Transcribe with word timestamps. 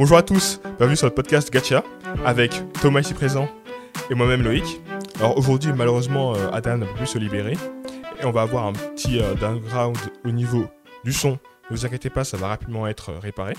Bonjour 0.00 0.16
à 0.16 0.22
tous, 0.22 0.62
bienvenue 0.78 0.96
sur 0.96 1.06
le 1.06 1.12
podcast 1.12 1.52
Gacha 1.52 1.84
avec 2.24 2.52
Thomas 2.80 3.00
ici 3.00 3.12
présent 3.12 3.50
et 4.08 4.14
moi-même 4.14 4.42
Loïc. 4.42 4.80
Alors 5.16 5.36
aujourd'hui, 5.36 5.74
malheureusement, 5.76 6.34
euh, 6.34 6.48
Adam 6.52 6.78
n'a 6.78 6.86
pas 6.86 6.94
pu 6.94 7.06
se 7.06 7.18
libérer 7.18 7.52
et 8.18 8.24
on 8.24 8.30
va 8.30 8.40
avoir 8.40 8.64
un 8.64 8.72
petit 8.72 9.20
euh, 9.20 9.34
downground 9.34 9.98
au 10.24 10.30
niveau 10.30 10.64
du 11.04 11.12
son. 11.12 11.32
Ne 11.68 11.76
vous 11.76 11.84
inquiétez 11.84 12.08
pas, 12.08 12.24
ça 12.24 12.38
va 12.38 12.48
rapidement 12.48 12.86
être 12.86 13.10
euh, 13.10 13.18
réparé. 13.18 13.52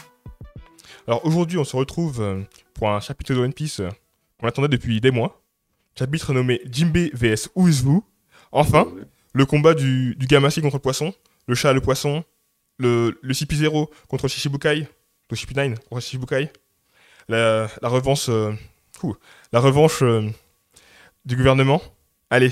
Alors 1.06 1.24
aujourd'hui, 1.28 1.60
on 1.60 1.64
se 1.64 1.76
retrouve 1.76 2.20
euh, 2.24 2.42
pour 2.74 2.90
un 2.90 3.00
chapitre 3.02 3.36
de 3.36 3.40
One 3.40 3.54
Piece 3.54 3.80
qu'on 4.40 4.48
attendait 4.48 4.68
depuis 4.68 5.00
des 5.00 5.12
mois. 5.12 5.44
Chapitre 5.96 6.34
nommé 6.34 6.60
Jimbe 6.66 7.12
vs 7.14 7.50
Uzu. 7.56 8.00
Enfin, 8.52 8.86
Ouais. 8.86 9.04
le 9.34 9.46
combat 9.46 9.76
du, 9.76 10.16
du 10.16 10.26
contre 10.28 10.58
le 10.74 10.80
poisson, 10.80 11.14
le 11.46 11.54
chat 11.54 11.70
et 11.70 11.76
le 11.76 11.82
poisson, 11.82 12.24
le, 12.80 13.20
le 13.22 13.34
CP0 13.36 13.90
contre 14.08 14.28
Shishibukai, 14.28 14.88
le 15.32 15.38
CP9 15.38 15.78
contre 15.90 16.02
Shishibukai, 16.02 16.50
la, 17.28 17.68
la 17.82 17.90
revanche, 17.90 18.30
euh, 18.30 18.54
ouh, 19.04 19.16
la 19.52 19.60
revanche 19.60 20.02
euh, 20.04 20.30
du 21.26 21.36
gouvernement. 21.36 21.82
Allez, 22.30 22.52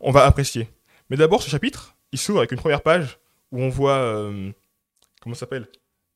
on 0.00 0.10
va 0.10 0.24
apprécier. 0.24 0.68
Mais 1.10 1.16
d'abord, 1.16 1.42
ce 1.42 1.50
chapitre, 1.50 1.96
il 2.12 2.18
s'ouvre 2.18 2.38
avec 2.38 2.52
une 2.52 2.58
première 2.58 2.82
page 2.82 3.18
où 3.52 3.62
on 3.62 3.68
voit, 3.68 3.98
euh, 3.98 4.50
comment 5.20 5.34
ça 5.34 5.40
s'appelle? 5.40 5.68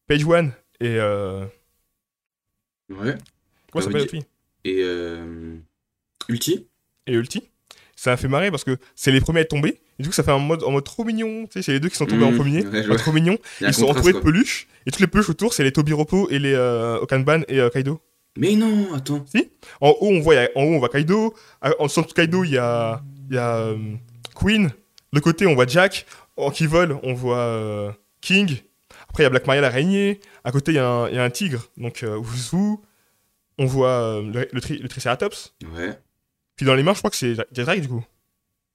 Page 0.06 0.24
One 0.24 0.52
et... 0.80 0.96
Euh, 0.98 1.46
Ouais. 2.88 3.14
comment 3.70 3.84
s'appelle 3.84 4.00
oui. 4.00 4.00
l'autre 4.00 4.10
fille 4.10 4.26
Et 4.64 4.82
euh... 4.82 5.56
Ulti 6.28 6.66
et 7.06 7.12
Ulti. 7.12 7.49
Ça 8.02 8.12
a 8.12 8.16
fait 8.16 8.28
marrer 8.28 8.50
parce 8.50 8.64
que 8.64 8.78
c'est 8.96 9.12
les 9.12 9.20
premiers 9.20 9.40
à 9.40 9.42
être 9.42 9.50
tombés. 9.50 9.78
Et 9.98 10.02
du 10.02 10.08
coup, 10.08 10.14
ça 10.14 10.22
fait 10.22 10.30
un 10.30 10.38
mode, 10.38 10.62
en 10.62 10.70
mode 10.70 10.84
trop 10.84 11.04
mignon. 11.04 11.44
Tu 11.44 11.52
sais, 11.52 11.62
c'est 11.62 11.72
les 11.72 11.80
deux 11.80 11.90
qui 11.90 11.96
sont 11.96 12.06
tombés 12.06 12.24
en 12.24 12.30
Mmh, 12.32 12.36
premier. 12.36 12.64
ouais, 12.66 12.86
Ouais, 12.88 12.96
trop 12.96 13.12
mignon. 13.12 13.36
Ils 13.60 13.74
sont 13.74 13.84
entourés 13.90 14.14
de 14.14 14.18
peluches. 14.20 14.68
Et 14.86 14.90
toutes 14.90 15.00
les 15.02 15.06
peluches 15.06 15.28
autour, 15.28 15.52
c'est 15.52 15.64
les 15.64 15.70
Tobiropo 15.72 16.30
et 16.30 16.38
les 16.38 16.54
euh, 16.54 16.98
Okanban 17.00 17.42
et 17.48 17.60
euh, 17.60 17.68
Kaido. 17.68 18.00
Mais 18.38 18.54
non, 18.56 18.94
attends. 18.94 19.22
En 19.82 19.90
haut, 19.90 19.96
on 20.12 20.20
voit, 20.20 20.36
a- 20.38 20.48
en 20.56 20.62
haut, 20.62 20.74
on 20.76 20.78
voit 20.78 20.88
Kaido. 20.88 21.34
En 21.78 21.84
dessous 21.86 22.00
de 22.00 22.12
Kaido, 22.12 22.42
il 22.44 22.52
y 22.52 22.56
a, 22.58 23.02
y 23.30 23.36
a 23.36 23.56
euh, 23.58 23.76
Queen. 24.34 24.70
De 25.12 25.20
côté, 25.20 25.46
on 25.46 25.54
voit 25.54 25.66
Jack. 25.66 26.06
En 26.38 26.50
qui 26.50 26.66
vole, 26.66 26.98
on 27.02 27.12
voit 27.12 27.94
King. 28.22 28.56
Après, 29.10 29.24
il 29.24 29.24
y 29.24 29.26
a 29.26 29.30
Black 29.30 29.46
Maria, 29.46 29.60
l'araignée. 29.60 30.20
À 30.42 30.52
côté, 30.52 30.72
il 30.72 30.76
y, 30.76 30.78
a 30.78 30.88
un- 30.88 31.08
il 31.10 31.16
y 31.16 31.18
a 31.18 31.22
un 31.24 31.28
tigre. 31.30 31.66
Donc, 31.76 32.02
euh, 32.02 32.18
Uzu. 32.18 32.76
On 33.58 33.66
voit 33.66 34.22
le, 34.24 34.48
le, 34.50 34.60
tri- 34.62 34.78
le 34.78 34.88
Triceratops. 34.88 35.54
Ouais. 35.76 35.98
Puis 36.60 36.66
dans 36.66 36.74
les 36.74 36.82
mains, 36.82 36.92
je 36.92 36.98
crois 36.98 37.08
que 37.08 37.16
c'est 37.16 37.34
Drake, 37.52 37.80
du 37.80 37.88
coup. 37.88 38.04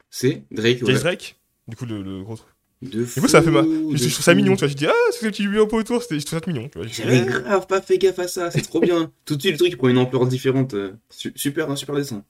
C'est 0.10 0.44
Drake, 0.50 0.82
ouais. 0.82 0.94
Drake. 0.96 1.36
Du 1.68 1.76
coup, 1.76 1.86
le, 1.86 2.02
le 2.02 2.24
gros 2.24 2.36
truc. 2.36 2.50
De 2.82 3.04
Du 3.04 3.22
coup, 3.22 3.28
ça 3.28 3.44
fait 3.44 3.52
mal. 3.52 3.64
fou, 3.64 3.92
Je, 3.96 4.10
trouve 4.10 4.24
ça 4.26 4.34
mignon, 4.34 4.56
tu 4.56 4.62
vois. 4.62 4.70
Je 4.70 4.74
dis, 4.74 4.88
ah, 4.88 4.94
c'est 5.12 5.24
le 5.24 5.30
petit 5.32 5.44
Tobiropo 5.44 5.78
autour. 5.78 6.02
c'était- 6.02 6.20
Je 6.20 6.26
trouve 6.26 6.40
ça 6.40 6.46
mignon, 6.52 6.68
tu 6.68 6.80
vois. 6.80 6.88
Dis, 6.88 6.94
J'avais 6.94 7.24
grave 7.24 7.68
pas 7.68 7.80
fait 7.84 8.00
gaffe 8.00 8.18
à 8.18 8.28
ça, 8.28 8.50
c'est 8.50 8.64
trop 8.64 8.80
bien. 8.80 9.12
Tout 9.26 9.36
de 9.36 9.42
suite, 9.42 9.52
le 9.52 9.58
truc 9.60 9.78
prend 9.78 9.88
une 9.90 10.00
ampleur 10.00 10.26
différente. 10.26 10.74
euh, 10.74 10.94
su- 11.12 11.32
Super, 11.36 11.70
un 11.70 11.76
super 11.76 11.94
dessin. 11.94 12.26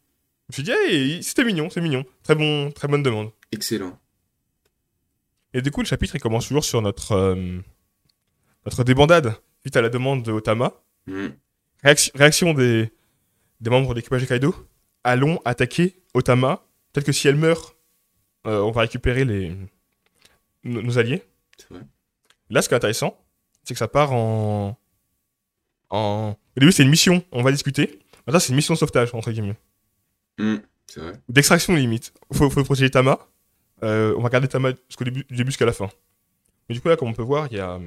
Je 0.54 0.62
dit, 0.62 0.72
hey, 0.72 1.24
c'était 1.24 1.46
mignon, 1.46 1.70
c'est 1.70 1.80
mignon. 1.80 2.04
Très, 2.24 2.36
bon, 2.36 2.70
très 2.72 2.90
bonne 2.90 3.02
demande. 3.02 3.30
Excellent. 3.54 3.98
Et 5.54 5.62
du 5.62 5.72
coup, 5.72 5.80
le 5.80 5.88
chapitre, 5.88 6.18
il 6.18 6.20
commence 6.22 6.50
toujours 6.50 6.66
sur 6.66 6.82
notre, 6.82 7.14
euh, 7.14 7.60
notre 8.66 8.84
débandade, 8.84 9.36
suite 9.62 9.78
à 9.78 9.82
la 9.82 9.88
demande 9.88 10.22
de 10.24 10.34
Otama. 10.34 10.74
Hmm. 11.08 11.28
Réaction, 11.82 12.12
réaction 12.14 12.54
des, 12.54 12.92
des 13.62 13.70
membres 13.70 13.92
de 13.92 14.00
l'équipage 14.00 14.22
de 14.24 14.28
Kaido. 14.28 14.54
Allons 15.06 15.40
attaquer 15.46 16.02
Otama. 16.16 16.66
Peut-être 16.92 17.06
que 17.06 17.12
si 17.12 17.28
elle 17.28 17.36
meurt, 17.36 17.78
euh, 18.48 18.60
on 18.62 18.72
va 18.72 18.82
récupérer 18.82 19.24
les, 19.24 19.56
nos, 20.64 20.82
nos 20.82 20.98
alliés. 20.98 21.24
Vrai. 21.70 21.82
Là, 22.50 22.62
ce 22.62 22.68
qui 22.68 22.74
est 22.74 22.78
intéressant, 22.78 23.16
c'est 23.64 23.76
que 23.76 23.78
ça 23.78 23.88
part 23.88 24.14
en... 24.14 24.78
en... 25.92 26.36
Au 26.58 26.60
début, 26.60 26.72
c'est 26.72 26.84
une 26.84 26.90
mission, 26.90 27.24
on 27.32 27.44
va 27.44 27.52
discuter. 27.52 28.00
Maintenant, 28.26 28.40
c'est 28.40 28.50
une 28.50 28.56
mission 28.56 28.74
de 28.74 28.80
sauvetage, 28.80 29.14
entre 29.14 29.32
guillemets. 29.32 29.58
Hmm. 30.40 30.58
C'est 30.88 31.02
vrai. 31.02 31.14
D'extraction 31.30 31.76
limite. 31.76 32.12
Faut, 32.34 32.50
faut 32.50 32.64
protéger 32.64 32.90
Tama. 32.90 33.20
Euh, 33.84 34.16
on 34.18 34.22
va 34.22 34.30
garder 34.30 34.48
Tama 34.48 34.72
jusqu'au 34.88 35.04
début, 35.04 35.24
du 35.30 35.36
début 35.36 35.52
jusqu'à 35.52 35.66
la 35.66 35.74
fin. 35.74 35.90
Mais 36.68 36.74
du 36.74 36.82
coup, 36.82 36.88
là, 36.88 36.98
comme 36.98 37.10
on 37.10 37.14
peut 37.14 37.22
voir, 37.22 37.48
il 37.52 37.58
y 37.58 37.60
a, 37.60 37.80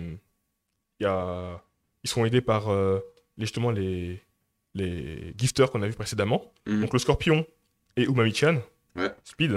il 1.00 1.02
y 1.02 1.06
a... 1.06 1.60
Ils 2.04 2.08
sont 2.10 2.24
aidés 2.24 2.40
par 2.40 2.68
euh, 2.68 3.00
les- 3.36 3.46
justement 3.46 3.72
les, 3.72 4.22
les 4.78 5.34
gifters 5.36 5.70
qu'on 5.70 5.82
a 5.82 5.86
vus 5.88 5.94
précédemment. 5.94 6.52
Hmm. 6.66 6.80
Donc 6.82 6.92
le 6.92 6.98
scorpion 6.98 7.46
et 7.96 8.04
Umami-chan. 8.04 8.62
Ouais. 8.96 9.10
Speed. 9.24 9.52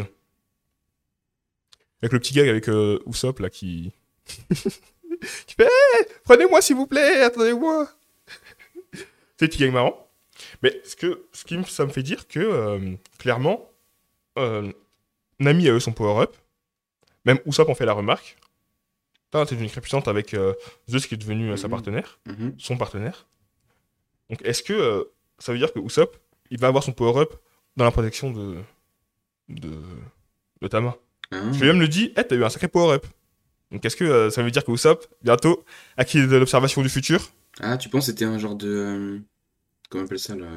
Avec 2.01 2.13
le 2.13 2.19
petit 2.19 2.33
gag 2.33 2.49
avec 2.49 2.67
euh, 2.67 2.99
Usopp, 3.05 3.39
là, 3.39 3.49
qui... 3.49 3.91
qui 4.25 5.55
fait 5.55 5.63
Hey, 5.65 6.05
Prenez-moi, 6.23 6.61
s'il 6.61 6.75
vous 6.75 6.87
plaît, 6.87 7.21
attendez-moi!» 7.23 7.87
C'est 9.37 9.45
le 9.45 9.47
petit 9.47 9.59
gag 9.59 9.71
marrant. 9.71 10.07
Mais 10.63 10.81
ce, 10.83 10.95
que, 10.95 11.25
ce 11.31 11.43
qui 11.45 11.57
me- 11.57 11.63
ça 11.63 11.85
me 11.85 11.91
fait 11.91 12.01
dire 12.03 12.27
que, 12.27 12.39
euh, 12.39 12.95
clairement, 13.19 13.69
euh, 14.39 14.71
Nami 15.39 15.69
a 15.69 15.75
eu 15.75 15.79
son 15.81 15.91
power-up. 15.93 16.35
Même 17.25 17.37
Usopp 17.45 17.69
en 17.69 17.75
fait 17.75 17.85
la 17.85 17.93
remarque. 17.93 18.37
T'es 19.29 19.45
devenu 19.45 19.69
très 19.69 19.79
puissante 19.81 20.07
avec 20.07 20.33
euh, 20.33 20.53
Zeus 20.89 21.05
qui 21.07 21.13
est 21.13 21.17
devenu 21.17 21.55
sa 21.57 21.67
Mhm. 21.67 21.71
partenaire, 21.71 22.19
Mhm. 22.25 22.55
son 22.57 22.77
partenaire. 22.77 23.27
Donc 24.31 24.41
est-ce 24.43 24.63
que 24.63 24.73
euh, 24.73 25.03
ça 25.37 25.51
veut 25.51 25.59
dire 25.59 25.71
que 25.73 25.79
Usopp, 25.79 26.15
il 26.49 26.57
va 26.59 26.67
avoir 26.67 26.83
son 26.83 26.93
power-up 26.93 27.33
dans 27.77 27.83
la 27.85 27.91
protection 27.91 28.31
de, 28.31 28.55
de, 29.49 29.69
de 30.61 30.67
Tama? 30.67 30.95
Ah. 31.31 31.51
Je 31.51 31.59
lui 31.59 31.67
même 31.67 31.79
le 31.79 31.87
dit, 31.87 32.11
hey, 32.17 32.25
t'as 32.27 32.35
eu 32.35 32.43
un 32.43 32.49
sacré 32.49 32.67
power-up. 32.67 33.05
Donc 33.71 33.85
est-ce 33.85 33.95
que 33.95 34.03
euh, 34.03 34.29
ça 34.29 34.41
veut 34.41 34.51
dire 34.51 34.63
que 34.63 34.71
Usopp, 34.71 35.05
bientôt, 35.21 35.63
acquis 35.97 36.25
de 36.25 36.35
l'observation 36.35 36.81
du 36.81 36.89
futur? 36.89 37.29
Ah, 37.59 37.77
tu 37.77 37.89
penses 37.89 38.05
que 38.07 38.11
c'était 38.11 38.25
un 38.25 38.39
genre 38.39 38.55
de. 38.55 38.67
euh, 38.67 39.19
Comment 39.89 40.03
on 40.03 40.05
appelle 40.07 40.19
ça 40.19 40.35
là 40.35 40.47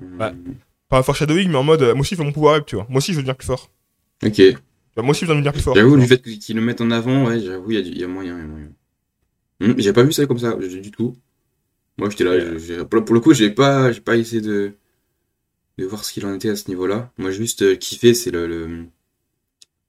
Ouais. 0.00 0.32
Pas 0.88 0.98
un 0.98 1.02
foreshadowing, 1.02 1.48
mais 1.50 1.56
en 1.56 1.62
mode, 1.62 1.82
moi 1.82 2.00
aussi 2.00 2.14
je 2.14 2.20
veux 2.20 2.24
mon 2.26 2.32
power-up, 2.32 2.64
tu 2.66 2.76
vois. 2.76 2.86
Moi 2.88 2.98
aussi 2.98 3.12
je 3.12 3.16
veux 3.18 3.22
devenir 3.22 3.36
plus 3.36 3.46
fort. 3.46 3.70
Ok. 4.24 4.40
Bah, 4.96 5.02
moi 5.02 5.10
aussi 5.10 5.20
je 5.20 5.26
veux 5.26 5.34
devenir 5.34 5.52
plus 5.52 5.62
fort. 5.62 5.74
J'avoue, 5.74 5.96
vois. 5.96 6.06
fait 6.06 6.20
qu'ils 6.22 6.56
le 6.56 6.62
mettent 6.62 6.80
en 6.80 6.90
avant, 6.90 7.26
ouais, 7.26 7.40
j'avoue, 7.40 7.70
il 7.70 7.98
y, 7.98 8.02
a 8.02 8.06
y 8.06 8.08
moyen, 8.08 8.36
il 8.36 8.40
y 8.40 8.44
a 8.44 8.46
moyen. 8.46 8.72
Hmm, 9.60 9.74
j'ai 9.78 9.92
pas 9.92 10.02
vu 10.02 10.12
ça 10.12 10.24
comme 10.26 10.38
ça, 10.38 10.54
du 10.54 10.90
tout. 10.90 11.14
Moi, 12.00 12.10
j'étais 12.10 12.24
là, 12.24 12.32
Ouais. 12.32 12.58
j'ai- 12.58 12.84
pour, 12.84 13.14
le 13.14 13.20
coup, 13.20 13.34
j'ai 13.34 13.50
pas, 13.50 13.92
j'ai 13.92 14.00
pas 14.00 14.16
essayé 14.16 14.40
de, 14.42 14.74
de 15.78 15.84
voir 15.84 16.04
ce 16.04 16.12
qu'il 16.12 16.24
en 16.26 16.32
était 16.32 16.48
à 16.50 16.54
ce 16.54 16.68
niveau-là. 16.68 17.12
Moi, 17.18 17.32
juste 17.32 17.62
euh, 17.62 17.74
kiffé, 17.74 18.14
c'est 18.14 18.30
le, 18.30 18.46
le- 18.46 18.86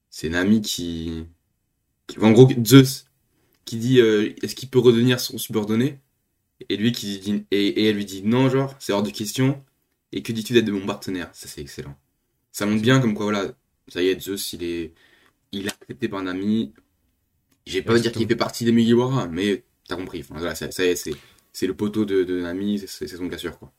c'est 0.09 0.29
Nami 0.29 0.61
qui, 0.61 1.25
qui- 2.07 2.19
en 2.19 2.31
gros, 2.31 2.49
Zeus, 2.65 3.05
qui 3.65 3.77
dit, 3.77 4.01
euh, 4.01 4.33
est-ce 4.43 4.55
qu'il 4.55 4.69
peut 4.69 4.79
redevenir 4.79 5.19
son 5.21 5.37
subordonné? 5.37 5.99
Et 6.69 6.77
lui 6.77 6.91
qui 6.93 7.19
dit, 7.19 7.45
et, 7.51 7.67
et 7.67 7.85
elle 7.89 7.97
lui 7.97 8.05
dit 8.05 8.23
non, 8.23 8.49
genre, 8.49 8.75
c'est 8.79 8.93
hors 8.93 9.03
de 9.03 9.11
question. 9.11 9.63
Et 10.13 10.23
que 10.23 10.33
dis-tu 10.33 10.53
d'être 10.53 10.65
de 10.65 10.71
mon 10.73 10.85
partenaire? 10.87 11.29
Ça, 11.33 11.47
c'est 11.47 11.61
excellent. 11.61 11.97
Ça 12.51 12.65
montre 12.67 12.83
bien 12.83 12.99
comme 13.01 13.15
quoi, 13.15 13.25
voilà, 13.27 13.53
ça 13.89 14.03
y 14.03 14.09
est, 14.09 14.21
Zeus, 14.21 14.53
il 14.53 14.63
est, 14.63 14.93
il 15.53 15.67
est 15.67 15.71
accepté 15.71 16.09
par 16.09 16.23
Nami. 16.23 16.73
J'ai 17.65 17.81
pas 17.81 17.95
à 17.95 17.99
dire 17.99 18.11
qu'il 18.11 18.27
fait 18.27 18.35
partie 18.35 18.65
des 18.65 18.71
Mugiwara, 18.71 19.27
mais 19.27 19.63
t'as 19.87 19.95
compris. 19.95 20.21
Enfin, 20.21 20.35
voilà, 20.37 20.55
ça, 20.55 20.71
ça 20.71 20.85
y 20.85 20.89
est, 20.89 20.95
c'est, 20.95 21.13
c'est 21.53 21.67
le 21.67 21.75
poteau 21.75 22.05
de, 22.05 22.23
de 22.23 22.41
Nami, 22.41 22.79
c'est, 22.87 23.07
son 23.07 23.27
cassure, 23.29 23.57
quoi. 23.59 23.71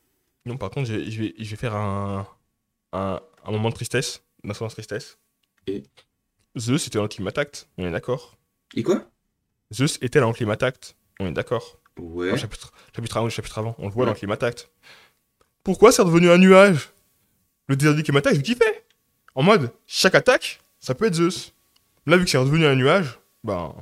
Non, 0.45 0.57
par 0.57 0.69
contre, 0.69 0.89
je, 0.89 1.09
je 1.09 1.21
vais, 1.21 1.33
je 1.37 1.49
vais 1.49 1.55
faire 1.55 1.75
un, 1.75 2.27
un, 2.91 3.19
un 3.45 3.51
moment 3.51 3.69
de 3.69 3.75
tristesse, 3.75 4.23
d'instant 4.43 4.67
de 4.67 4.71
tristesse. 4.71 5.17
Et 5.67 5.83
Zeus 6.57 6.85
était 6.87 6.97
dans 6.97 7.03
le 7.03 7.07
climat 7.09 7.31
tact, 7.31 7.67
on 7.77 7.87
est 7.87 7.91
d'accord. 7.91 8.37
Et 8.75 8.83
quoi? 8.83 9.09
Zeus 9.73 9.97
était 10.01 10.19
dans 10.19 10.27
le 10.27 10.33
climat 10.33 10.57
tact, 10.57 10.95
on 11.19 11.27
est 11.27 11.31
d'accord. 11.31 11.79
Ouais. 11.97 12.27
Dans 12.27 12.33
le 12.33 12.37
chapitre, 12.39 12.71
chapitre 12.95 13.17
avant, 13.17 13.25
le 13.27 13.31
chapitre 13.31 13.57
avant, 13.59 13.75
on 13.77 13.85
le 13.87 13.91
voit 13.93 14.01
Ouais. 14.01 14.07
dans 14.07 14.13
le 14.13 14.17
climat 14.17 14.37
tact. 14.37 14.69
Pourquoi 15.63 15.91
c'est 15.91 16.01
redevenu 16.01 16.29
un 16.29 16.37
nuage? 16.37 16.89
Le 17.67 17.75
désir 17.77 17.95
du 17.95 18.03
climat 18.03 18.21
tact, 18.21 18.35
je 18.35 18.41
kiffais. 18.41 18.83
En 19.35 19.43
mode, 19.43 19.71
chaque 19.87 20.15
attaque, 20.15 20.59
ça 20.79 20.93
peut 20.93 21.05
être 21.05 21.15
Zeus. 21.15 21.53
Là, 22.05 22.17
vu 22.17 22.25
que 22.25 22.29
c'est 22.29 22.37
redevenu 22.37 22.65
un 22.65 22.75
nuage, 22.75 23.17
ben. 23.45 23.73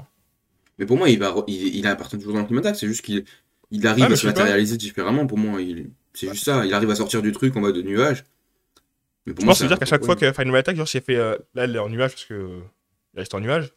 Mais 0.77 0.85
pour 0.85 0.97
moi, 0.97 1.09
il 1.09 1.17
va, 1.17 1.33
il, 1.47 1.75
il 1.75 1.87
appartient 1.87 2.17
toujours 2.17 2.33
dans 2.33 2.41
le 2.41 2.45
climat 2.45 2.73
c'est 2.75 2.87
juste 2.87 3.01
qu'il, 3.03 3.25
il 3.71 3.87
arrive 3.87 4.05
Ah, 4.09 4.13
à 4.13 4.15
se 4.15 4.27
matérialiser 4.27 4.77
différemment. 4.77 5.25
Pour 5.27 5.37
moi, 5.37 5.61
il, 5.61 5.89
c'est 6.13 6.29
juste 6.29 6.45
ça. 6.45 6.65
Il 6.65 6.73
arrive 6.73 6.89
à 6.91 6.95
sortir 6.95 7.21
du 7.21 7.31
truc 7.31 7.55
en 7.55 7.61
mode 7.61 7.77
nuage. 7.77 8.23
Mais 9.25 9.33
pour 9.33 9.41
Je 9.41 9.45
moi, 9.45 9.51
pense 9.51 9.59
que 9.59 9.63
ça 9.65 9.67
dire 9.69 9.79
qu'à 9.79 9.85
chaque 9.85 10.03
fois 10.03 10.15
une 10.19 10.47
nouvelle 10.47 10.59
attaque, 10.59 10.75
genre, 10.75 10.87
elle 10.93 11.01
fait. 11.01 11.15
euh, 11.15 11.37
là, 11.55 11.63
elle 11.63 11.75
est 11.75 11.79
en 11.79 11.89
nuage 11.89 12.11
parce 12.11 12.25
que. 12.25 12.33
euh, 12.33 12.59
Elle 13.13 13.19
reste 13.21 13.33
en 13.33 13.39
nuage. 13.39 13.71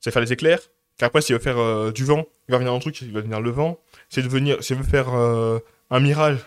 C'est 0.00 0.10
faire 0.10 0.22
les 0.22 0.32
éclairs. 0.32 0.60
Qu'après, 0.98 1.22
s'il 1.22 1.34
veut 1.36 1.40
faire 1.40 1.58
euh, 1.58 1.92
du 1.92 2.04
vent, 2.04 2.26
il 2.48 2.52
va 2.52 2.58
venir 2.58 2.72
un 2.72 2.78
truc, 2.80 3.00
il 3.00 3.12
va 3.12 3.20
venir 3.20 3.40
le 3.40 3.50
vent. 3.50 3.80
C'est 4.08 4.22
de 4.22 4.28
venir. 4.28 4.62
S'il 4.62 4.76
veut 4.76 4.82
faire 4.84 5.14
euh, 5.14 5.60
un 5.90 6.00
mirage, 6.00 6.38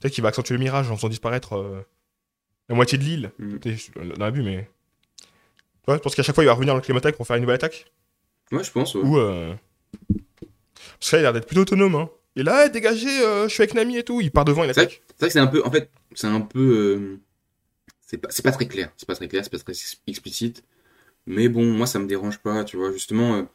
peut-être 0.00 0.12
qu'il 0.14 0.22
va 0.22 0.28
accentuer 0.30 0.54
le 0.54 0.60
mirage 0.60 0.90
en 0.90 0.96
faisant 0.96 1.08
disparaître 1.08 1.84
la 2.68 2.74
moitié 2.74 2.98
de 2.98 3.04
l'île. 3.04 3.30
Mm. 3.38 3.58
Tu 3.60 3.76
Dans 4.16 4.24
l'abus, 4.24 4.42
mais. 4.42 4.68
Ouais, 5.88 5.94
je 5.94 6.00
pense 6.00 6.14
qu'à 6.14 6.22
chaque 6.22 6.34
fois, 6.34 6.42
il 6.44 6.48
va 6.48 6.54
revenir 6.54 6.74
dans 6.74 6.78
le 6.78 6.82
climat 6.82 6.98
attaque 6.98 7.16
pour 7.16 7.26
faire 7.26 7.36
une 7.36 7.42
nouvelle 7.42 7.56
attaque. 7.56 7.86
Ouais, 8.50 8.62
je 8.64 8.70
pense. 8.72 8.94
ouais. 8.96 9.02
Ou. 9.02 9.18
Euh... 9.18 9.54
Parce 10.98 11.10
qu'il 11.10 11.18
a 11.18 11.22
l'air 11.22 11.32
d'être 11.32 11.46
plutôt 11.46 11.62
autonome, 11.62 11.94
hein. 11.94 12.10
Et 12.36 12.42
là, 12.42 12.68
dégagez, 12.68 13.20
euh, 13.22 13.48
je 13.48 13.52
suis 13.54 13.62
avec 13.62 13.74
Nami 13.74 13.98
et 13.98 14.04
tout. 14.04 14.20
Il 14.20 14.30
part 14.30 14.44
devant, 14.44 14.64
il 14.64 14.70
attaque. 14.70 15.02
c'est 15.08 15.18
vrai 15.20 15.28
que 15.28 15.32
c'est 15.32 15.38
un 15.38 15.46
peu, 15.46 15.64
en 15.64 15.70
fait, 15.70 15.90
c'est 16.14 16.26
un 16.26 16.40
peu, 16.40 16.60
euh, 16.60 17.20
c'est 18.08 18.18
pas, 18.18 18.52
très 18.52 18.68
clair, 18.68 18.92
c'est 18.96 19.06
pas 19.08 19.16
très 19.16 19.28
clair, 19.28 19.44
c'est 19.44 19.50
pas 19.52 19.58
très 19.58 19.72
ex- 19.72 20.00
explicite. 20.06 20.64
Mais 21.26 21.48
bon, 21.48 21.64
moi 21.66 21.86
ça 21.86 21.98
me 22.00 22.06
dérange 22.08 22.38
pas, 22.40 22.64
tu 22.64 22.76
vois, 22.78 22.92
justement. 22.92 23.46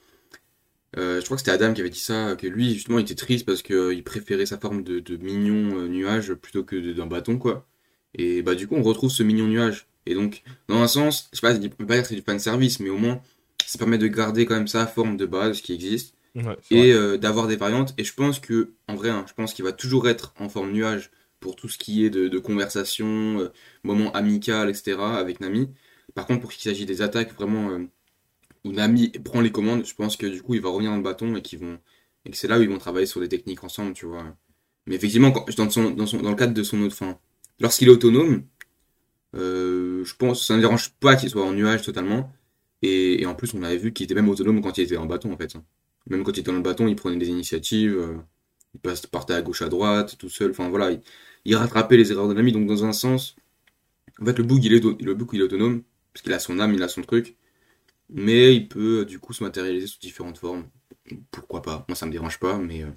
euh, 0.97 1.19
je 1.19 1.25
crois 1.25 1.35
que 1.37 1.41
c'était 1.41 1.51
Adam 1.51 1.73
qui 1.73 1.81
avait 1.81 1.89
dit 1.89 1.99
ça, 1.99 2.35
que 2.39 2.47
lui, 2.47 2.73
justement, 2.73 2.97
il 2.99 3.03
était 3.03 3.15
triste 3.15 3.45
parce 3.45 3.61
qu'il 3.61 4.03
préférait 4.03 4.45
sa 4.45 4.57
forme 4.57 4.83
de, 4.83 4.99
de 4.99 5.17
mignon 5.17 5.87
nuage 5.87 6.33
plutôt 6.33 6.63
que 6.63 6.93
d'un 6.93 7.05
bâton, 7.07 7.37
quoi. 7.37 7.67
Et 8.15 8.41
bah, 8.41 8.55
du 8.55 8.67
coup, 8.67 8.75
on 8.75 8.81
retrouve 8.83 9.11
ce 9.11 9.23
mignon 9.23 9.47
nuage. 9.47 9.87
Et 10.05 10.13
donc, 10.15 10.43
dans 10.69 10.81
un 10.81 10.87
sens, 10.87 11.29
je 11.33 11.37
sais 11.37 11.41
pas, 11.41 11.53
je 11.53 11.67
peux 11.67 11.85
pas 11.85 11.95
dire 11.95 12.03
que 12.03 12.09
c'est 12.09 12.15
du 12.15 12.21
fan 12.21 12.39
service, 12.39 12.79
mais 12.79 12.89
au 12.89 12.97
moins, 12.97 13.21
ça 13.65 13.77
permet 13.77 13.97
de 13.97 14.07
garder 14.07 14.45
quand 14.45 14.55
même 14.55 14.67
sa 14.67 14.87
forme 14.87 15.17
de 15.17 15.25
base 15.25 15.61
qui 15.61 15.73
existe 15.73 16.15
Ouais, 16.37 16.55
et 16.69 16.93
euh, 16.93 17.17
d'avoir 17.17 17.47
des 17.47 17.55
variantes. 17.55 17.93
Et 17.97 18.03
je 18.03 18.13
pense 18.13 18.39
que, 18.39 18.73
en 18.87 18.95
vrai, 18.95 19.09
hein, 19.09 19.25
je 19.27 19.33
pense 19.33 19.53
qu'il 19.53 19.65
va 19.65 19.71
toujours 19.71 20.07
être 20.07 20.33
en 20.39 20.49
forme 20.49 20.71
nuage 20.71 21.11
pour 21.39 21.55
tout 21.55 21.67
ce 21.67 21.77
qui 21.79 22.05
est 22.05 22.09
de, 22.11 22.27
de 22.27 22.39
conversation, 22.39 23.39
euh, 23.39 23.51
moment 23.83 24.11
amical, 24.13 24.69
etc. 24.69 25.17
avec 25.17 25.39
Nami. 25.41 25.69
Par 26.15 26.27
contre, 26.27 26.41
pour 26.41 26.51
qu'il 26.51 26.61
s'agisse 26.61 26.85
des 26.85 27.01
attaques 27.01 27.33
vraiment 27.33 27.71
euh, 27.71 27.85
où 28.65 28.71
Nami 28.71 29.09
prend 29.09 29.41
les 29.41 29.51
commandes, 29.51 29.85
je 29.85 29.95
pense 29.95 30.17
que 30.17 30.27
du 30.27 30.41
coup, 30.43 30.55
il 30.55 30.61
va 30.61 30.69
revenir 30.69 30.91
dans 30.91 30.97
le 30.97 31.03
bâton 31.03 31.35
et 31.35 31.41
qu'ils 31.41 31.59
vont 31.59 31.79
et 32.25 32.31
que 32.31 32.37
c'est 32.37 32.47
là 32.47 32.59
où 32.59 32.61
ils 32.61 32.69
vont 32.69 32.77
travailler 32.79 33.05
sur 33.07 33.21
des 33.21 33.29
techniques 33.29 33.63
ensemble, 33.63 33.93
tu 33.93 34.05
vois. 34.05 34.35
Mais 34.87 34.95
effectivement, 34.95 35.31
quand, 35.31 35.45
dans, 35.57 35.69
son, 35.69 35.91
dans, 35.91 36.05
son, 36.07 36.19
dans 36.21 36.31
le 36.31 36.35
cadre 36.35 36.53
de 36.53 36.63
son 36.63 36.81
autre 36.81 36.95
fin, 36.95 37.19
lorsqu'il 37.59 37.87
est 37.89 37.91
autonome, 37.91 38.43
je 39.33 40.15
pense 40.17 40.45
ça 40.47 40.55
ne 40.55 40.61
dérange 40.61 40.91
pas 40.99 41.15
qu'il 41.15 41.29
soit 41.29 41.43
en 41.45 41.53
nuage 41.53 41.83
totalement. 41.83 42.31
Et, 42.81 43.21
et 43.21 43.25
en 43.25 43.35
plus, 43.35 43.53
on 43.53 43.63
avait 43.63 43.77
vu 43.77 43.93
qu'il 43.93 44.05
était 44.05 44.15
même 44.15 44.29
autonome 44.29 44.61
quand 44.61 44.77
il 44.77 44.83
était 44.85 44.97
en 44.97 45.05
bâton, 45.05 45.33
en 45.33 45.37
fait. 45.37 45.55
Même 46.09 46.23
quand 46.23 46.31
il 46.33 46.39
était 46.41 46.51
dans 46.51 46.57
le 46.57 46.63
bâton, 46.63 46.87
il 46.87 46.95
prenait 46.95 47.17
des 47.17 47.29
initiatives, 47.29 47.97
euh, 47.97 48.17
il 48.75 48.79
passe- 48.81 49.05
partait 49.07 49.33
à 49.33 49.41
gauche, 49.41 49.61
à 49.61 49.69
droite, 49.69 50.17
tout 50.17 50.29
seul. 50.29 50.51
Enfin 50.51 50.69
voilà, 50.69 50.91
il, 51.45 51.55
rattrapait 51.55 51.97
les 51.97 52.11
erreurs 52.11 52.27
de 52.29 52.33
Nami. 52.33 52.51
Donc 52.53 52.67
dans 52.67 52.85
un 52.85 52.93
sens, 52.93 53.35
en 54.21 54.25
fait, 54.25 54.37
le 54.37 54.43
bug 54.43 54.63
il 54.65 54.73
est, 54.73 55.41
autonome 55.43 55.83
parce 56.13 56.23
qu'il 56.23 56.33
a 56.33 56.39
son 56.39 56.59
âme, 56.59 56.73
il 56.73 56.83
a 56.83 56.87
son 56.89 57.01
truc, 57.03 57.37
mais 58.09 58.55
il 58.55 58.67
peut 58.69 59.01
euh, 59.01 59.05
du 59.05 59.19
coup 59.19 59.33
se 59.33 59.43
matérialiser 59.43 59.87
sous 59.87 59.99
différentes 59.99 60.39
formes. 60.39 60.67
Pourquoi 61.31 61.61
pas? 61.63 61.85
Moi, 61.89 61.95
ça 61.95 62.05
me 62.07 62.11
dérange 62.13 62.39
pas, 62.39 62.57
mais 62.59 62.83
euh, 62.83 62.91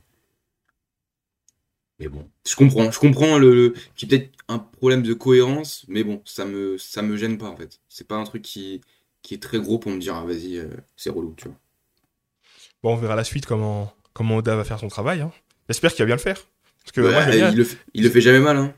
mais 1.99 2.09
bon, 2.09 2.29
je 2.47 2.57
comprends, 2.57 2.91
je 2.91 2.99
comprends 2.99 3.39
le, 3.39 3.55
le 3.55 3.75
a 3.77 4.07
peut-être 4.07 4.31
un 4.49 4.59
problème 4.59 5.03
de 5.03 5.13
cohérence, 5.15 5.85
mais 5.89 6.03
bon, 6.05 6.23
ça 6.25 6.45
me 6.47 6.77
me 7.03 7.17
gêne 7.17 7.39
pas 7.39 7.49
en 7.49 7.57
fait. 7.57 7.81
C'est 7.89 8.07
pas 8.09 8.17
un 8.17 8.25
truc 8.25 8.43
qui 8.43 8.81
qui 9.23 9.35
est 9.35 9.43
très 9.43 9.59
gros 9.61 9.79
pour 9.79 9.93
me 9.93 9.99
dire 9.99 10.15
ah 10.15 10.25
vas-y, 10.25 10.59
c'est 10.97 11.11
relou, 11.11 11.35
tu 11.37 11.49
vois. 11.49 11.59
Bon, 12.83 12.93
on 12.95 12.97
verra 12.97 13.17
la 13.17 13.25
suite 13.25 13.47
comment, 13.47 13.93
comment 14.13 14.37
Oda 14.37 14.57
va 14.57 14.65
faire 14.65 14.79
son 14.79 14.89
travail. 14.89 15.21
Hein. 15.21 15.33
J'espère 15.69 15.91
qu'il 15.93 16.01
va 16.01 16.07
bien 16.07 16.17
le 16.17 16.21
faire. 16.21 16.39
Parce 16.83 16.93
que 16.93 17.01
Ouais, 17.03 17.13
moi, 17.13 17.23
j'aime 17.25 17.33
bien. 17.35 17.51
il 17.51 17.57
le 17.59 17.65
fait, 17.65 17.77
il 17.95 18.05
le 18.05 18.11
fait 18.11 18.21
jamais 18.21 18.41
mal, 18.41 18.57
hein. 18.57 18.73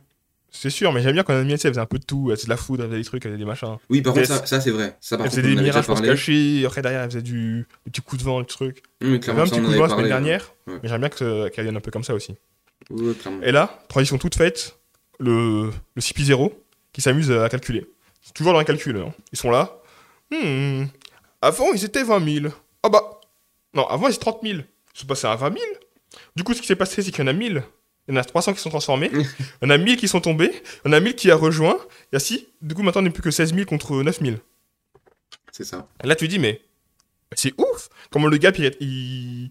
C'est 0.54 0.68
sûr, 0.68 0.92
mais 0.92 1.00
j'aime 1.00 1.14
bien 1.14 1.22
quand 1.22 1.32
Nami, 1.32 1.52
elle 1.52 1.58
faisait 1.58 1.78
un 1.78 1.86
peu 1.86 1.98
de 1.98 2.04
tout. 2.04 2.28
Elle 2.30 2.36
faisait 2.36 2.44
de 2.46 2.50
la 2.50 2.58
foudre, 2.58 2.82
elle 2.84 2.90
faisait 2.90 2.98
des 3.00 3.04
trucs, 3.06 3.24
elle 3.24 3.30
faisait 3.32 3.38
des 3.38 3.46
machins. 3.46 3.78
Oui, 3.88 4.02
par 4.02 4.12
contre, 4.12 4.26
ça, 4.26 4.44
ça, 4.44 4.60
c'est 4.60 4.70
vrai. 4.70 4.98
Ça, 5.00 5.16
par 5.16 5.24
Elle 5.24 5.30
faisait 5.32 5.40
des 5.42 5.54
mirages 5.56 5.86
pour 5.86 5.96
se 5.96 6.02
cacher. 6.02 6.64
Après, 6.66 6.82
derrière, 6.82 7.00
elle 7.02 7.10
faisait 7.10 7.22
du, 7.22 7.66
des 7.86 7.90
petits 7.90 8.02
coups 8.02 8.20
de 8.22 8.26
vent, 8.26 8.42
Il 8.42 8.66
y 8.66 9.06
avait 9.08 9.20
clairement, 9.20 9.42
un 9.42 9.46
petit 9.46 9.62
coup 9.62 9.70
de 9.72 9.76
vent 9.76 9.84
la 9.84 9.88
semaine 9.88 10.08
dernière. 10.08 10.52
Ouais. 10.66 10.74
Mais 10.82 10.88
j'aime 10.90 11.00
bien 11.00 11.08
que- 11.08 11.48
qu'elle 11.48 11.64
vienne 11.64 11.76
un 11.76 11.80
peu 11.80 11.90
comme 11.90 12.04
ça 12.04 12.12
aussi. 12.14 12.34
Ouais. 12.90 13.14
Et 13.44 13.50
là, 13.52 13.82
transition 13.88 14.18
toute 14.18 14.34
faite, 14.34 14.76
le, 15.20 15.70
le 15.94 16.00
CP0 16.02 16.52
qui 16.92 17.00
s'amuse 17.00 17.30
à 17.32 17.48
calculer. 17.48 17.86
C'est 18.20 18.34
toujours 18.34 18.52
dans 18.52 18.58
le 18.58 18.64
calcul. 18.66 18.98
hein. 18.98 19.14
Ils 19.32 19.38
sont 19.38 19.50
là. 19.50 19.78
Hmm, 20.30 20.84
avant, 21.40 21.72
ils 21.72 21.82
étaient 21.84 22.02
20 22.04 22.40
000. 22.42 22.52
Ah 22.82 22.88
bah. 22.90 23.11
Non, 23.74 23.86
avant, 23.86 24.08
étaient 24.08 24.18
30 24.18 24.40
000. 24.42 24.58
Ils 24.94 24.98
sont 24.98 25.06
passés 25.06 25.26
à 25.26 25.34
20 25.36 25.52
000. 25.58 25.64
Du 26.36 26.44
coup, 26.44 26.54
ce 26.54 26.60
qui 26.60 26.66
s'est 26.66 26.76
passé, 26.76 27.02
c'est 27.02 27.10
qu'il 27.10 27.20
y 27.20 27.24
en 27.24 27.28
a 27.28 27.32
1000. 27.32 27.62
Il 28.08 28.14
y 28.14 28.18
en 28.18 28.20
a 28.20 28.24
300 28.24 28.52
qui 28.54 28.60
sont 28.60 28.68
transformés. 28.70 29.10
Il 29.14 29.22
y 29.62 29.66
en 29.66 29.70
a 29.70 29.78
1000 29.78 29.96
qui 29.96 30.08
sont 30.08 30.20
tombés. 30.20 30.52
Il 30.84 30.88
y 30.88 30.90
en 30.90 30.92
a 30.92 31.00
1000 31.00 31.14
qui 31.14 31.30
a 31.30 31.36
rejoint. 31.36 31.78
Il 32.12 32.14
y 32.14 32.16
a 32.16 32.20
6. 32.20 32.44
Du 32.60 32.74
coup, 32.74 32.82
maintenant, 32.82 33.00
on 33.00 33.04
n'est 33.04 33.10
plus 33.10 33.22
que 33.22 33.30
16 33.30 33.54
000 33.54 33.64
contre 33.66 34.02
9 34.02 34.20
000. 34.20 34.36
C'est 35.50 35.64
ça. 35.64 35.88
Et 36.02 36.06
là, 36.06 36.14
tu 36.16 36.28
dis, 36.28 36.38
mais. 36.38 36.60
C'est 37.34 37.54
ouf 37.58 37.88
Comment 38.10 38.26
le 38.26 38.36
gap, 38.36 38.58
il, 38.58 38.64
il, 38.80 39.44
il 39.46 39.50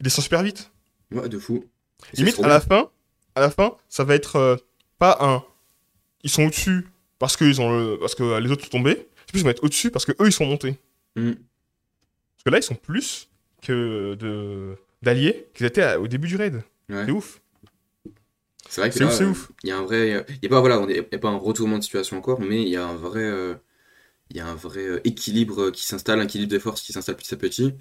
descend 0.00 0.24
super 0.24 0.42
vite. 0.42 0.72
Ouais, 1.12 1.28
de 1.28 1.38
fou. 1.38 1.64
Et 2.12 2.16
c'est 2.16 2.16
Limite, 2.22 2.40
à 2.42 2.48
la 2.48 2.60
fin, 2.60 2.90
à 3.36 3.40
la 3.40 3.50
fin, 3.50 3.76
ça 3.88 4.02
va 4.04 4.14
être 4.16 4.36
euh, 4.36 4.56
pas 4.98 5.16
un. 5.20 5.44
Ils 6.24 6.30
sont 6.30 6.44
au-dessus 6.44 6.88
parce 7.20 7.36
que, 7.36 7.44
ils 7.44 7.60
ont 7.60 7.70
le- 7.70 7.98
parce 8.00 8.14
que 8.16 8.38
les 8.40 8.50
autres 8.50 8.64
sont 8.64 8.70
tombés. 8.70 9.06
C'est 9.26 9.32
plus, 9.32 9.40
ils 9.40 9.44
vont 9.44 9.50
être 9.50 9.62
au-dessus 9.62 9.90
parce 9.92 10.04
que 10.04 10.12
eux, 10.20 10.26
ils 10.26 10.32
sont 10.32 10.46
montés. 10.46 10.76
bien. 11.14 11.34
Parce 12.40 12.44
que 12.44 12.50
là, 12.50 12.58
ils 12.58 12.62
sont 12.62 12.74
plus 12.74 13.28
que 13.62 14.14
de 14.14 14.74
d'alliés 15.02 15.46
qu'ils 15.54 15.66
étaient 15.66 15.82
à- 15.82 16.00
au 16.00 16.08
début 16.08 16.26
du 16.28 16.36
raid. 16.36 16.62
Ouais. 16.88 17.04
C'est 17.04 17.10
ouf. 17.10 17.40
C'est 18.68 18.80
vrai 18.80 18.90
que 18.90 18.96
C'est 18.96 19.04
ouf, 19.04 19.12
c'est 19.12 19.24
euh, 19.24 19.30
ouf. 19.30 19.52
Il 19.62 19.68
y 19.68 19.72
a 19.72 19.78
un 19.78 19.82
vrai. 19.82 20.24
Il 20.28 20.38
y 20.42 20.46
a 20.46 20.48
pas, 20.48 20.60
voilà, 20.60 20.80
on 20.80 20.88
est- 20.88 20.92
il 20.94 21.08
y 21.12 21.14
a 21.14 21.18
pas 21.18 21.28
un 21.28 21.36
retournement 21.36 21.78
de 21.78 21.82
situation 21.82 22.16
encore, 22.18 22.40
mais 22.40 22.62
il 22.62 22.68
y 22.68 22.76
a 22.76 22.86
un 22.86 22.94
vrai. 22.94 23.22
euh, 23.24 23.54
Il 24.30 24.36
y 24.36 24.40
a 24.40 24.46
un 24.46 24.54
vrai 24.54 24.86
euh, 24.86 25.00
équilibre 25.04 25.70
qui 25.70 25.84
s'installe, 25.86 26.20
un 26.20 26.24
équilibre 26.24 26.52
de 26.52 26.58
force 26.58 26.82
qui 26.82 26.92
s'installe 26.92 27.16
petit 27.16 27.34
à 27.34 27.36
petit. 27.36 27.74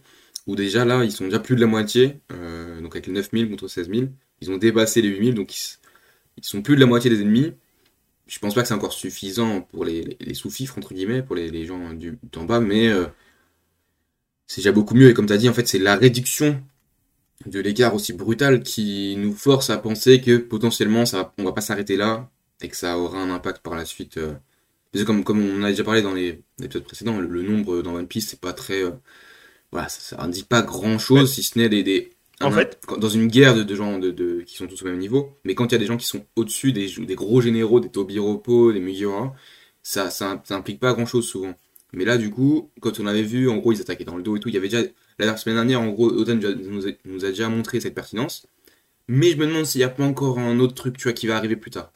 Où 0.47 0.55
déjà 0.55 0.83
là, 0.85 1.03
ils 1.03 1.11
sont 1.11 1.25
déjà 1.25 1.39
plus 1.39 1.55
de 1.55 1.61
la 1.61 1.67
moitié. 1.67 2.19
euh, 2.31 2.81
donc 2.81 2.95
avec 2.95 3.07
les 3.07 3.13
9000 3.13 3.49
contre 3.49 3.67
16000. 3.67 4.11
Ils 4.41 4.51
ont 4.51 4.57
dépassé 4.57 5.01
les 5.01 5.09
8000, 5.09 5.35
donc 5.35 5.55
ils, 5.55 5.77
sont 6.43 6.61
plus 6.61 6.75
de 6.75 6.79
la 6.81 6.85
moitié 6.87 7.09
des 7.11 7.21
ennemis. 7.21 7.53
Je 8.27 8.39
pense 8.39 8.53
pas 8.55 8.61
que 8.61 8.67
c'est 8.67 8.73
encore 8.75 8.93
suffisant 8.93 9.61
pour 9.61 9.85
les, 9.85 10.03
les, 10.03 10.17
les 10.19 10.33
sous-fifres, 10.33 10.77
entre 10.77 10.93
guillemets, 10.93 11.23
pour 11.23 11.35
les, 11.35 11.49
les 11.51 11.65
gens 11.65 11.93
du, 11.93 12.19
d'en 12.31 12.45
bas, 12.45 12.59
mais 12.59 12.89
c'est 14.49 14.61
déjà 14.63 14.73
beaucoup 14.73 14.95
mieux. 14.95 15.11
Et 15.11 15.15
comme 15.15 15.27
tu 15.27 15.33
as 15.33 15.37
dit, 15.37 15.49
en 15.49 15.53
fait, 15.55 15.69
c'est 15.69 15.79
la 15.79 15.95
réduction 15.95 16.61
de 17.45 17.59
l'écart 17.59 17.95
aussi 17.95 18.13
brutal 18.13 18.63
qui 18.63 19.15
nous 19.17 19.33
force 19.33 19.69
à 19.69 19.77
penser 19.77 20.21
que 20.21 20.37
potentiellement 20.37 21.05
ça, 21.05 21.33
on 21.37 21.43
va 21.45 21.53
pas 21.53 21.61
s'arrêter 21.61 21.95
là 21.97 22.29
et 22.61 22.67
que 22.69 22.75
ça 22.77 22.97
aura 22.99 23.19
un 23.21 23.29
impact 23.31 23.61
par 23.63 23.75
la 23.75 23.85
suite. 23.85 24.17
euh. 24.17 24.33
Parce 24.93 25.03
que 25.03 25.07
comme, 25.07 25.23
comme 25.23 25.41
on 25.41 25.63
a 25.63 25.69
déjà 25.71 25.83
parlé 25.85 26.01
dans 26.01 26.13
les, 26.13 26.43
les 26.59 26.65
épisodes 26.65 26.83
précédents, 26.85 27.19
le, 27.19 27.27
le 27.27 27.43
nombre 27.43 27.81
dans 27.83 27.95
One 27.95 28.07
Piece, 28.07 28.29
c'est 28.29 28.41
pas 28.41 28.53
très. 28.53 28.83
euh, 28.83 28.91
voilà, 29.71 29.89
ça, 29.89 29.99
ça 30.17 30.23
indique 30.23 30.47
pas 30.49 30.61
grand 30.61 30.97
chose 30.99 31.33
si 31.33 31.43
ce 31.43 31.57
n'est 31.59 31.69
des. 31.69 31.83
des 31.83 32.11
En 32.41 32.47
un- 32.47 32.51
fait- 32.51 32.79
quand- 32.87 32.97
dans 32.97 33.09
une 33.09 33.27
guerre 33.27 33.55
de, 33.55 33.63
de 33.63 33.75
gens 33.75 33.99
de, 33.99 34.11
de- 34.11 34.41
qui 34.41 34.55
sont 34.57 34.67
tous 34.67 34.81
au 34.83 34.85
même 34.85 34.97
niveau, 34.99 35.37
mais 35.43 35.55
quand 35.55 35.67
il 35.67 35.71
y 35.73 35.75
a 35.75 35.79
des 35.79 35.85
gens 35.85 35.97
qui 35.97 36.07
sont 36.07 36.25
au-dessus, 36.35 36.71
des, 36.73 36.87
des 36.89 37.15
gros 37.15 37.41
généraux, 37.41 37.79
des 37.79 37.89
Tobiropo, 37.89 38.71
des 38.73 38.79
Mugiwara, 38.79 39.33
ça, 39.83 40.09
ça, 40.09 40.41
ça 40.45 40.55
implique 40.55 40.79
pas 40.79 40.93
grand 40.93 41.05
chose 41.05 41.27
souvent. 41.27 41.53
Mais 41.93 42.05
là, 42.05 42.17
du 42.17 42.29
coup, 42.29 42.69
quand 42.81 42.99
on 42.99 43.07
avait 43.07 43.23
vu, 43.23 43.49
en 43.49 43.57
gros, 43.57 43.71
ils 43.71 43.81
attaquaient 43.81 44.03
dans 44.05 44.15
le 44.17 44.23
dos 44.23 44.35
et 44.37 44.39
tout, 44.39 44.49
il 44.49 44.53
y 44.55 44.57
avait 44.57 44.67
déjà. 44.69 44.83
La 45.17 45.35
semaine 45.37 45.55
dernière, 45.55 45.81
en 45.81 45.89
gros, 45.89 46.07
Oden 46.09 46.39
nous 46.63 46.87
a, 46.87 46.91
nous 47.05 47.19
déjà 47.19 47.49
montré 47.49 47.79
cette 47.79 47.95
pertinence. 47.95 48.45
Mais 49.07 49.31
je 49.31 49.37
me 49.37 49.47
demande 49.47 49.65
s'il 49.65 49.79
n'y 49.79 49.85
a 49.85 49.89
pas 49.89 50.03
encore 50.03 50.37
un 50.37 50.59
autre 50.59 50.75
truc, 50.75 50.97
tu 50.97 51.03
vois, 51.03 51.13
qui 51.13 51.25
va 51.27 51.35
arriver 51.35 51.55
plus 51.55 51.71
tard. 51.71 51.91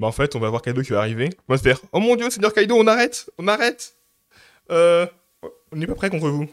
Bah, 0.00 0.06
en 0.06 0.12
fait, 0.12 0.34
on 0.34 0.40
va 0.40 0.48
voir 0.48 0.62
Kaido 0.62 0.80
qui 0.82 0.90
va 0.92 1.00
arriver. 1.00 1.28
On 1.48 1.52
va 1.54 1.58
se 1.58 1.62
faire 1.62 1.80
Oh 1.92 2.00
mon 2.00 2.16
dieu, 2.16 2.30
Seigneur 2.30 2.52
Kaido, 2.54 2.74
on 2.76 2.86
arrête 2.86 3.30
On 3.38 3.48
arrête 3.48 3.96
Euh. 4.70 5.06
On 5.70 5.76
n'est 5.76 5.86
pas 5.86 5.94
prêt 5.94 6.08
contre 6.08 6.30
vous. 6.30 6.46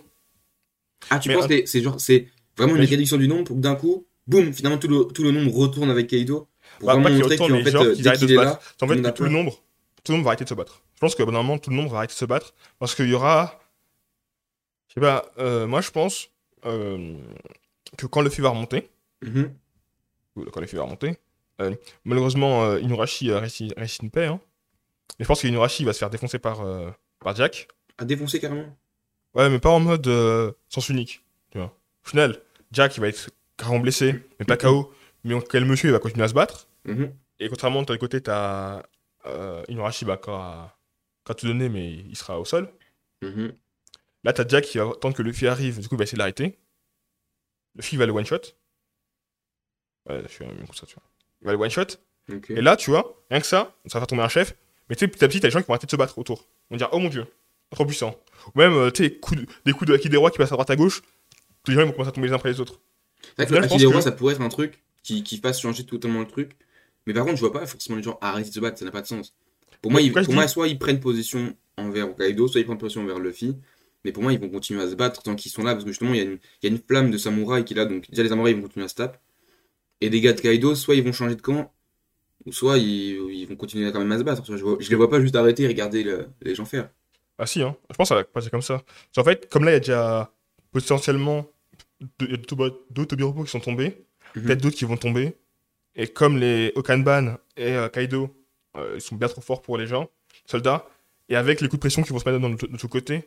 Ah, 1.09 1.19
tu 1.19 1.29
Mais 1.29 1.35
penses 1.35 1.45
un- 1.45 1.47
que 1.47 1.65
c'est 1.65 1.81
genre, 1.81 1.99
c'est 2.01 2.27
vraiment 2.57 2.75
une 2.75 2.83
réduction 2.83 3.15
du 3.17 3.27
nombre 3.29 3.45
pour 3.45 3.55
que 3.55 3.61
d'un 3.61 3.75
coup, 3.75 4.05
boum, 4.27 4.51
finalement 4.53 4.77
tout 4.77 4.87
le, 4.89 5.05
tout 5.05 5.23
le 5.23 5.31
nombre 5.31 5.53
retourne 5.55 5.89
avec 5.89 6.07
Kaido 6.07 6.47
pour 6.79 6.87
Bah, 6.87 6.95
vraiment 6.95 7.09
montrer 7.17 7.37
qu'en 7.37 7.47
fait, 7.47 7.75
euh, 7.75 7.95
dès 7.95 8.13
qu'il 8.17 8.31
est 8.31 8.35
là, 8.35 8.59
En 8.81 8.87
fait, 8.87 9.13
tout 9.13 9.23
le 9.23 9.29
nombre, 9.29 9.63
tout 10.05 10.11
le 10.13 10.17
monde 10.17 10.23
va 10.25 10.29
arrêter 10.29 10.45
de 10.45 10.49
se 10.49 10.53
battre. 10.53 10.81
Je 10.93 10.99
pense 11.01 11.15
que 11.15 11.23
normalement 11.23 11.57
tout 11.57 11.69
le 11.71 11.75
monde 11.75 11.89
va 11.89 11.97
arrêter 11.97 12.13
de 12.13 12.17
se 12.17 12.25
battre 12.25 12.53
parce 12.79 12.95
qu'il 12.95 13.09
y 13.09 13.13
aura, 13.13 13.59
je 14.87 14.93
sais 14.93 15.01
pas, 15.01 15.25
euh, 15.39 15.67
moi 15.67 15.81
je 15.81 15.91
pense 15.91 16.29
euh, 16.65 17.17
que 17.97 18.05
quand 18.05 18.21
le 18.21 18.29
feu 18.29 18.41
va 18.43 18.49
remonter, 18.49 18.89
Mhm. 19.21 19.53
quand 20.51 20.59
le 20.61 20.67
feu 20.67 20.77
va 20.77 20.83
remonter, 20.83 21.17
euh, 21.61 21.75
malheureusement 22.05 22.75
Inuarashi 22.77 23.31
euh, 23.31 23.39
reste, 23.39 24.01
une 24.01 24.11
paix. 24.11 24.27
Hein. 24.27 24.39
Et 25.19 25.23
je 25.23 25.27
pense 25.27 25.41
que 25.41 25.47
Inuarashi 25.47 25.83
va 25.83 25.93
se 25.93 25.99
faire 25.99 26.09
défoncer 26.09 26.39
par 26.39 26.61
par 27.19 27.35
Jack. 27.35 27.67
À 27.97 28.05
défoncer 28.05 28.39
carrément? 28.39 28.65
Ouais, 29.33 29.49
mais 29.49 29.59
pas 29.59 29.69
en 29.69 29.79
mode 29.79 30.09
sens 30.69 30.89
unique. 30.89 31.23
Tu 31.51 31.57
vois. 31.57 31.67
Au 32.05 32.09
final, 32.09 32.41
Jack 32.71 32.97
il 32.97 33.01
va 33.01 33.07
être 33.07 33.29
carrément 33.57 33.79
blessé, 33.79 34.23
mais 34.39 34.45
pas 34.45 34.57
KO. 34.57 34.93
Mais 35.23 35.35
quel 35.49 35.65
monsieur 35.65 35.89
il 35.89 35.91
va 35.93 35.99
continuer 35.99 36.23
à 36.25 36.27
se 36.27 36.33
battre. 36.33 36.67
Mhm. 36.85 37.11
Et 37.39 37.49
contrairement 37.49 37.81
de 37.81 37.87
l'autre 37.87 37.99
côté, 37.99 38.21
t'as 38.21 38.83
euh, 39.27 39.63
Inuarashi 39.67 40.05
bah, 40.05 40.19
a 40.27 41.33
tout 41.33 41.47
donné, 41.47 41.69
mais 41.69 41.91
il 41.93 42.15
sera 42.15 42.39
au 42.39 42.45
sol. 42.45 42.71
Mhm. 43.21 43.53
Là, 44.23 44.33
t'as 44.33 44.47
Jack 44.47 44.65
qui 44.65 44.77
va 44.77 44.85
attendre 44.89 45.15
que 45.15 45.21
Luffy 45.21 45.47
arrive, 45.47 45.79
du 45.79 45.87
coup, 45.87 45.95
il 45.95 45.97
va 45.97 46.03
essayer 46.03 46.15
de 46.15 46.19
l'arrêter. 46.19 46.57
Luffy 47.75 47.95
va 47.97 48.05
le 48.05 48.11
one-shot. 48.13 48.41
Ouais, 50.09 50.21
je 50.23 50.27
suis 50.27 50.45
un 50.45 50.49
ça, 50.73 50.85
tu 50.85 50.95
vois. 50.95 51.03
Il 51.41 51.45
va 51.47 51.53
le 51.53 51.57
one-shot. 51.59 51.97
Et 52.49 52.61
là, 52.61 52.75
tu 52.75 52.89
vois, 52.89 53.23
rien 53.29 53.39
que 53.39 53.45
ça, 53.45 53.75
ça 53.85 53.97
va 53.97 54.01
faire 54.01 54.07
tomber 54.07 54.23
un 54.23 54.29
chef. 54.29 54.55
Mais 54.89 54.95
tu 54.95 55.01
sais, 55.01 55.07
petit 55.07 55.23
à 55.23 55.27
petit, 55.27 55.39
t'as 55.39 55.47
les 55.47 55.51
gens 55.51 55.61
qui 55.61 55.67
vont 55.67 55.73
arrêter 55.73 55.87
de 55.87 55.91
se 55.91 55.95
battre 55.95 56.17
autour. 56.17 56.47
Vont 56.69 56.77
dire, 56.77 56.89
oh 56.91 56.99
mon 56.99 57.09
dieu, 57.09 57.25
trop 57.71 57.85
puissant. 57.85 58.15
Ou 58.53 58.59
même, 58.59 58.73
euh, 58.73 58.91
tu 58.91 59.03
sais, 59.03 59.09
de- 59.09 59.45
des 59.65 59.73
coups 59.73 59.89
de 59.89 59.95
Haki 59.95 60.09
des 60.09 60.17
rois 60.17 60.31
qui 60.31 60.37
passent 60.37 60.51
à 60.51 60.55
droite 60.55 60.69
à 60.69 60.75
gauche. 60.75 61.01
Tous 61.63 61.71
les 61.71 61.75
gens 61.75 61.81
ils 61.81 61.87
vont 61.87 61.91
commencer 61.93 62.09
à 62.09 62.11
tomber 62.11 62.27
les 62.27 62.33
uns 62.33 62.37
après 62.37 62.49
les 62.49 62.59
autres. 62.59 62.79
C'est 63.21 63.35
vrai 63.37 63.45
que 63.47 63.53
Là, 63.53 63.59
le 63.59 63.63
je 63.63 63.65
Haki 63.65 63.73
pense 63.73 63.79
des 63.81 63.87
que- 63.87 63.91
rois, 63.91 64.01
ça 64.01 64.11
pourrait 64.11 64.33
être 64.35 64.41
un 64.41 64.49
truc 64.49 64.83
qui, 65.03 65.23
qui 65.23 65.37
fasse 65.37 65.59
changer 65.59 65.85
totalement 65.85 66.19
le 66.19 66.27
truc. 66.27 66.55
Mais 67.05 67.13
par 67.13 67.23
contre, 67.25 67.35
je 67.37 67.41
vois 67.41 67.51
pas 67.53 67.65
forcément 67.67 67.97
les 67.97 68.03
gens 68.03 68.17
arrêter 68.21 68.49
de 68.49 68.53
se 68.55 68.59
battre, 68.59 68.77
ça 68.79 68.85
n'a 68.85 68.91
pas 68.91 69.01
de 69.01 69.07
sens. 69.07 69.33
Pour 69.81 69.91
moi, 69.91 70.01
ils, 70.01 70.11
pour 70.25 70.33
moi 70.33 70.47
soit 70.47 70.67
ils 70.67 70.79
prennent 70.79 70.99
position 70.99 71.55
envers 71.77 72.09
Hokkaido, 72.09 72.47
soit 72.47 72.61
ils 72.61 72.65
prennent 72.65 72.77
position 72.77 73.01
envers 73.01 73.19
Luffy. 73.19 73.55
Mais 74.03 74.11
pour 74.11 74.21
moi, 74.23 74.33
ils 74.33 74.39
vont 74.39 74.49
continuer 74.49 74.81
à 74.83 74.87
se 74.89 74.95
battre 74.95 75.21
tant 75.23 75.35
qu'ils 75.35 75.51
sont 75.51 75.63
là, 75.63 75.73
parce 75.73 75.83
que 75.83 75.89
justement, 75.91 76.13
il 76.13 76.17
y, 76.17 76.19
a 76.21 76.23
une- 76.23 76.39
il 76.61 76.69
y 76.69 76.71
a 76.71 76.75
une 76.75 76.81
flamme 76.81 77.09
de 77.11 77.17
samouraï 77.17 77.65
qui 77.65 77.73
est 77.73 77.77
là, 77.77 77.85
donc 77.85 78.09
déjà 78.09 78.21
les 78.23 78.29
samouraïs 78.29 78.53
ils 78.55 78.57
vont 78.61 78.67
continuer 78.67 78.85
à 78.85 78.89
se 78.89 78.95
taper. 78.95 79.17
Et 80.01 80.09
des 80.09 80.21
gars 80.21 80.33
de 80.33 80.41
Kaido, 80.41 80.75
soit 80.75 80.95
ils 80.95 81.03
vont 81.03 81.11
changer 81.13 81.35
de 81.35 81.41
camp, 81.41 81.71
ou 82.45 82.51
soit 82.51 82.77
ils, 82.77 83.15
ils 83.31 83.45
vont 83.47 83.55
continuer 83.55 83.91
quand 83.91 83.99
même 83.99 84.11
à 84.11 84.17
se 84.19 84.23
battre. 84.23 84.43
Je, 84.45 84.63
vois- 84.63 84.77
je 84.79 84.89
les 84.89 84.95
vois 84.95 85.09
pas 85.09 85.19
juste 85.21 85.35
arrêter 85.35 85.63
et 85.63 85.67
regarder 85.67 86.03
le- 86.03 86.27
les 86.41 86.53
gens 86.53 86.65
faire. 86.65 86.89
Ah 87.39 87.45
si, 87.47 87.61
hein. 87.63 87.75
Je 87.89 87.95
pense 87.95 88.05
que 88.05 88.09
ça 88.09 88.15
va 88.15 88.23
passer 88.23 88.49
comme 88.51 88.61
ça. 88.61 88.83
Qu'en 89.15 89.23
fait, 89.23 89.49
comme 89.49 89.63
là, 89.65 89.71
il 89.71 89.73
y 89.73 89.77
a 89.77 89.79
déjà 89.79 90.31
potentiellement 90.71 91.47
deux- 92.19 92.37
deux 92.91 93.05
qui 93.43 93.47
sont 93.47 93.59
tombés, 93.59 93.97
Mhm. 94.35 94.43
peut-être 94.43 94.61
d'autres 94.61 94.75
qui 94.77 94.85
vont 94.85 94.97
tomber. 94.97 95.35
Et 95.95 96.07
comme 96.07 96.37
les 96.37 96.71
Okanban 96.75 97.37
et 97.57 97.73
euh, 97.73 97.89
Kaido, 97.89 98.29
euh, 98.75 98.93
ils 98.95 99.01
sont 99.01 99.15
bien 99.15 99.27
trop 99.27 99.41
forts 99.41 99.61
pour 99.61 99.77
les 99.77 99.87
gens, 99.87 100.09
soldats, 100.45 100.87
et 101.29 101.35
avec 101.35 101.61
les 101.61 101.67
coups 101.67 101.77
de 101.77 101.81
pression 101.81 102.03
qui 102.03 102.09
vont 102.11 102.19
se 102.19 102.27
mettre 102.29 102.39
dans 102.41 102.49
notre, 102.49 102.67
notre 102.67 102.87
côté, 102.87 103.19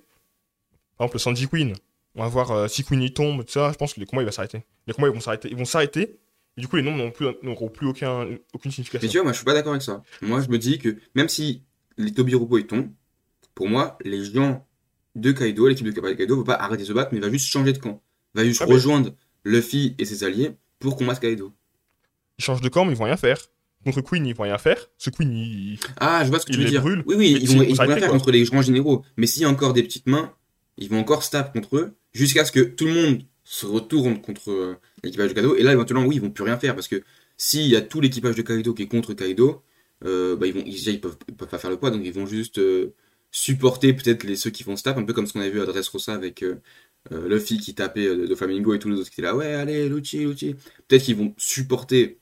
par 0.97 1.07
exemple 1.07 1.15
le 1.15 1.19
Sanji 1.21 1.49
Queen, 1.49 1.75
on 2.15 2.23
va 2.23 2.29
voir 2.29 2.51
euh, 2.51 2.69
si 2.69 2.85
Queen 2.85 3.03
y 3.03 3.13
tombe, 3.13 3.45
tout 3.45 3.53
ça, 3.53 3.71
je 3.73 3.77
pense 3.77 3.95
que 3.95 4.01
les 4.01 4.07
combats 4.07 4.23
ils 4.23 4.27
vont 4.27 4.33
s'arrêter. 4.33 4.63
Les 4.87 4.93
combats 4.93 5.09
ils 5.09 5.15
vont 5.15 5.21
s'arrêter, 5.21 5.49
ils 5.51 5.57
vont 5.57 5.65
s'arrêter, 5.65 6.19
et 6.57 6.61
du 6.61 6.69
coup 6.69 6.77
les 6.77 6.83
nombres 6.83 6.99
n'auront 6.99 7.11
plus, 7.11 7.27
n'auront 7.43 7.69
plus 7.69 7.87
aucun, 7.87 8.23
aucune 8.53 8.71
Mais 8.71 8.71
signification. 8.71 9.09
tu 9.09 9.17
vois, 9.19 9.25
moi, 9.25 9.33
je 9.33 9.37
suis 9.39 9.45
pas 9.45 9.55
d'accord 9.55 9.73
avec 9.73 9.83
ça. 9.83 10.03
Moi, 10.21 10.41
je 10.43 10.49
me 10.49 10.59
dis 10.59 10.79
que 10.79 10.97
même 11.15 11.29
si 11.29 11.63
les 11.97 12.13
Tobiropo 12.13 12.59
ils 12.59 12.67
tombent, 12.67 12.91
pour 13.55 13.69
moi, 13.69 13.97
les 14.05 14.25
gens 14.25 14.67
de 15.15 15.33
Kaido, 15.33 15.67
l'équipe 15.67 15.87
de 15.87 16.15
Kaido, 16.15 16.37
va 16.45 16.57
pas 16.57 16.63
arrêter 16.63 16.83
de 16.83 16.89
se 16.89 16.93
battre, 16.93 17.11
mais 17.15 17.21
va 17.21 17.31
juste 17.31 17.49
changer 17.49 17.73
de 17.73 17.79
camp. 17.79 18.03
Va 18.35 18.45
juste 18.45 18.61
Ah, 18.63 18.67
mais- 18.67 18.75
rejoindre 18.75 19.13
Luffy 19.45 19.95
et 19.99 20.05
ses 20.05 20.23
alliés 20.25 20.53
pour 20.79 20.97
combattre 20.97 21.21
Kaido. 21.21 21.53
Ils 22.39 22.45
changent 22.45 22.61
de 22.61 22.69
camp, 22.69 22.85
mais 22.85 22.93
ils 22.93 22.99
vont 22.99 23.05
rien 23.05 23.17
faire. 23.17 23.39
Contre 23.85 24.01
Queen, 24.01 24.27
ils 24.27 24.35
vont 24.35 24.43
rien 24.45 24.59
faire. 24.59 24.89
Ce 24.99 25.11
Queen, 25.11 25.31
il... 25.33 25.79
Ah, 25.99 26.23
je 26.25 26.31
vois 26.31 26.41
ce 26.41 26.47
que 26.47 26.53
tu 26.53 26.59
veux 26.59 26.65
dire. 26.65 26.83
brûlent. 26.83 27.03
Oui, 27.07 27.15
oui, 27.17 27.39
ils 27.41 27.49
vont, 27.49 27.63
ils 27.63 27.75
vont 27.75 27.85
rien 27.85 27.97
faire 27.97 28.11
contre 28.11 28.31
les 28.31 28.43
grands 28.45 28.63
généraux. 28.63 29.05
Mais 29.17 29.27
s'il 29.27 29.43
y 29.43 29.45
a 29.45 29.49
encore 29.49 29.73
des 29.73 29.83
petites 29.83 30.07
mains, 30.07 30.33
ils 30.77 30.89
vont 30.89 30.99
encore 30.99 31.23
se 31.23 31.31
taper 31.31 31.59
contre 31.59 31.77
eux 31.77 31.95
jusqu'à 32.13 32.45
ce 32.45 32.53
que 32.53 32.61
tout 32.61 32.87
le 32.87 32.95
monde 32.95 33.23
se 33.45 33.67
retourne 33.67 34.21
contre 34.21 34.51
euh, 34.51 34.77
l'équipage 35.03 35.31
de 35.31 35.35
Kaido. 35.35 35.57
Et 35.57 35.63
là, 35.63 35.73
éventuellement, 35.73 36.05
oui, 36.07 36.17
ils 36.17 36.21
vont 36.21 36.31
plus 36.31 36.45
rien 36.45 36.59
faire 36.59 36.75
parce 36.75 36.89
que 36.89 37.03
s'il 37.37 37.67
y 37.67 37.77
a 37.77 37.81
tout 37.81 38.01
l'équipage 38.01 38.35
de 38.35 38.43
Kaido 38.43 38.75
qui 38.75 38.83
est 38.83 38.89
contre 38.89 39.15
Kaido, 39.15 39.63
euh, 40.05 40.37
bah, 40.37 40.47
ils 40.47 40.53
vont, 40.53 40.63
ils 40.67 41.01
peuvent, 41.01 41.17
ils 41.29 41.35
peuvent 41.35 41.49
pas 41.49 41.59
faire 41.59 41.71
le 41.71 41.77
poids, 41.77 41.91
donc 41.91 42.03
ils 42.05 42.13
vont 42.13 42.27
juste 42.27 42.59
euh, 42.59 42.95
supporter 43.31 43.93
peut-être 43.93 44.25
les 44.25 44.37
ceux 44.37 44.51
qui 44.51 44.65
vont 44.65 44.77
se 44.77 44.83
taper, 44.83 45.01
un 45.01 45.05
peu 45.05 45.13
comme 45.13 45.27
ce 45.27 45.33
qu'on 45.33 45.41
a 45.41 45.49
vu 45.49 45.61
à 45.61 45.67
Dressrosa 45.67 46.15
avec 46.15 46.43
euh, 46.43 46.57
Luffy 47.11 47.59
qui 47.59 47.75
tapait 47.75 48.07
de 48.07 48.35
Flamingo 48.35 48.75
et 48.75 48.79
tous 48.79 48.91
les 48.91 48.99
autres 48.99 49.11
qui 49.11 49.21
étaient 49.21 49.23
là, 49.23 49.35
ouais, 49.35 49.55
allez, 49.55 49.89
Lucci, 49.89 50.19
Lucci. 50.19 50.55
Peut-être 50.89 51.05
qu'ils 51.05 51.17
vont 51.17 51.35
supporter 51.39 52.19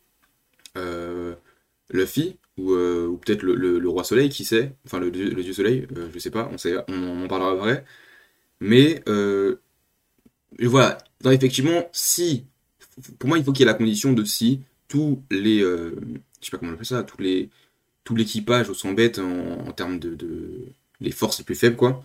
Luffy 1.91 2.37
ou, 2.59 2.73
euh, 2.73 3.07
ou 3.07 3.19
peut-être 3.19 3.43
le, 3.43 3.89
roi 3.89 4.05
soleil, 4.05 4.29
qui 4.29 4.45
sait, 4.45 4.73
enfin 4.87 4.99
le, 4.99 5.11
dieu- 5.11 5.31
le 5.31 5.43
dieu 5.43 5.53
soleil, 5.53 5.87
euh, 5.97 6.09
je 6.13 6.19
sais 6.19 6.31
pas, 6.31 6.49
on, 6.53 6.59
sait, 6.59 6.77
on, 6.89 7.25
en 7.25 7.29
parlera 7.29 7.53
après. 7.53 7.85
Mais 8.61 9.03
euh, 9.09 9.57
voilà, 10.61 10.99
effectivement, 11.25 11.89
si, 11.93 12.47
pour 13.19 13.29
moi, 13.29 13.39
il 13.39 13.45
faut 13.45 13.53
qu'il 13.53 13.61
y 13.61 13.69
ait 13.69 13.73
la 13.73 13.75
condition 13.75 14.13
de 14.13 14.25
si 14.25 14.63
tous 14.89 15.23
les, 15.31 15.61
euh, 15.63 15.97
je 16.41 16.47
sais 16.47 16.51
pas 16.51 16.59
comment 16.59 16.71
on 16.73 16.75
appelle 16.75 16.87
ça, 16.87 17.03
tous 17.03 17.21
les, 17.21 17.51
tout 18.05 18.17
l'équipage 18.17 18.73
s'embête 18.73 19.19
en, 19.19 19.67
en 19.67 19.73
termes 19.73 19.99
de, 19.99 20.17
les 21.01 21.11
forces 21.11 21.39
les 21.39 21.45
plus 21.45 21.57
faibles, 21.57 21.77
quoi, 21.77 22.05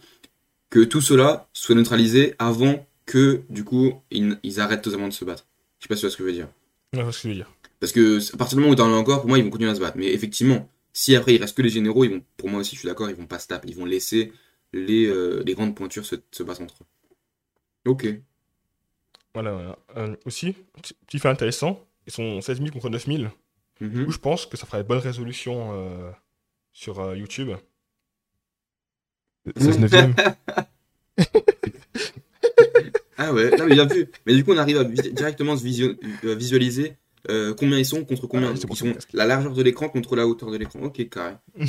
que 0.70 0.84
tout 0.84 1.02
cela 1.02 1.48
soit 1.54 1.76
neutralisé 1.76 2.36
avant 2.40 2.86
que, 3.06 3.42
du 3.50 3.64
coup, 3.64 4.02
ils, 4.12 4.60
arrêtent 4.60 4.82
totalement 4.82 5.08
de 5.08 5.14
se 5.14 5.26
battre. 5.26 5.46
Je 5.80 5.86
sais 5.86 5.88
pas 5.88 5.96
si 5.96 6.02
tu 6.02 6.10
ce 6.10 6.18
que 6.18 6.24
je 6.24 6.28
veux 6.28 6.34
dire. 6.36 6.48
Je 6.94 7.02
vois 7.02 7.12
ce 7.12 7.18
que 7.18 7.24
je 7.24 7.28
veux 7.30 7.36
dire. 7.36 7.52
Parce 7.82 7.92
que 7.92 8.20
à 8.34 8.38
partir 8.38 8.56
du 8.58 8.62
moment 8.62 8.72
où 8.74 8.76
t'en 8.78 8.88
as 8.94 8.96
encore, 8.96 9.20
pour 9.22 9.28
moi, 9.30 9.38
ils 9.40 9.44
vont 9.44 9.50
continuer 9.50 9.72
à 9.72 9.76
se 9.76 9.82
battre. 9.82 9.98
Mais 9.98 10.14
effectivement, 10.14 10.70
si 10.94 11.16
après 11.16 11.34
il 11.36 11.42
reste 11.42 11.58
que 11.58 11.62
les 11.62 11.70
généraux, 11.70 12.06
ils 12.06 12.12
vont, 12.12 12.24
pour 12.38 12.48
moi 12.50 12.62
aussi, 12.62 12.76
je 12.76 12.80
suis 12.80 12.88
d'accord, 12.88 13.10
ils 13.10 13.16
vont 13.18 13.26
pas 13.28 13.40
se 13.40 13.48
taper. 13.48 13.68
Ils 13.70 13.76
vont 13.76 13.86
laisser 13.86 14.32
les, 14.72 15.06
euh, 15.08 15.44
les 15.46 15.54
grandes 15.56 15.76
pointures 15.76 16.06
se, 16.06 16.16
se 16.32 16.44
battre 16.44 16.62
entre 16.62 16.76
eux. 16.84 17.90
Ok. 17.92 18.08
Voilà, 19.34 19.52
voilà. 19.52 19.78
Euh, 19.98 20.16
aussi, 20.26 20.56
petit 21.08 21.20
fait 21.20 21.28
intéressant, 21.30 21.86
ils 22.08 22.14
sont 22.14 22.40
16 22.40 22.60
000 22.60 22.70
contre 22.72 22.90
9 22.90 23.06
000. 23.06 23.24
Du 23.80 23.88
Mhm. 23.88 24.06
coup, 24.06 24.12
je 24.12 24.18
pense 24.20 24.46
que 24.46 24.56
ça 24.58 24.66
fera 24.68 24.78
une 24.80 24.86
bonne 24.86 25.00
résolution 25.00 25.72
euh, 25.74 26.12
sur 26.74 27.00
euh, 27.00 27.18
YouTube. 27.18 27.50
16 29.58 29.80
neuvième. 29.80 30.14
Ah 33.18 33.34
ouais, 33.34 33.56
non, 33.56 33.66
mais 33.66 33.76
bien 33.76 33.86
vu. 33.86 34.10
Mais 34.26 34.34
du 34.36 34.44
coup, 34.44 34.52
on 34.52 34.58
arrive 34.58 34.78
à 34.78 34.84
vis- 34.84 35.14
directement 35.14 35.56
se 35.56 35.64
visio- 35.64 35.96
visualiser 36.24 36.94
euh, 37.30 37.54
combien 37.54 37.78
ils 37.78 37.86
sont 37.86 38.04
contre 38.04 38.28
combien. 38.28 38.50
Ah, 38.50 38.54
ils 38.56 38.76
sont 38.76 38.94
la 39.14 39.26
largeur 39.26 39.54
de 39.54 39.62
l'écran 39.62 39.90
contre 39.90 40.16
la 40.16 40.26
hauteur 40.26 40.50
de 40.52 40.58
l'écran. 40.58 40.80
Ok, 40.82 41.08
carré. 41.10 41.36
ça 41.60 41.68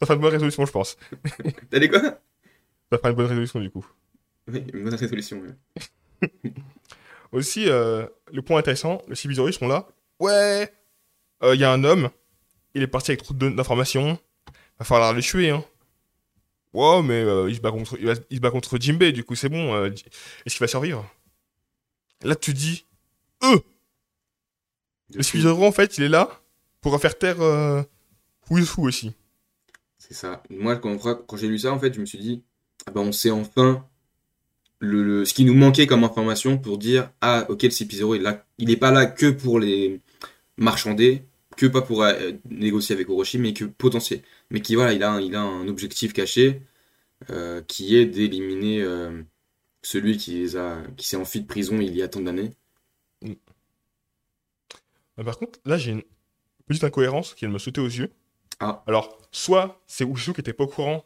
fera 0.00 0.14
une 0.14 0.20
bonne 0.20 0.32
résolution, 0.32 0.64
je 0.64 0.72
pense. 0.72 0.96
T'as 1.70 1.78
dit 1.78 1.88
quoi? 1.88 2.00
Ça 2.00 2.98
fera 2.98 3.10
une 3.10 3.16
bonne 3.16 3.26
résolution, 3.26 3.60
du 3.60 3.70
coup. 3.70 3.86
Oui, 4.46 4.62
une 4.72 4.84
bonne 4.84 4.94
résolution. 4.94 5.42
ouais. 5.42 6.30
Aussi, 7.32 7.68
euh, 7.68 8.06
le 8.32 8.40
point 8.42 8.58
intéressant, 8.58 9.02
les 9.08 9.14
Shibizori 9.14 9.52
sont 9.52 9.68
là. 9.68 9.88
Ouais, 10.20 10.72
euh, 11.42 11.54
il 11.54 11.60
y 11.60 11.64
a 11.64 11.72
un 11.72 11.84
homme, 11.84 12.08
il 12.74 12.82
est 12.82 12.86
parti 12.86 13.10
avec 13.10 13.22
trop 13.22 13.34
d'informations. 13.34 14.18
Va 14.78 14.84
falloir 14.84 15.12
le 15.12 15.20
tuer, 15.20 15.50
hein. 15.50 15.64
Ouais, 16.72 17.02
mais 17.02 17.22
il, 17.48 17.56
se 17.56 17.60
bat 17.60 17.70
contre, 17.70 17.96
il, 17.98 18.06
va- 18.06 18.14
il 18.30 18.36
se 18.36 18.40
bat 18.40 18.50
contre 18.50 18.78
Jinbei, 18.78 19.12
du 19.12 19.24
coup, 19.24 19.34
c'est 19.34 19.48
bon. 19.48 19.84
Est-ce 19.84 20.02
qu'il 20.44 20.60
va 20.60 20.68
survivre? 20.68 21.04
Là, 22.22 22.34
tu 22.34 22.52
dis, 22.54 22.86
eux 23.44 23.60
Le 25.14 25.22
Shibizori, 25.22 25.64
en 25.66 25.72
fait, 25.72 25.98
il 25.98 26.04
est 26.04 26.08
là 26.08 26.40
pour 26.80 26.98
faire 27.00 27.16
taire 27.18 27.40
euh, 27.40 27.82
Who 28.50 28.58
aussi. 28.78 29.12
C'est 29.98 30.14
ça. 30.14 30.42
Moi, 30.50 30.76
quand, 30.76 30.98
j'ai 31.36 31.48
lu 31.48 31.58
ça, 31.58 31.72
en 31.72 31.78
fait, 31.78 31.94
je 31.94 32.00
me 32.00 32.06
suis 32.06 32.18
dit, 32.18 32.42
ah 32.86 32.90
ben, 32.92 33.00
on 33.02 33.12
sait 33.12 33.30
enfin 33.30 33.86
le, 34.80 35.24
ce 35.24 35.34
qui 35.34 35.44
nous 35.44 35.54
manquait 35.54 35.86
comme 35.86 36.04
information 36.04 36.58
pour 36.58 36.78
dire, 36.78 37.10
ah, 37.20 37.46
ok, 37.48 37.64
le 37.64 37.70
CP0, 37.70 38.16
il 38.16 38.22
là, 38.22 38.46
il 38.58 38.70
est 38.70 38.76
pas 38.76 38.90
là 38.92 39.06
que 39.06 39.30
pour 39.30 39.58
les 39.60 40.00
marchander, 40.58 41.24
que 41.56 41.66
pas 41.66 41.82
pour 41.82 42.02
euh, 42.04 42.32
négocier 42.50 42.94
avec 42.94 43.08
Orochi, 43.10 43.38
mais 43.38 43.52
que 43.54 43.64
potentiel, 43.66 44.22
mais 44.50 44.62
qui, 44.62 44.74
voilà, 44.76 44.92
il 44.94 45.02
a, 45.02 45.12
un- 45.12 45.20
il 45.20 45.34
a 45.36 45.42
un 45.42 45.68
objectif 45.68 46.12
caché, 46.12 46.62
euh, 47.30 47.62
qui 47.68 47.96
est 47.96 48.06
d'éliminer 48.06 48.82
euh, 48.82 49.22
celui 49.82 50.16
qui 50.18 50.46
qui 50.96 51.08
s'est 51.08 51.16
enfui 51.16 51.40
de 51.42 51.46
prison 51.46 51.80
il 51.80 51.96
y 51.96 52.02
a 52.02 52.08
tant 52.08 52.20
d'années. 52.20 52.52
Mais 55.18 55.24
par 55.24 55.36
contre, 55.38 55.58
là, 55.64 55.76
j'ai 55.76 55.90
une 55.92 56.02
petite 56.66 56.84
incohérence 56.84 57.34
qui 57.34 57.46
me 57.46 57.58
sauter 57.58 57.80
aux 57.80 57.86
yeux. 57.86 58.10
Ah. 58.60 58.82
Alors, 58.86 59.18
soit 59.32 59.80
c'est 59.86 60.04
Wushu 60.04 60.32
qui 60.32 60.40
était 60.40 60.52
pas 60.52 60.64
au 60.64 60.68
courant, 60.68 61.04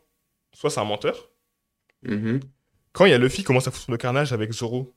soit 0.53 0.71
c'est 0.71 0.81
un 0.81 0.85
menteur. 0.85 1.31
Mhm. 2.05 2.41
Quand 2.93 3.07
il 3.07 3.11
y 3.11 3.15
a 3.15 3.19
Luffy 3.19 3.39
qui 3.39 3.45
commence 3.45 3.67
à 3.67 3.71
foutre 3.71 3.91
le 3.91 3.97
carnage 3.97 4.33
avec 4.33 4.53
Zoro 4.53 4.95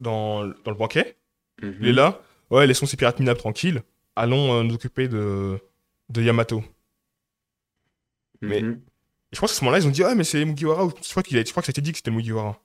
dans, 0.00 0.46
dans 0.46 0.70
le 0.70 0.76
banquet, 0.76 1.16
Mhm. 1.62 1.76
il 1.80 1.88
est 1.88 1.92
là. 1.92 2.20
Ouais, 2.50 2.66
laissons 2.66 2.86
ces 2.86 2.96
pirates 2.96 3.18
minables 3.18 3.40
tranquilles. 3.40 3.82
Allons 4.14 4.52
euh, 4.54 4.62
nous 4.62 4.74
occuper 4.74 5.08
de, 5.08 5.58
de 6.10 6.22
Yamato. 6.22 6.62
mais- 8.40 8.62
Mhm. 8.62 8.80
Et 9.32 9.36
je 9.36 9.40
pense 9.40 9.50
qu'à 9.52 9.58
ce 9.58 9.64
moment-là, 9.64 9.82
ils 9.82 9.86
ont 9.88 9.90
dit 9.90 10.04
Ah, 10.04 10.14
mais 10.14 10.22
c'est 10.24 10.44
Mugiwara. 10.44 10.84
ou- 10.84 10.92
Je 11.02 11.10
crois, 11.10 11.22
qu'il 11.22 11.36
a, 11.38 11.44
je 11.44 11.50
crois 11.50 11.62
que 11.62 11.66
ça 11.66 11.70
a 11.70 11.72
été 11.72 11.80
dit 11.80 11.90
que 11.92 11.98
c'était 11.98 12.10
Mugiwara. 12.12 12.60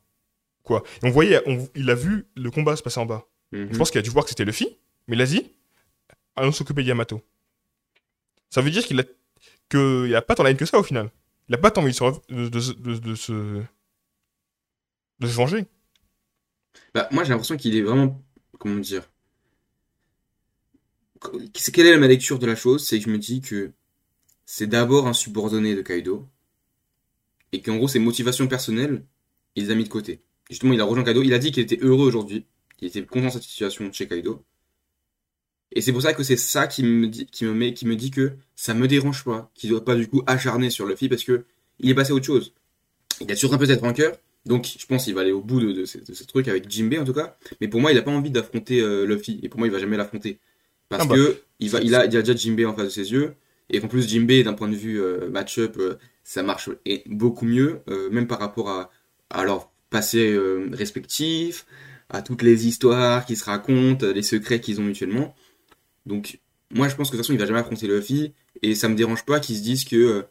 Quoi? 0.63 0.83
Et 1.01 1.07
on 1.07 1.09
voyait, 1.09 1.41
on- 1.47 1.67
il 1.75 1.89
a 1.89 1.95
vu 1.95 2.27
le 2.35 2.51
combat 2.51 2.75
se 2.75 2.83
passer 2.83 2.99
en 2.99 3.05
bas. 3.05 3.25
Je 3.51 3.77
pense 3.77 3.89
qu'il 3.91 3.99
a 3.99 4.01
dû 4.03 4.09
voir 4.11 4.23
que 4.25 4.29
c'était 4.29 4.45
Luffy, 4.45 4.77
mais 5.11 5.25
dit 5.25 5.51
Allons 6.35 6.51
s'occuper 6.51 6.83
de 6.83 6.87
Yamato. 6.87 7.21
Ça 8.49 8.61
veut 8.61 8.71
dire 8.71 8.85
qu'il 8.85 8.99
a, 8.99 9.03
que 9.69 10.07
il 10.07 10.15
a 10.15 10.21
pas 10.21 10.35
tant 10.35 10.43
la 10.43 10.53
que 10.53 10.65
ça 10.65 10.79
au 10.79 10.83
final. 10.83 11.11
Il 11.49 11.55
a 11.55 11.57
pas 11.57 11.71
tant 11.71 11.81
envie 11.81 11.91
de 11.91 12.49
de, 12.49 12.59
se. 13.15 13.61
de 15.19 15.27
se 15.27 15.33
venger. 15.33 15.65
Bah, 16.93 17.09
moi, 17.11 17.23
j'ai 17.23 17.31
l'impression 17.31 17.57
qu'il 17.57 17.75
est 17.75 17.81
vraiment, 17.81 18.23
comment 18.57 18.79
dire, 18.79 19.03
quelle 21.73 21.87
est 21.87 21.97
ma 21.97 22.07
lecture 22.07 22.39
de 22.39 22.45
la 22.45 22.55
chose? 22.55 22.87
C'est 22.87 22.97
que 22.97 23.05
je 23.05 23.09
me 23.09 23.17
dis 23.17 23.41
que 23.41 23.73
c'est 24.45 24.67
d'abord 24.67 25.07
un 25.07 25.13
subordonné 25.13 25.75
de 25.75 25.81
Kaido 25.81 26.27
et 27.51 27.61
qu'en 27.61 27.75
gros, 27.75 27.89
ses 27.89 27.99
motivations 27.99 28.47
personnelles, 28.47 29.05
il 29.55 29.65
les 29.65 29.71
a 29.71 29.75
mis 29.75 29.83
de 29.83 29.89
côté. 29.89 30.23
Justement, 30.49 30.73
il 30.73 30.79
a 30.79 30.85
rejoint 30.85 31.03
Kaido. 31.03 31.21
Il 31.21 31.33
a 31.33 31.39
dit 31.39 31.51
qu'il 31.51 31.63
était 31.63 31.79
heureux 31.81 32.07
aujourd'hui. 32.07 32.45
Il 32.79 32.87
était 32.87 33.05
content 33.05 33.27
de 33.27 33.31
cette 33.31 33.43
situation 33.43 33.91
chez 33.91 34.07
Kaido. 34.07 34.45
Et 35.73 35.81
c'est 35.81 35.91
pour 35.93 36.01
ça 36.01 36.13
que 36.13 36.23
c'est 36.23 36.37
ça 36.37 36.67
qui 36.67 36.83
me 36.83 37.07
dit, 37.07 37.25
qui 37.27 37.45
me 37.45 37.53
met, 37.53 37.73
qui 37.73 37.85
me 37.85 37.95
dit 37.95 38.11
que 38.11 38.33
ça 38.55 38.73
me 38.73 38.87
dérange 38.87 39.23
pas, 39.23 39.49
qu'il 39.55 39.69
doit 39.69 39.85
pas 39.85 39.95
du 39.95 40.07
coup 40.07 40.21
acharner 40.27 40.69
sur 40.69 40.85
Luffy 40.85 41.07
parce 41.09 41.23
que 41.23 41.45
il 41.79 41.89
est 41.89 41.95
passé 41.95 42.11
à 42.11 42.15
autre 42.15 42.25
chose. 42.25 42.53
Il 43.21 43.31
a 43.31 43.35
toujours 43.35 43.53
un 43.53 43.57
peu 43.57 43.65
cette 43.65 43.81
rancœur. 43.81 44.15
Donc, 44.45 44.67
je 44.77 44.85
pense 44.87 45.03
qu'il 45.05 45.13
va 45.13 45.21
aller 45.21 45.31
au 45.31 45.41
bout 45.41 45.59
de, 45.61 45.71
de, 45.71 45.85
ce, 45.85 45.99
de 45.99 46.13
ce 46.13 46.23
truc 46.23 46.47
avec 46.47 46.69
Jinbei 46.69 46.97
en 46.97 47.05
tout 47.05 47.13
cas. 47.13 47.37
Mais 47.61 47.67
pour 47.67 47.79
moi, 47.79 47.91
il 47.91 47.97
a 47.97 48.01
pas 48.01 48.11
envie 48.11 48.31
d'affronter 48.31 48.81
euh, 48.81 49.05
Luffy. 49.05 49.39
Et 49.43 49.49
pour 49.49 49.59
moi, 49.59 49.67
il 49.67 49.71
va 49.71 49.79
jamais 49.79 49.97
l'affronter. 49.97 50.39
Parce 50.89 51.03
Ah 51.03 51.05
bah. 51.07 51.15
que 51.15 51.41
il, 51.59 51.69
va, 51.69 51.79
il, 51.81 51.93
a, 51.95 52.05
il 52.05 52.17
a 52.17 52.21
déjà 52.21 52.35
Jinbei 52.35 52.65
en 52.65 52.73
face 52.75 52.85
de 52.85 52.89
ses 52.89 53.11
yeux. 53.11 53.33
Et 53.69 53.79
qu'en 53.79 53.87
plus, 53.87 54.07
Jinbei, 54.07 54.43
d'un 54.43 54.53
point 54.53 54.67
de 54.67 54.75
vue 54.75 54.99
euh, 54.99 55.29
match-up, 55.29 55.75
euh, 55.79 55.95
ça 56.23 56.43
marche 56.43 56.69
et 56.85 57.03
beaucoup 57.05 57.45
mieux. 57.45 57.81
euh, 57.87 58.09
même 58.09 58.27
par 58.27 58.39
rapport 58.39 58.69
à, 58.69 58.89
à 59.29 59.43
leur 59.43 59.71
passé 59.89 60.37
respectif, 60.71 61.65
à 62.09 62.21
toutes 62.21 62.41
les 62.41 62.67
histoires 62.67 63.25
qu'ils 63.25 63.37
se 63.37 63.45
racontent, 63.45 64.05
les 64.05 64.21
secrets 64.21 64.59
qu'ils 64.61 64.79
ont 64.79 64.83
mutuellement. 64.83 65.35
Donc, 66.05 66.39
moi, 66.71 66.87
je 66.87 66.95
pense 66.95 67.09
que 67.09 67.15
de 67.15 67.17
toute 67.17 67.25
façon, 67.25 67.33
il 67.33 67.39
va 67.39 67.45
jamais 67.45 67.59
affronter 67.59 67.87
Luffy. 67.87 68.33
Et 68.61 68.75
ça 68.75 68.89
me 68.89 68.95
dérange 68.95 69.25
pas 69.25 69.39
qu'ils 69.39 69.57
se 69.57 69.61
disent 69.63 69.85
que. 69.85 69.95
euh, 69.95 70.21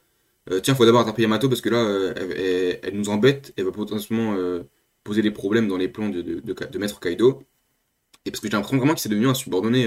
euh, 0.50 0.60
tiens, 0.60 0.74
faut 0.74 0.86
d'abord 0.86 1.02
attraper 1.02 1.22
Yamato 1.22 1.48
parce 1.48 1.60
que 1.60 1.68
là, 1.68 1.78
euh, 1.84 2.14
elle, 2.16 2.32
elle- 2.32 2.80
elle 2.82 2.94
nous 2.96 3.10
embête, 3.10 3.52
elle 3.56 3.64
va 3.66 3.72
potentiellement 3.72 4.34
euh, 4.36 4.62
poser 5.04 5.22
des 5.22 5.30
problèmes 5.30 5.68
dans 5.68 5.76
les 5.76 5.88
plans 5.88 6.08
de, 6.08 6.22
de, 6.22 6.40
de, 6.40 6.52
de 6.54 6.78
Maître 6.78 6.98
Kaido. 6.98 7.42
Et 8.24 8.30
parce 8.30 8.40
que 8.40 8.48
j'ai 8.48 8.52
l'impression 8.52 8.78
vraiment 8.78 8.94
qu'il 8.94 9.02
s'est 9.02 9.08
devenu 9.10 9.28
un 9.28 9.34
subordonné 9.34 9.86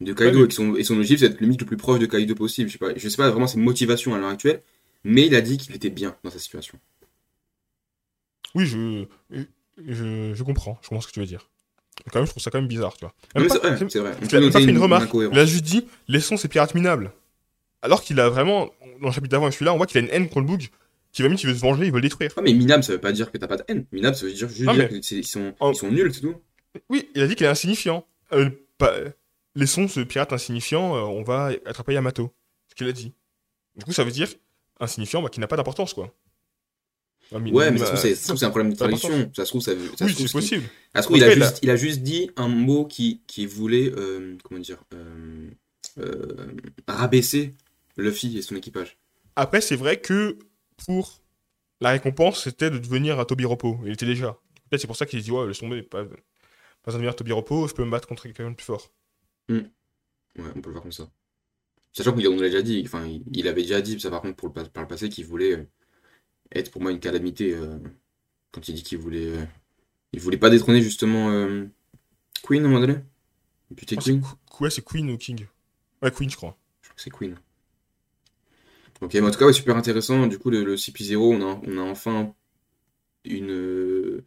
de 0.00 0.12
Kaido 0.14 0.40
Ouais, 0.40 0.46
et, 0.48 0.50
son, 0.50 0.74
et 0.76 0.84
son 0.84 0.94
objectif 0.94 1.20
c'est 1.20 1.28
d'être 1.28 1.40
limite 1.40 1.60
le 1.60 1.66
plus 1.66 1.76
proche 1.76 1.98
de 1.98 2.06
Kaido 2.06 2.34
possible. 2.34 2.68
Je 2.68 2.74
sais 2.74 2.78
pas, 2.78 2.92
je 2.96 3.08
sais 3.08 3.16
pas 3.16 3.30
vraiment 3.30 3.46
ses 3.46 3.58
motivations 3.58 4.14
à 4.14 4.18
l'heure 4.18 4.30
actuelle, 4.30 4.62
mais 5.04 5.26
il 5.26 5.34
a 5.34 5.40
dit 5.42 5.58
qu'il 5.58 5.74
était 5.76 5.90
bien 5.90 6.16
dans 6.24 6.30
sa 6.30 6.38
situation. 6.38 6.78
Oui, 8.54 8.66
je, 8.66 9.06
je, 9.30 10.34
je 10.34 10.42
comprends. 10.42 10.78
Je 10.82 10.88
comprends 10.88 11.00
ce 11.02 11.08
que 11.08 11.12
tu 11.12 11.20
veux 11.20 11.26
dire. 11.26 11.50
Quand 12.12 12.18
même, 12.20 12.26
je 12.26 12.30
trouve 12.30 12.42
ça 12.42 12.50
quand 12.50 12.58
même 12.58 12.68
bizarre, 12.68 12.94
tu 12.96 13.04
vois. 13.04 13.14
Même 13.34 13.48
pas- 13.48 13.54
c'est 13.54 13.88
c'est- 13.90 13.98
vrai. 13.98 14.12
Peut 14.16 14.26
qu'il 14.26 14.36
a 14.38 14.40
même 14.40 14.50
pas 14.52 14.58
fait 14.60 14.64
une 14.66 14.78
remarque. 14.78 15.10
Il 15.14 15.38
a 15.38 15.44
juste 15.44 15.64
dit 15.64 15.86
laissons 16.08 16.36
ces 16.36 16.48
pirates 16.48 16.74
minables. 16.74 17.12
Alors 17.82 18.02
qu'il 18.02 18.18
a 18.20 18.28
vraiment, 18.28 18.70
dans 19.00 19.08
le 19.08 19.12
chapitre 19.12 19.30
d'avant 19.32 19.48
et 19.48 19.52
celui-là, 19.52 19.72
on 19.72 19.76
voit 19.76 19.86
qu'il 19.86 19.98
a 19.98 20.00
une 20.00 20.10
haine 20.10 20.28
contre 20.28 20.40
le 20.40 20.46
bug, 20.46 20.68
qui 21.12 21.22
va 21.22 21.28
il 21.28 21.32
veut 21.32 21.54
se 21.54 21.60
venger, 21.60 21.84
il 21.86 21.90
veut 21.90 21.98
le 21.98 22.02
détruire. 22.02 22.32
Ah, 22.36 22.40
mais 22.42 22.52
minable, 22.52 22.82
ça 22.82 22.92
veut 22.92 23.00
pas 23.00 23.12
dire 23.12 23.30
que 23.30 23.38
t'as 23.38 23.46
pas 23.46 23.56
de 23.56 23.64
haine. 23.68 23.84
Minable, 23.92 24.16
ça 24.16 24.26
veut 24.26 24.32
dire 24.32 24.48
juste 24.48 24.64
Ah, 24.68 24.72
dire 24.74 24.88
mais- 24.90 25.00
que 25.00 25.02
c'est- 25.02 25.16
ils 25.16 25.26
sont, 25.26 25.54
ils 25.60 25.74
sont 25.74 25.90
nuls, 25.90 26.12
c'est 26.14 26.20
tout. 26.20 26.34
Oui, 26.90 27.08
il 27.14 27.22
a 27.22 27.26
dit 27.26 27.34
qu'il 27.34 27.46
est 27.46 27.50
insignifiant. 27.50 28.04
Euh, 28.32 28.50
pas- 28.78 28.94
laissons 29.54 29.88
ce 29.88 30.00
pirate 30.00 30.32
insignifiant, 30.32 30.96
euh, 30.96 31.00
on 31.00 31.22
va 31.22 31.50
attraper 31.66 31.94
Yamato. 31.94 32.32
Ce 32.68 32.74
qu'il 32.74 32.86
a 32.88 32.92
dit. 32.92 33.12
Du 33.76 33.84
coup, 33.84 33.92
ça 33.92 34.04
veut 34.04 34.10
dire 34.10 34.28
insignifiant, 34.80 35.22
bah, 35.22 35.28
qui 35.28 35.40
n'a 35.40 35.46
pas 35.48 35.56
d'importance, 35.56 35.94
quoi. 35.94 36.12
Ah, 37.32 37.38
mais- 37.38 37.52
Ouais, 37.52 37.70
mais 37.70 37.78
bah, 37.78 37.86
ça 37.86 37.96
se 37.96 38.24
trouve, 38.24 38.36
c'est- 38.38 38.44
un 38.46 38.50
problème 38.50 38.72
de 38.72 38.76
traduction. 38.76 39.30
Ça 39.36 39.44
se 39.44 39.50
trouve, 39.50 39.60
ça 39.62 39.74
veut. 39.74 39.90
ça 39.98 40.04
Oui, 40.06 40.10
se 40.10 40.14
trouve, 40.16 40.26
c'est 40.28 40.32
possible. 40.32 40.64
Ça 40.94 41.02
se 41.02 41.06
trouve, 41.06 41.18
il 41.18 41.24
a, 41.24 41.30
juste, 41.30 41.58
il 41.62 41.70
a 41.70 41.76
juste 41.76 42.00
dit 42.02 42.30
un 42.36 42.48
mot 42.48 42.86
qui, 42.86 43.20
qui 43.26 43.44
voulait, 43.46 43.92
euh, 43.96 44.36
comment 44.44 44.60
dire, 44.60 44.82
euh, 44.94 45.50
euh, 45.98 46.46
rabaisser 46.86 47.54
Luffy 47.96 48.38
et 48.38 48.42
son 48.42 48.56
équipage. 48.56 48.96
Après, 49.36 49.60
c'est 49.60 49.76
vrai 49.76 50.00
que 50.00 50.38
pour 50.86 51.20
la 51.80 51.90
récompense, 51.90 52.44
c'était 52.44 52.70
de 52.70 52.78
devenir 52.78 53.20
un 53.20 53.24
Tobiropo. 53.24 53.78
Il 53.84 53.92
était 53.92 54.06
déjà. 54.06 54.38
Peut-être 54.70 54.80
c'est 54.80 54.86
pour 54.86 54.96
ça 54.96 55.06
qu'il 55.06 55.22
dit 55.22 55.30
Ouais, 55.30 55.46
laisse 55.46 55.58
tomber, 55.58 55.82
pas, 55.82 56.04
pas 56.82 56.92
devenir 56.92 57.14
Tobiropo, 57.14 57.68
je 57.68 57.74
peux 57.74 57.84
me 57.84 57.90
battre 57.90 58.08
contre 58.08 58.22
quelqu'un 58.22 58.50
de 58.50 58.56
plus 58.56 58.64
fort. 58.64 58.90
Ouais, 59.48 59.64
on 60.54 60.60
peut 60.60 60.68
le 60.70 60.72
voir 60.72 60.82
comme 60.82 60.92
ça. 60.92 61.08
Sachant 61.92 62.12
qu'on 62.12 62.20
l'a 62.36 62.48
déjà 62.48 62.62
dit, 62.62 62.82
enfin, 62.84 63.08
il, 63.32 63.48
avait 63.48 63.62
déjà 63.62 63.80
dit, 63.80 63.98
ça 63.98 64.10
par 64.10 64.20
contre, 64.20 64.36
pour 64.36 64.48
le, 64.48 64.64
par 64.68 64.82
le 64.84 64.88
passé, 64.88 65.08
qu'il 65.08 65.24
voulait 65.24 65.56
euh, 65.56 65.64
être 66.52 66.70
pour 66.70 66.82
moi 66.82 66.90
une 66.92 67.00
calamité 67.00 67.54
euh, 67.54 67.78
quand 68.52 68.68
il 68.68 68.74
dit 68.74 68.82
qu'il 68.84 68.98
voulait. 68.98 69.26
euh, 69.28 69.44
il 70.12 70.20
voulait 70.20 70.38
pas 70.38 70.50
détrôner 70.50 70.82
justement 70.82 71.30
euh, 71.30 71.66
Queen 72.42 72.62
à 72.64 72.66
un 72.66 72.70
moment 72.70 72.80
donné? 72.86 73.00
Putain, 73.74 73.96
Oh, 73.96 74.00
c'est 74.00 74.12
Queen? 74.12 74.20
Qu- 74.20 74.62
ouais, 74.62 74.70
c'est 74.70 74.84
Queen 74.84 75.10
ou 75.10 75.16
King 75.16 75.46
Ouais, 76.02 76.10
Queen, 76.10 76.30
je 76.30 76.36
crois. 76.36 76.56
Je 76.82 76.88
crois 76.88 76.96
que 76.96 77.02
c'est 77.02 77.10
Queen. 77.10 77.36
Ok, 79.00 79.14
mais 79.14 79.20
en 79.20 79.30
tout 79.30 79.38
cas, 79.38 79.46
ouais, 79.46 79.52
super 79.52 79.76
intéressant. 79.76 80.26
Du 80.26 80.38
coup, 80.38 80.50
le, 80.50 80.64
le 80.64 80.76
CP0, 80.76 81.32
on 81.34 81.40
a, 81.42 81.60
on 81.66 81.78
a 81.78 81.82
enfin 81.82 82.34
une. 83.24 83.50
euh, 83.52 84.24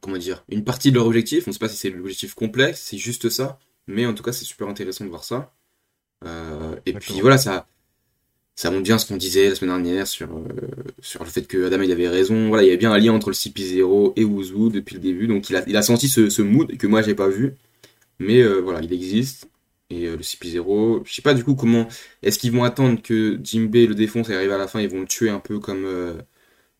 comment 0.00 0.16
dire 0.18 0.44
Une 0.48 0.64
partie 0.64 0.90
de 0.90 0.96
leur 0.96 1.06
objectif. 1.06 1.46
On 1.46 1.50
ne 1.50 1.52
sait 1.52 1.58
pas 1.58 1.68
si 1.68 1.76
c'est 1.76 1.90
l'objectif 1.90 2.34
complexe, 2.34 2.80
c'est 2.82 2.98
juste 2.98 3.28
ça. 3.28 3.58
Mais 3.86 4.06
en 4.06 4.14
tout 4.14 4.22
cas, 4.22 4.32
c'est 4.32 4.44
super 4.44 4.68
intéressant 4.68 5.04
de 5.04 5.10
voir 5.10 5.24
ça. 5.24 5.54
Euh, 6.24 6.76
et 6.86 6.94
puis 6.94 7.20
voilà, 7.20 7.38
ça, 7.38 7.68
ça 8.56 8.70
montre 8.70 8.84
bien 8.84 8.98
ce 8.98 9.06
qu'on 9.06 9.16
disait 9.16 9.48
la 9.48 9.54
semaine 9.54 9.82
dernière 9.82 10.06
sur, 10.06 10.28
euh, 10.28 10.42
sur 11.00 11.24
le 11.24 11.30
fait 11.30 11.42
que 11.42 11.66
Adam 11.66 11.82
il 11.82 11.90
avait 11.90 12.08
raison. 12.08 12.48
Voilà, 12.48 12.62
il 12.62 12.66
y 12.66 12.68
avait 12.68 12.78
bien 12.78 12.92
un 12.92 12.98
lien 12.98 13.12
entre 13.12 13.30
le 13.30 13.34
CP0 13.34 14.12
et 14.16 14.24
Wuzu 14.24 14.70
depuis 14.70 14.94
le 14.94 15.00
début. 15.00 15.26
Donc 15.26 15.50
il 15.50 15.76
a, 15.76 15.82
senti 15.82 16.08
ce, 16.08 16.30
ce 16.30 16.42
mood 16.42 16.76
que 16.76 16.86
moi 16.86 17.02
j'ai 17.02 17.14
pas 17.14 17.28
vu. 17.28 17.54
Mais 18.20 18.40
euh, 18.42 18.60
voilà, 18.60 18.80
il 18.82 18.92
existe. 18.92 19.48
Et 19.90 20.06
euh, 20.06 20.16
le 20.16 20.22
CP0, 20.22 21.02
je 21.04 21.14
sais 21.14 21.22
pas 21.22 21.34
du 21.34 21.44
coup 21.44 21.54
comment. 21.56 21.88
Est-ce 22.22 22.38
qu'ils 22.38 22.52
vont 22.52 22.64
attendre 22.64 23.02
que 23.02 23.38
Jinbei 23.42 23.86
le 23.86 23.94
défonce 23.94 24.30
et 24.30 24.34
arrive 24.34 24.52
à 24.52 24.58
la 24.58 24.68
fin, 24.68 24.80
ils 24.80 24.88
vont 24.88 25.00
le 25.00 25.06
tuer 25.06 25.30
un 25.30 25.40
peu 25.40 25.58
comme 25.58 25.86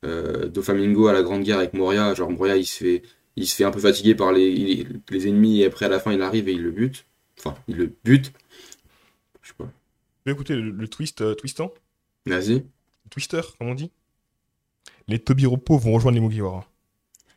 Doflamingo 0.02 1.08
à 1.08 1.12
la 1.12 1.22
Grande 1.22 1.42
Guerre 1.42 1.58
avec 1.58 1.74
Moria. 1.74 2.14
Genre 2.14 2.30
Moria 2.30 2.56
il 2.56 2.66
se 2.66 2.84
fait, 2.84 3.02
il 3.36 3.46
se 3.48 3.56
fait 3.56 3.64
un 3.64 3.70
peu 3.72 3.80
fatiguer 3.80 4.14
par 4.14 4.32
les, 4.32 4.54
les, 4.54 4.86
les 5.10 5.28
ennemis 5.28 5.62
et 5.62 5.66
après 5.66 5.86
à 5.86 5.88
la 5.88 5.98
fin 5.98 6.12
il 6.12 6.22
arrive 6.22 6.48
et 6.48 6.52
il 6.52 6.62
le 6.62 6.70
bute. 6.70 7.04
Enfin, 7.38 7.56
il 7.68 7.76
le 7.76 7.92
bute. 8.04 8.32
Écouté 10.26 10.56
le, 10.56 10.70
le 10.70 10.88
twist 10.88 11.20
euh, 11.20 11.34
twistant 11.34 11.72
Vas-y. 12.26 12.64
Twister, 13.10 13.42
comme 13.58 13.68
on 13.68 13.74
dit 13.74 13.90
Les 15.08 15.18
Tobiropo 15.18 15.78
vont 15.78 15.92
rejoindre 15.92 16.18
les 16.18 16.26
Mugiwara. 16.26 16.64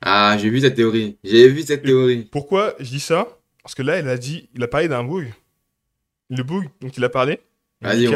Ah, 0.02 0.38
j'ai 0.40 0.50
vu 0.50 0.62
cette 0.62 0.76
théorie. 0.76 1.18
J'ai 1.24 1.50
vu 1.50 1.64
cette 1.64 1.84
théorie. 1.84 2.24
Pourquoi 2.32 2.76
je 2.80 2.90
dis 2.90 3.00
ça? 3.00 3.28
Parce 3.64 3.76
que 3.76 3.82
là, 3.82 4.00
il 4.00 4.08
a 4.08 4.18
dit, 4.18 4.50
il 4.56 4.64
a 4.64 4.68
parlé 4.68 4.88
d'un 4.88 5.04
bug. 5.04 5.34
Le 6.30 6.44
bug, 6.44 6.70
donc 6.82 6.96
il 6.98 7.04
a 7.04 7.10
parlé. 7.10 7.42
Vas-y, 7.82 8.08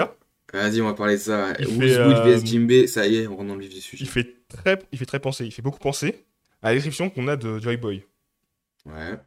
on 0.82 0.86
va 0.86 0.93
parler 0.93 1.15
de 1.15 1.22
ça. 1.22 1.54
Il 1.60 1.65
fait, 1.65 1.74
Good 1.74 1.88
euh, 1.89 2.38
vs 2.38 2.45
Jinbei, 2.45 2.88
ça 2.88 3.08
y 3.08 3.17
est, 3.17 3.28
on 3.28 3.38
rentre 3.38 3.50
dans 3.50 3.56
le 3.56 3.62
vif 3.62 3.74
du 3.74 3.82
sujet. 3.82 4.04
il 4.04 4.10
fait 4.10 4.36
très, 4.50 4.80
il 4.91 4.98
fait 4.98 5.06
très 5.06 5.19
penser, 5.19 5.45
il 5.45 5.52
fait 5.52 5.62
beaucoup 5.62 5.80
penser 5.80 6.26
à 6.62 6.69
la 6.69 6.76
description 6.76 7.10
qu'on 7.10 7.28
a 7.28 7.38
de 7.38 7.58
Joy 7.60 7.78
Boy. 7.78 8.04
Ouais. 8.86 9.17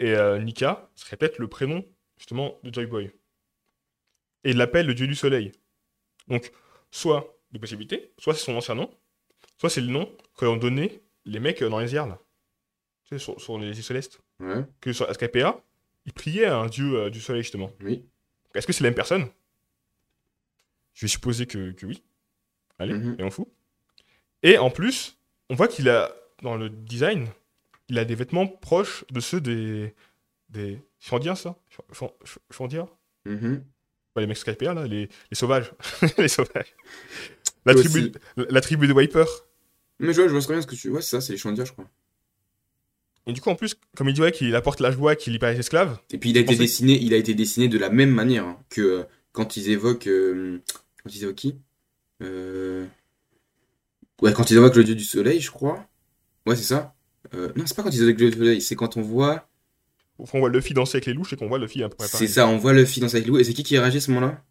Et 0.00 0.14
euh, 0.14 0.40
Nika 0.40 0.90
serait 0.96 1.16
peut-être 1.16 1.38
le 1.38 1.46
prénom, 1.46 1.84
justement, 2.18 2.58
de 2.64 2.74
Joy 2.74 2.86
Boy. 2.86 3.12
Et 4.44 4.50
il 4.50 4.56
l'appelle 4.56 4.86
le 4.86 4.94
dieu 4.94 5.06
du 5.06 5.14
soleil. 5.14 5.52
Donc, 6.28 6.52
soit 6.90 7.36
deux 7.52 7.60
possibilités, 7.60 8.12
soit 8.18 8.34
c'est 8.34 8.44
son 8.44 8.56
ancien 8.56 8.74
nom, 8.74 8.90
soit 9.58 9.70
c'est 9.70 9.80
le 9.80 9.88
nom 9.88 10.10
que 10.36 10.44
l'ont 10.44 10.56
donné 10.56 11.00
les 11.24 11.38
mecs 11.40 11.62
euh, 11.62 11.68
dans 11.68 11.78
les 11.78 11.94
airs, 11.94 12.06
là. 12.08 12.18
Tu 13.04 13.10
sais, 13.10 13.18
sur, 13.24 13.40
sur 13.40 13.58
les 13.58 13.68
îles 13.76 13.82
célestes. 13.84 14.20
Ouais. 14.40 14.64
Que 14.80 14.92
sur 14.92 15.12
SKPA, 15.12 15.62
ils 16.06 16.12
priaient 16.12 16.46
à 16.46 16.56
un 16.56 16.66
dieu 16.66 16.96
euh, 16.96 17.10
du 17.10 17.20
soleil, 17.20 17.42
justement. 17.42 17.70
Oui. 17.80 18.04
Est-ce 18.54 18.66
que 18.66 18.72
c'est 18.72 18.82
la 18.82 18.90
même 18.90 18.94
personne 18.96 19.28
Je 20.94 21.02
vais 21.06 21.08
supposer 21.08 21.46
que, 21.46 21.70
que 21.72 21.86
oui. 21.86 22.02
Allez, 22.78 22.94
Mhm. 22.94 23.16
et 23.18 23.22
on 23.22 23.30
fout. 23.30 23.48
Et 24.42 24.58
en 24.58 24.70
plus, 24.70 25.16
on 25.50 25.54
voit 25.54 25.68
qu'il 25.68 25.88
a, 25.88 26.12
dans 26.42 26.56
le 26.56 26.68
design, 26.68 27.28
il 27.88 27.98
a 27.98 28.04
des 28.04 28.14
vêtements 28.16 28.46
proches 28.48 29.04
de 29.10 29.20
ceux 29.20 29.40
des. 29.40 29.94
des. 30.48 30.80
Chandiens, 30.98 31.34
ça 31.34 31.56
Les 34.16 34.26
mecs 34.26 34.36
Skypea, 34.36 34.74
là, 34.74 34.86
les, 34.86 35.08
les 35.30 35.34
sauvages. 35.36 35.72
les 36.18 36.28
sauvages. 36.28 36.74
La 37.64 37.74
tribu, 37.74 38.12
la, 38.36 38.44
la 38.50 38.60
tribu 38.60 38.86
de 38.86 38.92
Viper. 38.98 39.24
Mais 40.00 40.12
je 40.12 40.20
vois, 40.20 40.28
je 40.28 40.32
vois 40.32 40.42
très 40.42 40.52
bien 40.54 40.62
ce 40.62 40.66
que 40.66 40.74
tu. 40.74 40.90
Ouais, 40.90 41.00
c'est 41.00 41.10
ça, 41.16 41.20
c'est 41.20 41.32
les 41.32 41.38
Chandias, 41.38 41.64
je 41.64 41.72
crois. 41.72 41.88
Et 43.26 43.32
du 43.32 43.40
coup, 43.40 43.50
en 43.50 43.54
plus, 43.54 43.76
comme 43.96 44.08
il 44.08 44.14
dit, 44.14 44.20
ouais, 44.20 44.32
qu'il 44.32 44.54
apporte 44.56 44.80
la 44.80 44.90
joie, 44.90 45.14
qu'il 45.16 45.32
libère 45.32 45.52
les 45.52 45.60
esclaves. 45.60 45.96
Et 46.10 46.18
puis 46.18 46.30
il 46.30 46.36
a 46.38 46.40
été 46.40 46.56
dessiné, 46.56 46.98
il 47.00 47.14
a 47.14 47.16
été 47.16 47.34
dessiné 47.34 47.68
de 47.68 47.78
la 47.78 47.88
même 47.88 48.10
manière 48.10 48.44
hein, 48.44 48.58
que 48.68 48.80
euh, 48.80 49.02
quand 49.32 49.56
ils 49.56 49.70
évoquent. 49.70 50.08
euh, 50.08 50.60
quand 51.02 51.14
ils 51.14 51.22
évoquent 51.22 51.36
qui? 51.36 51.56
Euh, 52.22 52.84
Ouais, 54.20 54.32
quand 54.32 54.50
ils 54.50 54.56
évoquent 54.56 54.76
le 54.76 54.84
dieu 54.84 54.94
du 54.94 55.04
soleil, 55.04 55.40
je 55.40 55.50
crois. 55.50 55.86
Ouais, 56.46 56.56
c'est 56.56 56.62
ça. 56.62 56.94
Non, 57.32 57.64
c'est 57.66 57.74
pas 57.76 57.82
quand 57.82 57.90
ils 57.90 58.02
évoquent 58.02 58.20
le 58.20 58.26
dieu 58.26 58.30
du 58.30 58.36
soleil, 58.38 58.60
c'est 58.60 58.76
quand 58.76 58.96
on 58.96 59.02
voit. 59.02 59.48
On 60.18 60.24
voit 60.40 60.50
Luffy 60.50 60.74
danser 60.74 60.96
avec 60.96 61.06
les 61.06 61.14
louches 61.14 61.32
et 61.32 61.36
qu'on 61.36 61.48
voit 61.48 61.58
Luffy 61.58 61.82
un 61.82 61.88
peu 61.88 61.96
C'est 62.06 62.26
ça, 62.28 62.46
on 62.46 62.56
voit 62.58 62.72
Luffy 62.72 63.00
dans 63.00 63.08
sa 63.08 63.18
loup. 63.20 63.38
Et 63.38 63.44
c'est 63.44 63.54
qui 63.54 63.62
qui 63.62 63.76
réagit 63.78 63.96
à 63.96 64.00
ce 64.00 64.10
moment-là? 64.12 64.42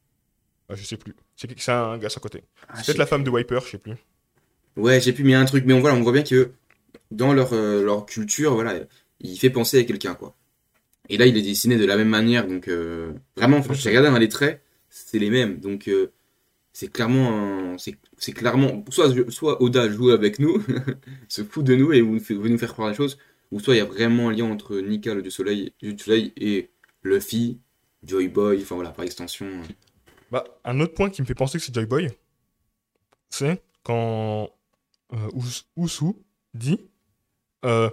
Ah, 0.70 0.76
je 0.76 0.84
sais 0.84 0.98
plus. 0.98 1.14
C'est 1.36 1.48
c'est 1.60 1.72
un 1.72 1.98
gars 1.98 2.08
à 2.16 2.20
côté. 2.20 2.44
Ah, 2.68 2.74
C'est 2.78 2.86
peut-être 2.88 2.98
la 2.98 3.06
femme 3.06 3.24
de 3.24 3.32
Viper, 3.36 3.60
je 3.66 3.72
sais 3.72 3.78
plus. 3.78 3.94
Ouais, 4.78 5.02
j'ai 5.02 5.12
pu, 5.14 5.24
mais 5.24 5.30
il 5.30 5.34
y 5.34 5.36
a 5.36 5.40
un 5.40 5.46
truc, 5.46 5.66
mais 5.66 5.74
on 5.74 5.80
voit, 5.82 5.94
on 5.94 6.02
voit 6.02 6.14
bien 6.14 6.24
que 6.24 6.52
dans 7.12 7.34
leur, 7.34 7.54
euh, 7.54 7.84
leur 7.84 8.06
culture, 8.06 8.54
voilà, 8.54 8.80
il 9.20 9.38
fait 9.38 9.50
penser 9.50 9.80
à 9.80 9.84
quelqu'un, 9.84 10.14
quoi. 10.16 10.36
Et 11.10 11.18
là, 11.18 11.26
il 11.26 11.36
est 11.38 11.42
dessiné 11.42 11.76
de 11.78 11.86
la 11.86 11.98
même 11.98 12.08
manière, 12.08 12.48
donc 12.48 12.68
euh, 12.70 13.12
vraiment, 13.36 13.58
enfin, 13.58 13.74
j'ai 13.74 13.90
regardé 13.90 14.10
dans 14.10 14.18
les 14.18 14.30
traits, 14.30 14.62
c'est 14.90 15.20
les 15.20 15.30
mêmes, 15.30 15.60
donc 15.60 15.90
euh, 15.90 16.12
c'est 16.72 16.88
clairement, 16.90 17.76
c'est 17.78 18.32
clairement, 18.32 18.86
soit, 18.90 19.14
soit 19.30 19.62
Oda 19.62 19.90
joue 19.90 20.12
avec 20.12 20.40
nous, 20.40 20.64
se 21.28 21.44
fout 21.44 21.66
de 21.66 21.76
nous 21.76 21.92
et 21.92 22.00
vous- 22.00 22.18
veut 22.20 22.48
nous 22.50 22.58
faire 22.58 22.72
croire 22.72 22.90
des 22.90 22.96
choses, 22.96 23.18
ou 23.52 23.60
soit 23.60 23.76
il 23.76 23.78
y 23.78 23.82
a 23.82 23.86
vraiment 23.86 24.30
un 24.30 24.32
lien 24.34 24.46
entre 24.46 24.78
Nika, 24.80 25.14
le 25.14 25.22
dieu 25.22 25.32
soleil, 25.32 25.74
dieu 25.80 25.94
du 25.94 26.04
soleil, 26.04 26.34
et 26.38 26.70
Luffy, 27.04 27.60
Joy 28.04 28.28
Boy, 28.28 28.62
enfin 28.62 28.76
voilà, 28.76 28.92
par 28.92 29.06
extension. 29.06 29.46
euh. 29.46 29.64
Bah, 30.32 30.44
un 30.64 30.80
autre 30.80 30.94
point 30.94 31.10
qui 31.10 31.22
me 31.22 31.28
fait 31.28 31.36
penser 31.36 31.58
que 31.58 31.64
c'est 31.64 31.74
Joy 31.74 31.86
Boy, 31.86 32.10
c'est 33.30 33.62
quand 33.84 34.50
euh, 35.14 35.30
Ous- 35.34 35.64
Usu 35.78 36.14
dit 36.54 36.80
euh, 37.66 37.90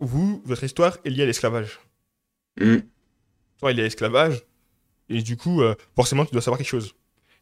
Vous, 0.00 0.42
votre 0.44 0.64
histoire 0.64 0.98
est 1.04 1.10
liée 1.10 1.22
à 1.22 1.26
l'esclavage. 1.26 1.78
Hmm. 2.60 2.78
Toi, 3.58 3.72
il 3.72 3.78
est 3.78 3.82
à 3.82 3.84
l'esclavage, 3.84 4.42
et 5.08 5.22
du 5.22 5.36
coup, 5.36 5.62
euh, 5.62 5.74
forcément, 5.94 6.24
tu 6.24 6.32
dois 6.32 6.42
savoir 6.42 6.58
quelque 6.58 6.66
chose. 6.68 6.94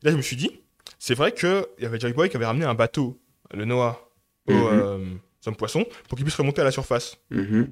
Là, 0.03 0.11
je 0.11 0.17
me 0.17 0.23
suis 0.23 0.37
dit 0.37 0.51
C'est 0.99 1.15
vrai 1.15 1.33
qu'il 1.33 1.65
y 1.79 1.87
avait 1.87 1.99
Joy 2.01 2.13
Boy 2.13 2.29
qui 2.29 2.37
avait 2.37 2.47
ramené 2.47 2.65
un 2.67 2.75
bateau, 2.75 3.19
le 3.55 3.65
Noah, 3.65 4.11
au 4.47 4.53
Mhm. 4.53 5.19
Euh, 5.47 5.51
homme 5.51 5.57
poisson, 5.57 5.85
pour 6.09 6.17
qu'il 6.17 6.25
puisse 6.25 6.37
remonter 6.37 6.61
à 6.61 6.65
la 6.65 6.71
surface. 6.71 7.17
Mhm. 7.31 7.71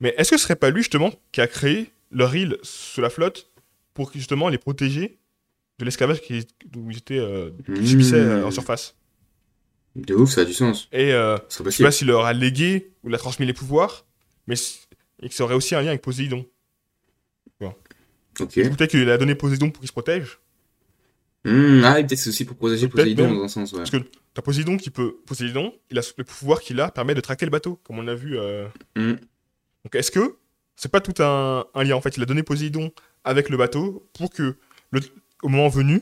Mais 0.00 0.14
est-ce 0.18 0.30
que 0.30 0.36
ce 0.36 0.42
serait 0.44 0.56
pas 0.56 0.70
lui, 0.70 0.80
justement, 0.82 1.12
qui 1.30 1.40
a 1.40 1.46
créé 1.46 1.90
leur 2.10 2.34
île 2.34 2.58
sous 2.62 3.00
la 3.00 3.10
flotte 3.10 3.50
pour 3.94 4.12
justement 4.12 4.48
les 4.48 4.58
protéger 4.58 5.18
de 5.78 5.84
l'esclavage 5.84 6.20
qui, 6.20 6.46
euh, 7.12 7.50
qu'ils 7.66 7.88
subissaient 7.88 8.16
euh, 8.16 8.42
en 8.42 8.46
Mhm. 8.46 8.52
surface? 8.52 8.96
De 9.94 10.14
ouf, 10.14 10.30
ça 10.30 10.40
a 10.40 10.44
du 10.44 10.54
sens. 10.54 10.88
Et 10.92 11.12
euh, 11.12 11.36
je 11.50 11.70
sais 11.70 11.82
pas 11.84 11.90
s'il 11.90 12.06
leur 12.08 12.24
a 12.24 12.32
légué 12.32 12.92
ou 13.04 13.08
il 13.10 13.14
a 13.14 13.18
transmis 13.18 13.44
les 13.46 13.52
pouvoirs, 13.52 14.06
mais 14.46 14.54
et 15.22 15.28
que 15.28 15.34
ça 15.34 15.44
aurait 15.44 15.54
aussi 15.54 15.74
un 15.74 15.82
lien 15.82 15.88
avec 15.88 16.02
Poséidon. 16.02 16.46
Ok. 18.40 18.54
Peut-être 18.54 18.86
qu'il 18.90 19.10
a 19.10 19.18
donné 19.18 19.34
Poséidon 19.34 19.70
pour 19.70 19.80
qu'il 19.80 19.88
se 19.88 19.92
protège. 19.92 20.38
Hmm, 21.44 21.82
ah, 21.84 21.94
peut-être 21.94 22.16
c'est 22.16 22.28
aussi 22.30 22.44
pour 22.44 22.56
protéger 22.56 22.86
Poséidon 22.88 23.26
même. 23.28 23.36
dans 23.38 23.44
un 23.44 23.48
sens, 23.48 23.72
ouais. 23.72 23.78
Parce 23.78 23.90
que 23.90 23.96
t'as 24.34 24.42
Poséidon 24.42 24.76
qui 24.76 24.90
peut. 24.90 25.16
Poséidon, 25.26 25.74
il 25.90 25.98
a 25.98 26.02
le 26.16 26.24
pouvoir 26.24 26.60
qu'il 26.60 26.80
a 26.80 26.90
permet 26.90 27.14
de 27.14 27.20
traquer 27.20 27.46
le 27.46 27.50
bateau, 27.50 27.80
comme 27.84 27.98
on 27.98 28.06
a 28.06 28.14
vu. 28.14 28.38
euh. 28.38 28.66
Hmm. 28.96 29.14
Donc 29.84 29.94
est-ce 29.94 30.10
que 30.12 30.36
c'est 30.76 30.90
pas 30.90 31.00
tout 31.00 31.20
un, 31.22 31.64
un 31.74 31.82
lien 31.84 31.96
En 31.96 32.00
fait, 32.00 32.16
il 32.16 32.22
a 32.22 32.26
donné 32.26 32.42
Poséidon 32.44 32.92
avec 33.24 33.48
le 33.48 33.56
bateau 33.56 34.08
pour 34.14 34.30
que, 34.30 34.56
le- 34.92 35.00
au 35.42 35.48
moment 35.48 35.68
venu, 35.68 36.00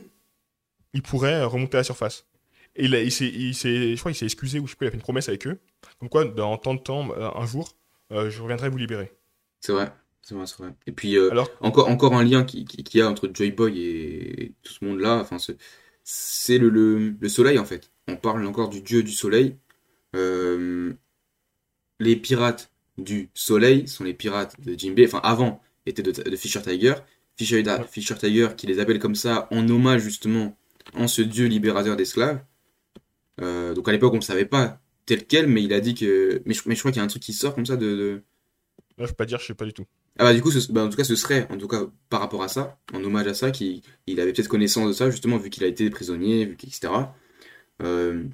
il 0.93 1.01
pourrait 1.01 1.43
remonter 1.43 1.77
à 1.77 1.79
la 1.79 1.83
surface. 1.85 2.25
Et 2.75 2.85
il, 2.85 2.93
il 2.93 3.11
s'est, 3.11 3.25
il 3.27 3.53
je 3.53 3.95
crois 3.99 4.11
qu'il 4.11 4.19
s'est 4.19 4.25
excusé 4.25 4.59
ou 4.59 4.67
je 4.67 4.71
sais 4.71 4.77
pas, 4.77 4.85
il 4.85 4.87
a 4.89 4.91
fait 4.91 4.97
une 4.97 5.01
promesse 5.03 5.27
avec 5.27 5.45
eux. 5.47 5.59
Comme 5.99 6.09
quoi, 6.09 6.25
dans 6.25 6.55
tant 6.57 6.73
de 6.75 6.79
temps, 6.79 7.09
euh, 7.17 7.29
un 7.35 7.45
jour, 7.47 7.75
euh, 8.11 8.29
je 8.29 8.41
reviendrai 8.41 8.69
vous 8.69 8.77
libérer. 8.77 9.11
C'est 9.59 9.71
vrai, 9.73 9.91
Et 10.87 10.91
puis, 10.91 11.17
euh, 11.17 11.29
Alors, 11.31 11.49
encore, 11.61 11.87
encore 11.89 12.13
un 12.15 12.23
lien 12.23 12.43
qui, 12.43 12.65
qui, 12.65 12.83
qu'il 12.83 12.99
y 12.99 13.01
a 13.03 13.09
entre 13.09 13.29
Joy 13.33 13.51
Boy 13.51 13.79
et 13.81 14.53
tout 14.63 14.73
ce 14.73 14.83
monde-là, 14.85 15.17
enfin, 15.19 15.39
ce- 15.39 15.53
c'est 16.03 16.57
le, 16.57 16.69
le, 16.69 17.15
le 17.19 17.29
soleil, 17.29 17.59
en 17.59 17.65
fait. 17.65 17.91
On 18.07 18.15
parle 18.17 18.45
encore 18.45 18.69
du 18.69 18.81
dieu 18.81 19.03
du 19.03 19.11
soleil. 19.11 19.57
Euh, 20.15 20.93
les 21.99 22.15
pirates 22.15 22.71
du 22.97 23.29
soleil 23.33 23.87
sont 23.87 24.03
les 24.03 24.13
pirates 24.13 24.59
de 24.61 24.77
Jinbei, 24.77 25.05
enfin, 25.05 25.21
avant, 25.23 25.61
étaient 25.85 26.03
de, 26.03 26.11
de 26.11 26.35
Fisher 26.35 26.61
Tiger. 26.61 26.95
Fisher, 27.37 27.63
Ouais. 27.63 27.87
Fisher 27.89 28.15
Tiger 28.15 28.49
qui 28.57 28.67
les 28.67 28.79
appelle 28.79 28.99
comme 28.99 29.15
ça 29.15 29.47
en 29.51 29.67
hommage, 29.69 30.01
justement, 30.01 30.57
en 30.93 31.07
ce 31.07 31.21
dieu 31.21 31.47
libérateur 31.47 31.95
d'esclaves. 31.95 32.41
Euh, 33.41 33.73
donc, 33.73 33.87
à 33.87 33.91
l'époque, 33.91 34.13
on 34.13 34.17
ne 34.17 34.21
savait 34.21 34.45
pas 34.45 34.81
tel 35.05 35.25
quel, 35.25 35.47
mais 35.47 35.63
il 35.63 35.73
a 35.73 35.79
dit 35.79 35.95
que... 35.95 36.41
Mais 36.45 36.53
je, 36.53 36.61
mais 36.67 36.75
je 36.75 36.79
crois 36.79 36.91
qu'il 36.91 36.99
y 36.99 37.01
a 37.01 37.05
un 37.05 37.07
truc 37.07 37.23
qui 37.23 37.33
sort 37.33 37.55
comme 37.55 37.65
ça 37.65 37.77
de... 37.77 37.85
de... 37.95 38.23
là, 39.01 39.07
je 39.07 39.11
peux 39.11 39.17
pas 39.17 39.25
dire, 39.25 39.39
je 39.39 39.45
sais 39.47 39.53
pas 39.55 39.65
du 39.65 39.73
tout. 39.73 39.85
Ah 40.19 40.25
bah 40.25 40.33
du 40.33 40.41
coup, 40.41 40.51
ce- 40.51 40.71
bah, 40.71 40.83
en 40.83 40.89
tout 40.89 40.97
cas, 40.97 41.03
ce 41.03 41.15
serait, 41.15 41.47
en 41.51 41.57
tout 41.57 41.67
cas, 41.67 41.83
par 42.09 42.19
rapport 42.19 42.43
à 42.43 42.47
ça, 42.47 42.77
en 42.93 43.03
hommage 43.03 43.27
à 43.27 43.33
ça, 43.33 43.51
qu'il 43.51 43.81
il 44.07 44.19
avait 44.19 44.33
peut-être 44.33 44.47
connaissance 44.49 44.87
de 44.87 44.93
ça, 44.93 45.09
justement, 45.09 45.37
vu 45.37 45.49
qu'il 45.49 45.63
a 45.63 45.67
été 45.67 45.89
prisonnier, 45.89 46.45
vu 46.45 46.53
etc. 46.61 47.15
Euh, 47.83 48.25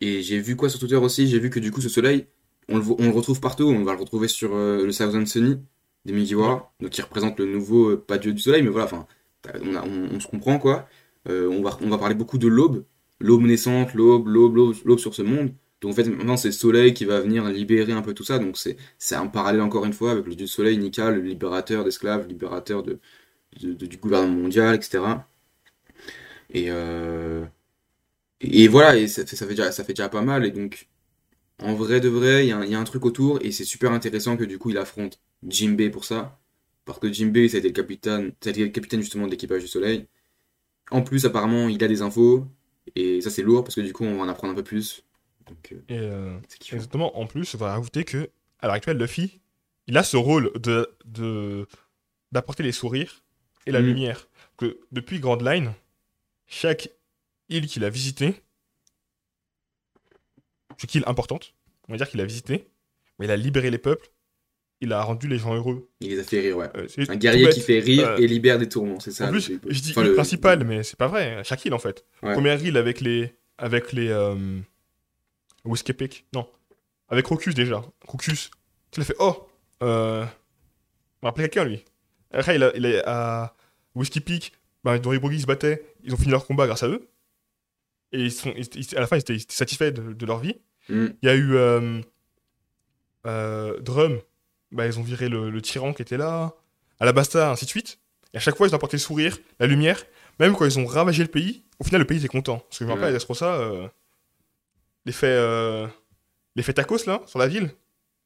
et 0.00 0.22
j'ai 0.22 0.40
vu 0.40 0.56
quoi 0.56 0.68
sur 0.70 0.80
Twitter 0.80 0.96
aussi? 0.96 1.28
J'ai 1.28 1.38
vu 1.40 1.50
que 1.50 1.60
du 1.60 1.72
coup, 1.72 1.80
ce 1.82 1.88
soleil, 1.90 2.26
on 2.68 2.78
le, 2.78 2.84
on 2.98 3.04
le 3.06 3.10
retrouve 3.10 3.40
partout. 3.40 3.64
On 3.66 3.84
va 3.84 3.94
le 3.94 4.00
retrouver 4.00 4.28
sur 4.28 4.54
euh, 4.56 4.84
le 4.86 4.92
Thousand 4.94 5.26
Sunny 5.26 5.58
des 6.06 6.12
Mugiwara, 6.14 6.74
donc 6.80 6.90
qui 6.92 7.02
représente 7.02 7.38
le 7.40 7.46
nouveau, 7.46 7.90
euh, 7.92 7.96
pas 7.98 8.18
dieu 8.18 8.32
du 8.34 8.40
soleil, 8.42 8.62
mais 8.62 8.70
voilà, 8.70 8.86
enfin, 8.86 9.06
on, 9.62 9.76
on, 9.76 10.16
on 10.16 10.20
se 10.20 10.28
comprend 10.28 10.58
quoi. 10.58 10.88
Euh, 11.28 11.48
on 11.50 11.62
va, 11.62 11.78
on 11.82 11.88
va 11.90 11.98
parler 11.98 12.14
beaucoup 12.14 12.38
de 12.38 12.48
l'aube, 12.48 12.84
l'aube 13.20 13.42
naissante, 13.44 13.94
l'aube, 13.94 14.28
l'aube, 14.28 14.56
l'aube 14.84 14.98
sur 14.98 15.14
ce 15.14 15.22
monde. 15.22 15.52
Donc 15.80 15.92
en 15.92 15.94
fait, 15.96 16.04
maintenant, 16.04 16.36
c'est 16.36 16.48
le 16.48 16.52
soleil 16.52 16.94
qui 16.94 17.04
va 17.04 17.20
venir 17.20 17.44
libérer 17.48 17.92
un 17.92 18.02
peu 18.02 18.14
tout 18.14 18.24
ça. 18.24 18.38
Donc 18.38 18.56
c'est 18.58 18.76
c'est 18.98 19.14
un 19.16 19.26
parallèle 19.26 19.62
encore 19.62 19.84
une 19.84 19.92
fois 19.92 20.12
avec 20.12 20.26
le 20.26 20.34
dieu 20.34 20.46
du 20.46 20.52
soleil, 20.52 20.78
Nika, 20.78 21.10
le 21.10 21.20
libérateur 21.22 21.84
d'esclaves, 21.84 22.22
le 22.22 22.28
libérateur 22.28 22.82
du 22.82 23.96
gouvernement 23.98 24.42
mondial, 24.42 24.76
etc. 24.76 25.28
Et, 26.50 26.66
euh, 26.70 27.44
et 28.40 28.68
voilà, 28.68 28.96
et 28.96 29.08
ça, 29.08 29.26
fait- 29.26 29.36
ça 29.36 29.46
fait 29.46 29.54
déjà, 29.94 30.08
pas 30.08 30.22
mal. 30.22 30.44
Et 30.46 30.50
donc, 30.50 30.88
en 31.60 31.74
vrai 31.74 32.00
de 32.00 32.08
vrai, 32.10 32.46
il 32.46 32.50
y 32.50 32.52
a, 32.52 32.58
un- 32.80 32.84
truc 32.84 33.04
autour, 33.06 33.40
et 33.42 33.52
c'est 33.52 33.64
super 33.64 33.92
intéressant 33.92 34.36
que 34.38 34.44
du 34.44 34.58
coup 34.58 34.70
il 34.70 34.78
affronte 34.78 35.20
Jinbei 35.48 35.90
pour 35.90 36.04
ça. 36.06 36.40
Parce 36.86 37.00
que 37.00 37.12
Jinbei, 37.12 37.48
ça 37.50 37.58
a 37.58 37.60
le 37.60 37.70
capitaine, 37.70 38.32
ça 38.42 38.50
a 38.50 38.52
été 38.52 38.64
le 38.64 38.70
capitaine 38.70 39.00
justement 39.02 39.26
de 39.26 39.32
l'équipage 39.32 39.62
du 39.62 39.68
soleil. 39.68 40.06
En 40.90 41.02
plus, 41.02 41.26
apparemment, 41.26 41.68
il 41.68 41.82
a 41.84 41.88
des 41.88 42.02
infos, 42.02 42.46
et 42.96 43.20
ça 43.22 43.30
c'est 43.30 43.42
lourd 43.42 43.64
parce 43.64 43.76
que 43.76 43.80
du 43.82 43.92
coup 43.92 44.04
on 44.04 44.16
va 44.18 44.24
en 44.24 44.28
apprendre 44.28 44.52
un 44.54 44.56
peu 44.56 44.64
plus. 44.64 45.04
Donc, 45.48 45.72
euh, 45.72 45.76
Et 45.88 45.98
euh, 45.98 46.38
exactement, 46.72 47.18
en 47.18 47.26
plus, 47.26 47.54
on 47.54 47.58
va 47.58 47.74
rajouter 47.76 48.04
que, 48.04 48.30
à 48.60 48.66
l'heure 48.66 48.74
actuelle, 48.76 48.96
Luffy, 48.98 49.40
il 49.86 49.96
a 49.98 50.02
ce 50.02 50.16
rôle 50.16 50.50
de, 50.58 50.88
de, 51.04 51.66
d'apporter 52.32 52.62
les 52.62 52.72
sourires 52.72 53.22
et 53.66 53.72
la 53.72 53.80
Mhm. 53.80 53.86
lumière. 53.86 54.28
Que 54.56 54.78
depuis 54.92 55.20
Grand 55.20 55.40
Line, 55.42 55.72
chaque 56.46 56.88
île 57.48 57.66
qu'il 57.66 57.84
a 57.84 57.90
visitée, 57.90 58.34
chaque 60.78 60.94
île 60.94 61.04
importante, 61.06 61.54
on 61.88 61.92
va 61.92 61.98
dire 61.98 62.08
qu'il 62.08 62.20
a 62.20 62.24
visité, 62.24 62.68
mais 63.18 63.26
il 63.26 63.30
a 63.30 63.36
libéré 63.36 63.70
les 63.70 63.78
peuples, 63.78 64.08
il 64.80 64.92
a 64.92 65.02
rendu 65.02 65.28
les 65.28 65.38
gens 65.38 65.54
heureux. 65.54 65.88
Il 66.00 66.10
les 66.10 66.18
a 66.20 66.24
fait 66.24 66.40
rire, 66.40 66.56
ouais. 66.56 66.68
Euh, 66.76 66.86
c'est 66.88 67.08
Un 67.08 67.16
guerrier 67.16 67.48
qui 67.50 67.60
fait 67.60 67.78
rire 67.80 68.08
Euh, 68.08 68.16
et 68.16 68.26
libère 68.26 68.58
des 68.58 68.68
tourments, 68.68 69.00
c'est 69.00 69.12
ça. 69.12 69.26
En 69.28 69.30
plus, 69.30 69.48
le- 69.50 69.60
je 69.68 69.80
dis 69.80 69.90
enfin, 69.90 70.02
île 70.02 70.08
le- 70.08 70.14
principale, 70.14 70.64
mais 70.64 70.82
c'est 70.82 70.98
pas 70.98 71.06
vrai. 71.08 71.42
Chaque 71.44 71.64
île, 71.64 71.74
en 71.74 71.78
fait. 71.78 72.04
Ouais. 72.22 72.32
Première 72.32 72.62
île 72.64 72.76
avec 72.76 73.00
les. 73.00 73.34
Avec 73.56 73.92
les. 73.92 74.08
Euh... 74.08 74.58
Whiskey 75.64 75.92
Peak. 75.94 76.26
Non. 76.34 76.48
Avec 77.08 77.24
Crocus 77.24 77.54
déjà. 77.54 77.82
Crocus. 78.06 78.50
Tu 78.90 79.00
l'as 79.00 79.06
fait. 79.06 79.16
Oh 79.18 79.48
euh... 79.82 80.24
On 81.22 81.26
va 81.26 81.30
appeler 81.30 81.48
quelqu'un, 81.48 81.64
lui. 81.64 81.84
Après, 82.32 82.56
il, 82.56 82.62
a, 82.62 82.72
il 82.76 82.84
est 82.86 83.02
à 83.06 83.54
Whiskey 83.94 84.20
Peak. 84.20 84.52
Bah, 84.82 84.98
Doribogi 84.98 85.40
se 85.40 85.46
battait. 85.46 85.82
Ils 86.02 86.12
ont 86.12 86.16
fini 86.18 86.30
leur 86.30 86.46
combat 86.46 86.66
grâce 86.66 86.82
à 86.82 86.88
eux. 86.88 87.08
Et 88.12 88.20
ils 88.20 88.32
sont, 88.32 88.52
ils- 88.56 88.68
ils- 88.76 88.96
à 88.96 89.00
la 89.00 89.06
fin, 89.06 89.16
ils 89.16 89.20
étaient, 89.20 89.34
ils 89.34 89.42
étaient 89.42 89.54
satisfaits 89.54 89.90
de, 89.92 90.12
de 90.12 90.26
leur 90.26 90.38
vie. 90.38 90.56
Hmm. 90.88 91.08
Il 91.22 91.26
y 91.26 91.28
a 91.30 91.34
eu 91.34 91.54
euh, 91.56 92.00
euh, 93.26 93.80
Drum, 93.80 94.20
bah, 94.72 94.86
ils 94.86 94.98
ont 94.98 95.02
viré 95.02 95.28
le, 95.28 95.50
le 95.50 95.62
tyran 95.62 95.92
qui 95.92 96.02
était 96.02 96.16
là, 96.16 96.52
Alabasta, 97.00 97.50
ainsi 97.50 97.64
de 97.64 97.70
suite. 97.70 97.98
Et 98.32 98.36
à 98.36 98.40
chaque 98.40 98.56
fois, 98.56 98.66
ils 98.66 98.72
ont 98.72 98.76
apporté 98.76 98.96
le 98.96 99.02
sourire, 99.02 99.38
la 99.58 99.66
lumière. 99.66 100.04
Même 100.40 100.54
quand 100.54 100.64
ils 100.64 100.78
ont 100.78 100.86
ravagé 100.86 101.22
le 101.22 101.28
pays, 101.30 101.64
au 101.78 101.84
final, 101.84 102.00
le 102.00 102.06
pays 102.06 102.18
était 102.18 102.28
content. 102.28 102.58
Parce 102.58 102.78
que 102.78 102.84
je 102.84 102.88
me 102.88 102.94
rappelle, 102.94 103.08
à 103.08 103.10
Dressrosa, 103.12 103.54
euh, 103.54 103.88
l'effet 105.06 105.26
euh, 105.28 105.86
l'effet 106.56 106.72
tacos, 106.72 107.06
là, 107.06 107.22
sur 107.26 107.38
la 107.38 107.46
ville, 107.48 107.70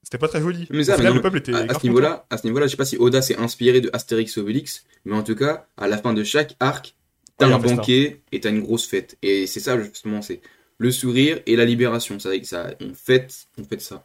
c'était 0.02 0.18
pas 0.18 0.28
très 0.28 0.40
joli. 0.40 0.66
Mais 0.70 0.84
ça, 0.84 0.96
final, 0.96 1.12
mais 1.12 1.18
le 1.18 1.22
non, 1.22 1.22
peuple 1.22 1.38
était 1.38 1.54
À, 1.54 1.74
ce 1.78 1.86
niveau-là, 1.86 2.26
à 2.30 2.38
ce 2.38 2.46
niveau-là, 2.46 2.66
je 2.66 2.70
sais 2.72 2.76
pas 2.76 2.84
si 2.84 2.96
Oda 2.98 3.20
s'est 3.22 3.36
inspiré 3.36 3.80
de 3.80 3.90
Astérix 3.92 4.36
et 4.36 4.40
Obélix, 4.40 4.84
mais 5.04 5.14
en 5.14 5.22
tout 5.22 5.34
cas, 5.34 5.66
à 5.76 5.88
la 5.88 5.98
fin 5.98 6.12
de 6.14 6.22
chaque 6.24 6.56
arc, 6.60 6.94
t'as 7.36 7.48
Ouais, 7.48 7.54
un 7.54 7.58
banquet 7.58 8.22
et 8.32 8.40
t'as 8.40 8.50
une 8.50 8.60
grosse 8.62 8.86
fête. 8.86 9.16
Et 9.22 9.46
c'est 9.46 9.60
ça 9.60 9.78
justement, 9.80 10.22
c'est 10.22 10.40
le 10.78 10.90
sourire 10.90 11.40
et 11.46 11.56
la 11.56 11.64
libération. 11.64 12.16
Que 12.18 12.44
ça, 12.44 12.70
on 12.80 12.94
fête, 12.94 13.46
on 13.58 13.64
fête 13.64 13.80
ça. 13.80 14.04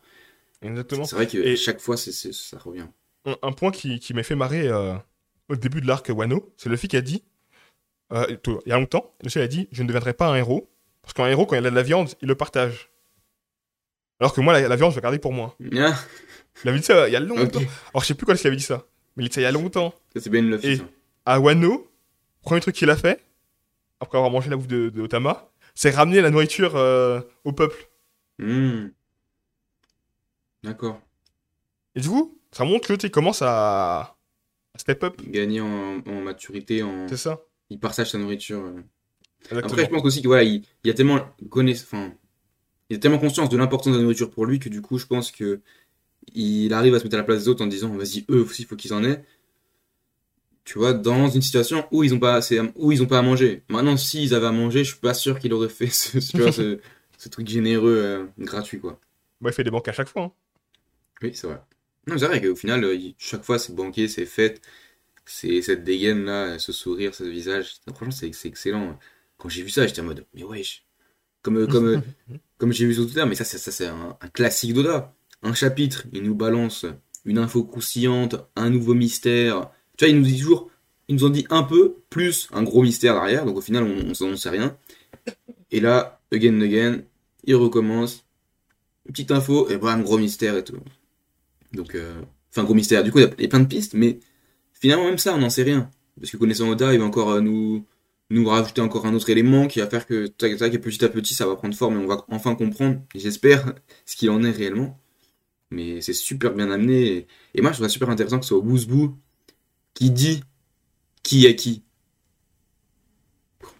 Exactement. 0.61 1.03
C'est 1.05 1.15
vrai 1.15 1.27
que 1.27 1.37
Et- 1.37 1.55
chaque 1.55 1.79
fois, 1.79 1.97
ça 1.97 2.57
revient. 2.59 2.87
un, 3.25 3.35
un 3.41 3.51
point 3.51 3.71
qui, 3.71 3.99
qui 3.99 4.13
m'a 4.13 4.23
fait 4.23 4.35
marrer 4.35 4.67
euh, 4.67 4.93
au 5.49 5.55
début 5.55 5.81
de 5.81 5.87
l'arc 5.87 6.09
Wano, 6.09 6.53
c'est 6.57 6.69
le 6.69 6.77
qui 6.77 6.95
a 6.97 7.01
dit, 7.01 7.23
euh, 8.11 8.25
il 8.29 8.69
y 8.69 8.71
a 8.71 8.79
longtemps, 8.79 9.13
le 9.23 9.41
a 9.41 9.47
dit, 9.47 9.67
je 9.71 9.83
ne 9.83 9.87
deviendrai 9.87 10.13
pas 10.13 10.27
un 10.27 10.35
héros, 10.35 10.69
parce 11.03 11.13
qu'un 11.13 11.27
héros, 11.27 11.45
quand 11.45 11.55
il 11.55 11.65
a 11.65 11.69
de 11.69 11.75
la 11.75 11.83
viande, 11.83 12.09
il 12.21 12.27
le 12.27 12.35
partage. 12.35 12.89
Alors 14.19 14.33
que 14.33 14.41
moi, 14.41 14.53
la, 14.59 14.67
la 14.67 14.75
viande, 14.75 14.91
je 14.91 14.95
vais 14.95 15.01
garder 15.01 15.19
pour 15.19 15.33
moi. 15.33 15.55
Ah, 15.77 15.93
Il 16.63 16.69
avait 16.69 16.79
dit 16.79 16.85
ça 16.85 17.07
il 17.07 17.11
y 17.13 17.15
a 17.15 17.19
longtemps. 17.19 17.59
Alors 17.93 18.01
je 18.01 18.05
sais 18.07 18.13
plus 18.15 18.25
quand 18.25 18.33
est-ce 18.33 18.41
qu'il 18.41 18.47
avait 18.47 18.57
dit 18.57 18.63
ça, 18.63 18.85
mais 19.15 19.23
il 19.23 19.29
dit 19.29 19.33
ça 19.35 19.41
il 19.41 19.43
y 19.43 19.47
a 19.47 19.51
longtemps. 19.51 19.93
C'est 20.15 20.29
Ben 20.29 20.49
Luffy. 20.49 20.67
Et-. 20.73 20.81
À 21.25 21.39
Wano, 21.39 21.87
premier 22.41 22.59
truc 22.61 22.75
qu'il 22.75 22.89
a 22.89 22.95
fait, 22.97 23.23
après 23.99 24.17
avoir 24.17 24.31
mangé 24.31 24.49
la 24.49 24.55
bouffe 24.57 24.67
de, 24.67 24.89
de 24.89 25.01
Otama, 25.01 25.49
c'est 25.75 25.91
ramener 25.91 26.21
la 26.21 26.29
nourriture 26.29 26.75
euh, 26.75 27.21
au 27.43 27.53
peuple. 27.53 27.89
Hmm. 28.39 28.87
D'accord. 30.63 31.01
Et 31.95 32.01
du 32.01 32.09
coup, 32.09 32.37
ça 32.51 32.63
montre 32.65 32.87
que 32.87 32.93
tu 32.93 33.09
commence 33.09 33.41
à, 33.41 33.99
à 34.73 34.77
step 34.77 35.03
up. 35.03 35.21
Gagner 35.27 35.61
en, 35.61 35.99
en 36.05 36.21
maturité, 36.21 36.83
en... 36.83 37.07
C'est 37.07 37.17
ça. 37.17 37.41
il 37.69 37.79
partage 37.79 38.11
sa 38.11 38.17
nourriture. 38.17 38.59
euh. 38.59 38.81
Exactement. 39.51 39.73
Après, 39.73 39.85
je 39.85 39.89
pense 39.89 40.03
aussi 40.05 40.21
que 40.21 40.27
voilà, 40.27 40.43
il, 40.43 40.63
il 40.83 40.87
y 40.87 40.91
a 40.91 40.93
tellement 40.93 41.19
connaiss... 41.49 41.83
enfin, 41.83 42.13
il 42.89 42.97
a 42.97 42.99
tellement 42.99 43.19
conscience 43.19 43.49
de 43.49 43.57
l'importance 43.57 43.93
de 43.93 43.97
la 43.97 44.03
nourriture 44.03 44.31
pour 44.31 44.45
lui 44.45 44.59
que 44.59 44.69
du 44.69 44.81
coup, 44.81 44.97
je 44.99 45.07
pense 45.07 45.31
que 45.31 45.61
il 46.35 46.73
arrive 46.73 46.95
à 46.95 46.99
se 46.99 47.05
mettre 47.05 47.15
à 47.15 47.19
la 47.19 47.25
place 47.25 47.43
des 47.43 47.49
autres 47.49 47.63
en 47.63 47.67
disant, 47.67 47.89
vas-y, 47.95 48.25
eux 48.31 48.41
aussi, 48.43 48.63
il 48.63 48.65
faut 48.67 48.75
qu'ils 48.77 48.93
en 48.93 49.03
aient. 49.03 49.23
Tu 50.65 50.77
vois, 50.79 50.93
dans 50.93 51.29
une 51.29 51.41
situation 51.41 51.85
où 51.91 52.03
ils 52.03 52.13
ont 52.13 52.19
pas 52.19 52.35
assez, 52.35 52.59
où 52.75 52.91
ils 52.93 53.03
ont 53.03 53.05
pas 53.05 53.19
à 53.19 53.21
manger. 53.21 53.63
Maintenant, 53.69 53.97
s'ils 53.97 54.33
avaient 54.33 54.47
à 54.47 54.51
manger, 54.53 54.83
je 54.85 54.91
suis 54.91 54.99
pas 54.99 55.13
sûr 55.13 55.37
qu'il 55.39 55.51
aurait 55.53 55.67
fait 55.69 55.87
ce, 55.91 56.19
tu 56.19 56.41
vois, 56.41 56.51
ce, 56.51 56.79
ce 57.17 57.29
truc 57.29 57.47
généreux, 57.47 57.95
euh, 57.97 58.25
gratuit, 58.39 58.79
quoi. 58.79 58.99
Bah, 59.41 59.51
il 59.51 59.53
fait 59.53 59.63
des 59.63 59.69
banques 59.69 59.87
à 59.87 59.93
chaque 59.93 60.09
fois. 60.09 60.23
hein. 60.23 60.33
Oui, 61.21 61.31
c'est 61.35 61.47
vrai. 61.47 61.61
Non, 62.07 62.17
c'est 62.17 62.27
vrai 62.27 62.41
qu'au 62.41 62.55
final, 62.55 62.83
euh, 62.83 62.95
il- 62.95 63.15
chaque 63.17 63.43
fois, 63.43 63.59
c'est 63.59 63.73
banquet, 63.75 64.07
c'est 64.07 64.25
fête, 64.25 64.61
c'est 65.25 65.61
cette 65.63 65.83
dégaine 65.83 66.25
là, 66.25 66.59
ce 66.59 66.71
sourire, 66.73 67.15
ce 67.15 67.23
visage. 67.25 67.75
Franchement, 67.95 68.11
c'est 68.11 68.33
c'est 68.33 68.49
excellent. 68.49 68.99
Quand 69.43 69.49
j'ai 69.49 69.61
vu 69.61 69.69
ça, 69.69 69.85
j'étais 69.85 69.99
en 70.01 70.05
mode, 70.05 70.25
mais 70.33 70.43
wesh. 70.43 70.85
Comme, 71.41 71.57
euh, 71.57 71.67
comme, 71.67 71.85
euh, 71.87 71.99
comme 72.57 72.71
j'ai 72.71 72.85
vu 72.85 72.93
sur 72.93 73.03
Twitter, 73.05 73.25
mais 73.27 73.35
ça, 73.35 73.43
c'est 73.43 73.57
ça, 73.57 73.71
c'est 73.71 73.87
un, 73.87 74.17
un 74.19 74.27
classique 74.29 74.73
d'Oda. 74.73 75.13
Un 75.41 75.53
chapitre, 75.53 76.05
il 76.13 76.23
nous 76.23 76.33
balance 76.35 76.85
une 77.25 77.37
info 77.37 77.63
croustillante, 77.65 78.35
un 78.55 78.69
nouveau 78.69 78.93
mystère. 78.93 79.69
Tu 79.97 80.05
vois, 80.05 80.09
il 80.13 80.17
nous 80.19 80.25
dit 80.25 80.39
toujours, 80.39 80.71
ils 81.09 81.15
nous 81.15 81.25
en 81.25 81.29
dit 81.29 81.45
un 81.49 81.63
peu, 81.63 81.97
plus 82.09 82.47
un 82.53 82.63
gros 82.63 82.81
mystère 82.83 83.15
derrière, 83.15 83.45
donc 83.45 83.57
au 83.57 83.61
final, 83.61 83.83
on, 83.83 84.13
on, 84.13 84.25
on 84.31 84.37
sait 84.37 84.49
rien. 84.49 84.77
Et 85.71 85.81
là, 85.81 86.21
again 86.31 86.57
and 86.57 86.61
again, 86.61 87.01
il 87.43 87.55
recommence. 87.55 88.25
Une 89.05 89.11
petite 89.11 89.31
info, 89.31 89.69
et 89.69 89.75
bam, 89.75 90.01
gros 90.03 90.17
mystère 90.17 90.55
et 90.55 90.63
tout. 90.63 90.77
Donc, 91.73 91.93
euh, 91.95 92.21
enfin, 92.51 92.63
gros 92.63 92.73
mystère. 92.73 93.03
Du 93.03 93.11
coup, 93.11 93.19
il 93.19 93.23
y 93.41 93.45
a- 93.45 93.47
plein 93.49 93.59
de 93.59 93.65
pistes, 93.67 93.93
mais 93.95 94.19
finalement, 94.71 95.03
même 95.05 95.17
ça, 95.17 95.35
on 95.35 95.39
n'en 95.39 95.49
sait 95.49 95.63
rien. 95.63 95.89
Parce 96.17 96.31
que 96.31 96.37
connaissant 96.37 96.69
Oda, 96.69 96.93
il 96.93 96.99
va 96.99 97.05
encore 97.05 97.41
nous, 97.41 97.85
nous 98.33 98.47
rajouter 98.47 98.81
encore 98.81 99.05
un 99.05 99.13
autre 99.13 99.29
élément 99.29 99.67
qui 99.67 99.79
va 99.79 99.87
faire 99.87 100.05
que, 100.05 100.27
tac, 100.27 100.57
tac, 100.57 100.73
et 100.73 100.79
petit 100.79 101.03
à 101.05 101.09
petit, 101.09 101.33
ça 101.33 101.45
va 101.45 101.55
prendre 101.55 101.75
forme 101.75 101.95
et 101.95 102.03
on 102.03 102.07
va 102.07 102.25
enfin 102.29 102.55
comprendre, 102.55 103.01
j'espère, 103.15 103.73
ce 104.05 104.15
qu'il 104.15 104.29
en 104.29 104.43
est 104.43 104.51
réellement. 104.51 104.99
Mais 105.71 106.01
c'est 106.01 106.13
super 106.13 106.53
bien 106.53 106.71
amené. 106.71 107.07
Et, 107.07 107.27
et 107.55 107.61
moi, 107.61 107.71
je 107.71 107.77
trouve 107.77 107.87
ça 107.87 107.93
super 107.93 108.09
intéressant 108.09 108.39
que 108.39 108.45
ce 108.45 108.49
soit 108.49 108.59
Wouzbou 108.59 109.17
qui 109.93 110.11
dit 110.11 110.43
qui 111.23 111.45
est 111.45 111.55
qui. 111.55 111.83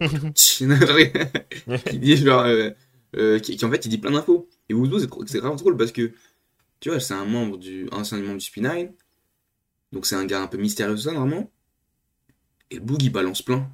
qui 1.90 1.98
dit 1.98 2.16
genre, 2.16 2.42
euh, 2.42 2.70
euh, 3.16 3.38
qui, 3.38 3.56
qui 3.56 3.64
en 3.64 3.70
fait, 3.70 3.84
il 3.84 3.88
dit 3.88 3.98
plein 3.98 4.10
d'infos. 4.10 4.48
Et 4.68 4.74
Wouzbou, 4.74 4.98
c'est 5.26 5.38
grave 5.38 5.56
drôle 5.56 5.76
parce 5.76 5.92
que, 5.92 6.12
tu 6.80 6.90
vois, 6.90 7.00
c'est 7.00 7.14
un 7.14 7.24
membre 7.24 7.58
du, 7.58 7.88
ancien 7.92 8.18
membre 8.18 8.38
du 8.38 8.44
Spinine. 8.44 8.92
Donc 9.92 10.06
c'est 10.06 10.16
un 10.16 10.24
gars 10.24 10.42
un 10.42 10.48
peu 10.48 10.58
mystérieux, 10.58 10.96
ça, 10.96 11.12
normalement. 11.12 11.50
Et 12.70 12.76
le 12.76 12.80
Boog, 12.80 13.02
il 13.02 13.10
balance 13.10 13.42
plein, 13.42 13.70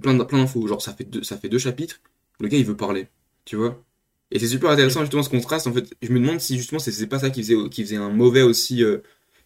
plein, 0.00 0.14
d- 0.14 0.24
plein 0.26 0.38
d'infos. 0.38 0.66
Genre, 0.66 0.80
ça 0.82 0.92
fait 0.94 1.04
deux, 1.04 1.22
ça 1.22 1.36
fait 1.36 1.48
deux 1.48 1.58
chapitres. 1.58 2.00
Le 2.40 2.48
gars, 2.48 2.58
il 2.58 2.64
veut 2.64 2.76
parler. 2.76 3.08
Tu 3.44 3.56
vois? 3.56 3.82
Et 4.30 4.38
c'est 4.38 4.48
super 4.48 4.70
intéressant, 4.70 5.00
justement, 5.00 5.22
ce 5.22 5.30
contraste. 5.30 5.66
En 5.66 5.72
fait, 5.72 5.94
je 6.02 6.10
me 6.10 6.18
demande 6.18 6.40
si, 6.40 6.56
justement, 6.56 6.78
c'est 6.78 7.06
pas 7.06 7.18
ça 7.18 7.30
qui 7.30 7.42
faisait, 7.42 7.68
qui 7.70 7.82
faisait 7.82 7.96
un 7.96 8.10
mauvais 8.10 8.42
aussi 8.42 8.82
euh, 8.82 8.98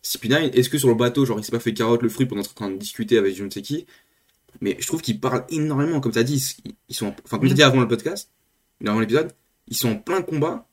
CP9. 0.04 0.52
Est-ce 0.54 0.68
que 0.70 0.78
sur 0.78 0.88
le 0.88 0.94
bateau, 0.94 1.24
genre, 1.26 1.38
il 1.38 1.44
s'est 1.44 1.52
pas 1.52 1.60
fait 1.60 1.74
carotte 1.74 2.02
le 2.02 2.08
fruit 2.08 2.26
pendant 2.26 2.40
en 2.42 2.44
train 2.44 2.70
de 2.70 2.76
discuter 2.76 3.18
avec 3.18 3.34
je 3.36 3.44
ne 3.44 3.50
sais 3.50 3.62
qui? 3.62 3.86
Mais 4.60 4.76
je 4.80 4.86
trouve 4.86 5.02
qu'ils 5.02 5.20
parlent 5.20 5.44
énormément, 5.50 6.00
comme 6.00 6.12
tu 6.12 6.18
as 6.18 6.24
dit. 6.24 6.56
Ils 6.88 6.94
sont, 6.94 7.14
enfin, 7.24 7.38
comme 7.38 7.48
tu 7.48 7.54
dit 7.54 7.62
avant 7.62 7.80
le 7.80 7.88
podcast, 7.88 8.30
avant 8.84 9.00
l'épisode, 9.00 9.32
ils 9.66 9.76
sont 9.76 9.90
en 9.90 9.96
plein 9.96 10.22
combat 10.22 10.66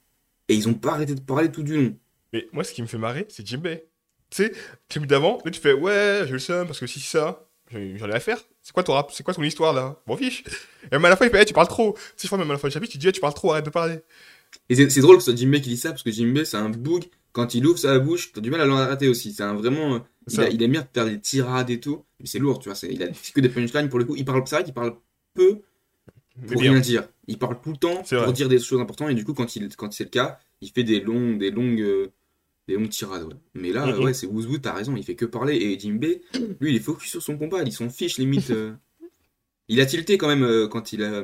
et 0.47 0.55
ils 0.55 0.67
ont 0.69 0.73
pas 0.73 0.93
arrêté 0.93 1.13
de 1.15 1.19
parler 1.21 1.51
tout 1.51 1.63
du 1.63 1.75
long. 1.75 1.97
Mais 2.31 2.47
moi, 2.53 2.63
ce 2.63 2.73
qui 2.73 2.81
me 2.81 2.87
fait 2.87 2.97
marrer, 2.97 3.25
c'est 3.29 3.45
Jimbei. 3.45 3.83
Tu 4.29 4.43
sais, 4.43 4.51
tu 4.89 4.99
d'avant, 5.01 5.39
là, 5.43 5.51
tu 5.51 5.59
fais 5.59 5.73
ouais, 5.73 6.21
j'ai 6.25 6.31
le 6.33 6.39
seum 6.39 6.65
parce 6.67 6.79
que 6.79 6.87
si 6.87 6.99
ça, 6.99 7.47
j'en 7.71 7.79
ai 8.09 8.13
à 8.13 8.19
faire. 8.19 8.39
C'est 8.65 8.73
quoi 8.73 8.81
ton 8.81 8.93
rap? 8.93 9.11
C'est 9.13 9.21
quoi 9.21 9.31
ton 9.35 9.43
histoire 9.43 9.73
là? 9.73 10.01
Bon 10.07 10.17
fiche. 10.17 10.43
Et 10.85 10.95
même 10.95 11.05
à 11.05 11.09
la 11.09 11.15
fin, 11.15 11.25
il 11.25 11.29
fait 11.31 11.37
hey, 11.37 11.45
tu 11.45 11.53
parles 11.53 11.67
trop. 11.67 11.93
Tu 11.93 11.99
sais, 12.15 12.23
je 12.23 12.27
crois 12.29 12.39
même 12.39 12.49
à 12.49 12.53
la 12.53 12.57
fin 12.59 12.67
du 12.67 12.73
chapitre, 12.73 12.91
tu 12.91 12.97
dis 12.97 13.05
hey, 13.05 13.13
tu 13.13 13.21
parles 13.21 13.35
trop, 13.35 13.51
arrête 13.51 13.63
de 13.63 13.69
parler. 13.69 13.99
Et 14.69 14.75
c'est 14.89 15.01
drôle 15.01 15.17
que 15.17 15.23
ce 15.23 15.31
soit 15.31 15.39
Jimbei 15.39 15.61
qui 15.61 15.69
dit 15.69 15.77
ça 15.77 15.89
parce 15.91 16.01
que 16.01 16.09
Jimbei, 16.11 16.45
c'est 16.45 16.57
un 16.57 16.69
bug. 16.69 17.03
Quand 17.31 17.53
il 17.53 17.63
ouvre 17.67 17.77
sa 17.77 17.99
bouche, 17.99 18.31
t'as 18.33 18.41
du 18.41 18.49
mal 18.49 18.61
à 18.61 18.65
l'arrêter 18.65 19.07
aussi. 19.07 19.33
C'est 19.33 19.43
un 19.43 19.53
vraiment. 19.53 20.03
Il, 20.27 20.33
Ça. 20.33 20.43
a, 20.43 20.47
il 20.49 20.63
aime 20.63 20.71
bien 20.71 20.87
faire 20.93 21.05
des 21.05 21.19
tirades 21.19 21.69
et 21.69 21.79
tout. 21.79 22.03
Mais 22.19 22.25
c'est 22.25 22.39
lourd, 22.39 22.57
tu 22.57 22.69
vois. 22.69 22.75
c'est- 22.75 22.91
Il 22.91 23.03
a 23.03 23.07
que 23.09 23.39
des 23.39 23.49
punchlines 23.49 23.87
pour 23.89 23.99
le 23.99 24.05
coup. 24.05 24.15
Il 24.15 24.25
parle, 24.25 24.41
vrai 24.41 24.63
qu'il 24.63 24.73
parle 24.73 24.95
peu 25.35 25.59
pour 26.47 26.59
rien 26.59 26.79
dire. 26.79 27.07
Il 27.27 27.37
parle 27.37 27.59
tout 27.61 27.71
le 27.71 27.77
temps 27.77 28.01
pour 28.01 28.17
vrai. 28.19 28.33
dire 28.33 28.49
des 28.49 28.57
choses 28.59 28.81
importantes 28.81 29.09
et 29.11 29.13
du 29.13 29.23
coup 29.23 29.33
quand 29.33 29.55
il 29.55 29.73
quand 29.75 29.91
c'est 29.93 30.03
le 30.05 30.09
cas, 30.09 30.39
il 30.61 30.69
fait 30.71 30.83
des 30.83 30.99
longues 31.01 31.37
des 31.37 31.51
longues 31.51 31.81
euh, 31.81 32.11
des 32.67 32.75
longues 32.75 32.89
tirades. 32.89 33.23
ouais. 33.23 33.33
Mais 33.53 33.71
là 33.71 33.97
ouais, 33.99 34.13
c'est 34.13 34.27
Woozwood, 34.27 34.61
t'as 34.61 34.73
raison, 34.73 34.95
il 34.95 35.03
fait 35.03 35.15
que 35.15 35.25
parler 35.25 35.55
et 35.55 35.79
Jimbei, 35.79 36.21
lui 36.59 36.71
il 36.71 36.75
est 36.75 36.79
focus 36.79 37.09
sur 37.11 37.21
son 37.21 37.37
combat, 37.37 37.61
il 37.63 37.71
s'en 37.71 37.89
fiche 37.89 38.17
limite. 38.17 38.49
euh. 38.51 38.73
Il 39.67 39.79
a 39.81 39.85
tilté 39.85 40.17
quand 40.17 40.27
même 40.27 40.43
euh, 40.43 40.67
quand 40.67 40.93
il 40.93 41.03
a 41.03 41.23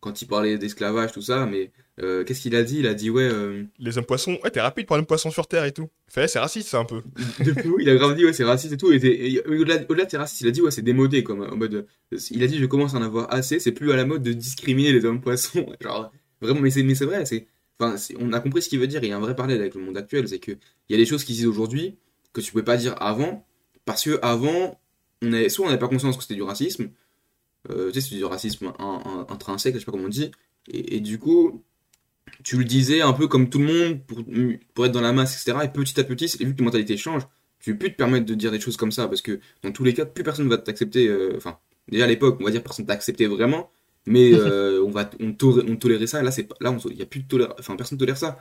quand 0.00 0.20
il 0.20 0.26
parlait 0.26 0.58
d'esclavage 0.58 1.12
tout 1.12 1.22
ça, 1.22 1.46
mais 1.46 1.72
euh, 2.00 2.24
qu'est-ce 2.24 2.42
qu'il 2.42 2.54
a 2.56 2.62
dit? 2.62 2.80
Il 2.80 2.86
a 2.86 2.92
dit 2.92 3.08
ouais 3.08 3.30
Les 3.78 3.96
hommes 3.96 4.04
poissons, 4.04 4.38
ouais, 4.44 4.50
t'es 4.50 4.60
rapide 4.60 4.86
pour 4.86 4.96
un 4.96 4.98
homme 4.98 5.06
poisson 5.06 5.30
sur 5.30 5.46
Terre 5.46 5.64
et 5.64 5.72
tout. 5.72 5.88
Fait, 6.08 6.28
c'est 6.28 6.38
raciste, 6.38 6.68
ça 6.68 6.78
un 6.78 6.84
peu. 6.84 7.00
de 7.44 7.52
fou, 7.62 7.78
il 7.80 7.88
a 7.88 7.94
grave 7.94 8.14
dit 8.14 8.24
ouais 8.26 8.34
c'est 8.34 8.44
raciste 8.44 8.74
et 8.74 8.76
tout 8.76 8.92
et, 8.92 8.98
c'est- 9.00 9.06
et 9.08 9.40
au-delà 9.46 9.76
au-delà 9.88 10.04
de 10.04 10.10
c'est 10.10 10.18
raciste, 10.18 10.42
il 10.42 10.48
a 10.48 10.50
dit 10.50 10.60
ouais 10.60 10.70
c'est 10.70 10.82
démodé 10.82 11.24
comme 11.24 11.40
en 11.42 11.56
mode 11.56 11.86
il 12.30 12.42
a 12.42 12.46
dit 12.46 12.58
je 12.58 12.66
commence 12.66 12.94
à 12.94 12.98
en 12.98 13.02
avoir 13.02 13.32
assez, 13.32 13.58
c'est 13.58 13.72
plus 13.72 13.92
à 13.92 13.96
la 13.96 14.04
mode 14.04 14.22
de 14.22 14.32
discriminer 14.34 14.92
les 14.92 15.04
hommes 15.06 15.22
poissons. 15.22 15.66
Genre 15.80 16.12
vraiment 16.42 16.60
mais 16.60 16.70
c'est 16.70 16.82
mais 16.82 16.94
c'est 16.94 17.06
vrai, 17.06 17.24
c'est 17.24 17.46
enfin 17.80 17.96
on 18.20 18.32
a 18.32 18.40
compris 18.40 18.62
ce 18.62 18.68
qu'il 18.68 18.78
veut 18.80 18.86
dire, 18.86 19.02
il 19.04 19.08
y 19.08 19.12
a 19.12 19.16
un 19.16 19.20
vrai 19.20 19.34
parallèle 19.36 19.60
avec 19.60 19.74
le 19.74 19.80
monde 19.82 19.96
actuel, 19.96 20.28
c'est 20.28 20.38
que 20.38 20.52
il 20.52 20.92
y 20.92 20.94
a 20.94 20.98
des 20.98 21.06
choses 21.06 21.24
qu'ils 21.24 21.36
disent 21.36 21.46
aujourd'hui 21.46 21.96
que 22.32 22.40
tu 22.40 22.50
pouvais 22.52 22.64
pas 22.64 22.76
dire 22.76 22.94
avant 23.02 23.46
parce 23.84 24.04
que 24.04 24.18
avant 24.22 24.80
soit 25.48 25.64
on 25.64 25.68
n'avait 25.68 25.78
pas 25.78 25.88
conscience 25.88 26.16
que 26.16 26.22
c'était 26.22 26.34
du 26.34 26.42
racisme 26.42 26.90
euh, 27.70 27.90
tu 27.92 28.00
sais 28.00 28.08
c'est 28.10 28.16
du 28.16 28.24
racisme 28.24 28.72
in- 28.78 29.02
in- 29.04 29.26
intrinsèque, 29.30 29.74
je 29.74 29.80
sais 29.80 29.84
pas 29.86 29.92
comment 29.92 30.04
on 30.04 30.08
dit 30.08 30.30
et, 30.68 31.00
du 31.00 31.18
coup 31.18 31.62
tu 32.42 32.56
le 32.58 32.64
disais 32.64 33.00
un 33.02 33.12
peu 33.12 33.28
comme 33.28 33.48
tout 33.50 33.58
le 33.58 33.66
monde 33.66 34.00
pour, 34.74 34.86
être 34.86 34.92
dans 34.92 35.00
la 35.00 35.12
masse, 35.12 35.34
etc. 35.34 35.64
Et 35.64 35.68
petit 35.68 35.98
à 36.00 36.04
petit, 36.04 36.24
et 36.40 36.44
vu 36.44 36.52
que 36.54 36.58
les 36.58 36.64
mentalités 36.64 36.96
changent, 36.96 37.26
tu 37.60 37.72
peux 37.72 37.78
plus 37.78 37.92
te 37.92 37.96
permettre 37.96 38.26
de 38.26 38.34
dire 38.34 38.50
des 38.50 38.60
choses 38.60 38.76
comme 38.76 38.92
ça 38.92 39.08
parce 39.08 39.22
que 39.22 39.40
dans 39.62 39.72
tous 39.72 39.84
les 39.84 39.94
cas, 39.94 40.04
plus 40.06 40.24
personne 40.24 40.48
va 40.48 40.58
t'accepter. 40.58 41.08
euh, 41.08 41.34
Enfin, 41.36 41.58
déjà 41.88 42.04
à 42.04 42.06
l'époque, 42.06 42.38
on 42.40 42.44
va 42.44 42.50
dire 42.50 42.62
personne 42.62 42.86
t'acceptait 42.86 43.26
vraiment, 43.26 43.70
mais 44.06 44.32
euh, 44.34 44.82
on 44.84 44.90
va 44.90 45.10
on, 45.20 45.34
on 45.40 45.76
tolérait 45.76 46.06
ça. 46.06 46.20
Et 46.20 46.24
là, 46.24 46.30
c'est 46.30 46.48
là, 46.60 46.72
on- 46.72 46.90
il 46.90 46.96
y 46.96 47.02
a 47.02 47.06
plus 47.06 47.20
de 47.20 47.28
tolère, 47.28 47.54
enfin 47.58 47.76
personne 47.76 47.98
tolère 47.98 48.16
ça. 48.18 48.38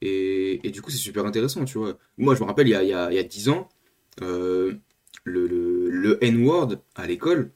Et, 0.00 0.66
et 0.66 0.70
du 0.70 0.82
coup, 0.82 0.90
c'est 0.90 0.96
super 0.98 1.26
intéressant, 1.26 1.64
tu 1.64 1.78
vois. 1.78 1.98
Moi, 2.18 2.34
je 2.34 2.40
me 2.40 2.46
rappelle, 2.46 2.66
il 2.68 2.72
y 2.72 2.74
a, 2.74 2.82
il 2.82 2.88
y 2.88 2.92
a, 2.92 3.10
il 3.12 3.16
y 3.16 3.18
a 3.18 3.22
10 3.22 3.48
ans, 3.50 3.68
euh, 4.22 4.74
le, 5.24 5.46
le, 5.46 5.90
le 5.90 6.24
N-word 6.24 6.76
à 6.96 7.06
l'école, 7.06 7.52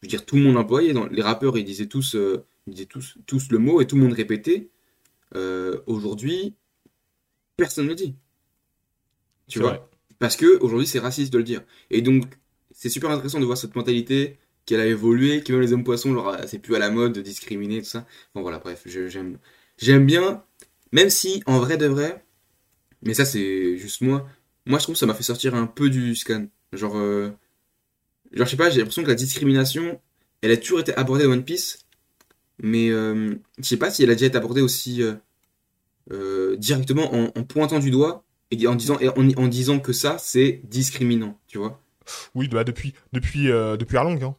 je 0.00 0.06
veux 0.06 0.08
dire, 0.08 0.24
tout 0.24 0.36
le 0.36 0.42
monde 0.42 0.54
l'employait. 0.54 0.94
Dans, 0.94 1.06
les 1.06 1.22
rappeurs, 1.22 1.58
ils 1.58 1.64
disaient 1.64 1.86
tous, 1.86 2.14
euh, 2.14 2.44
ils 2.66 2.72
disaient 2.74 2.86
tous, 2.86 3.18
tous 3.26 3.50
le 3.50 3.58
mot 3.58 3.80
et 3.82 3.86
tout 3.86 3.96
le 3.96 4.02
monde 4.02 4.14
répétait. 4.14 4.70
Aujourd'hui, 5.86 6.54
personne 7.56 7.84
ne 7.84 7.90
le 7.90 7.96
dit. 7.96 8.16
Tu 9.48 9.58
vois 9.58 9.70
vrai. 9.70 9.82
Parce 10.18 10.36
que 10.36 10.58
aujourd'hui, 10.60 10.86
c'est 10.86 10.98
raciste 10.98 11.32
de 11.32 11.38
le 11.38 11.44
dire. 11.44 11.62
Et 11.90 12.02
donc, 12.02 12.24
c'est 12.72 12.88
super 12.88 13.10
intéressant 13.10 13.40
de 13.40 13.44
voir 13.44 13.56
cette 13.58 13.74
mentalité 13.74 14.38
qu'elle 14.70 14.80
a 14.80 14.86
évolué, 14.86 15.42
que 15.42 15.52
même 15.52 15.60
les 15.60 15.72
hommes 15.72 15.84
poissons, 15.84 16.14
genre, 16.14 16.36
c'est 16.46 16.60
plus 16.60 16.76
à 16.76 16.78
la 16.78 16.90
mode 16.90 17.12
de 17.12 17.20
discriminer, 17.20 17.80
tout 17.80 17.88
ça. 17.88 18.06
Bon, 18.34 18.42
voilà, 18.42 18.58
bref, 18.58 18.82
j'aime, 18.86 19.38
j'aime 19.76 20.06
bien, 20.06 20.44
même 20.92 21.10
si, 21.10 21.42
en 21.46 21.58
vrai 21.58 21.76
de 21.76 21.86
vrai, 21.86 22.24
mais 23.02 23.14
ça, 23.14 23.24
c'est 23.24 23.76
juste 23.76 24.00
moi, 24.00 24.28
moi, 24.66 24.78
je 24.78 24.84
trouve 24.84 24.94
que 24.94 24.98
ça 25.00 25.06
m'a 25.06 25.14
fait 25.14 25.24
sortir 25.24 25.54
un 25.56 25.66
peu 25.66 25.90
du 25.90 26.14
scan. 26.14 26.46
Genre, 26.72 26.96
euh, 26.96 27.30
genre, 28.32 28.46
je 28.46 28.50
sais 28.50 28.56
pas, 28.56 28.70
j'ai 28.70 28.78
l'impression 28.78 29.02
que 29.02 29.08
la 29.08 29.14
discrimination, 29.16 30.00
elle 30.42 30.52
a 30.52 30.56
toujours 30.56 30.80
été 30.80 30.94
abordée 30.94 31.24
dans 31.24 31.32
One 31.32 31.44
Piece, 31.44 31.86
mais 32.62 32.90
euh, 32.90 33.34
je 33.58 33.64
sais 33.64 33.76
pas 33.76 33.90
si 33.90 34.04
elle 34.04 34.10
a 34.10 34.14
déjà 34.14 34.26
été 34.26 34.36
abordée 34.36 34.60
aussi 34.60 35.02
euh, 35.02 35.14
euh, 36.12 36.56
directement 36.56 37.12
en, 37.12 37.42
pointant 37.44 37.80
du 37.80 37.90
doigt 37.90 38.24
et 38.50 38.66
en 38.66 38.74
disant, 38.74 38.98
en, 39.16 39.48
disant 39.48 39.80
que 39.80 39.92
ça, 39.92 40.16
c'est 40.18 40.60
discriminant, 40.64 41.38
tu 41.46 41.58
vois. 41.58 41.82
Oui, 42.34 42.48
bah, 42.48 42.64
depuis, 42.64 42.94
depuis, 43.12 43.50
euh, 43.50 43.76
depuis 43.76 43.96
Arlong. 43.96 44.22
Hein. 44.22 44.36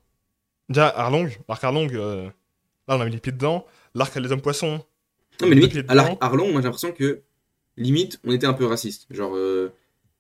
Déjà, 0.69 0.88
Arlong, 0.88 1.30
l'arc 1.50 1.63
Arlong, 1.63 1.89
euh, 1.93 2.26
là, 2.88 2.97
on 2.97 3.02
a 3.02 3.06
mis 3.06 3.12
les 3.12 3.19
pieds 3.19 3.32
dedans. 3.32 3.65
L'arc 3.95 4.15
les 4.15 4.32
hommes 4.32 4.41
poissons. 4.41 4.84
Non, 5.41 5.47
mais 5.47 5.56
limite, 5.56 5.74
à. 5.88 5.93
Arlong, 6.21 6.52
moi 6.52 6.62
j'ai 6.62 6.65
l'impression 6.65 6.91
que 6.91 7.21
limite, 7.78 8.19
on 8.24 8.32
était 8.32 8.47
un 8.47 8.54
peu 8.54 8.65
raciste. 8.65 9.08
Genre, 9.12 9.36
euh, 9.36 9.69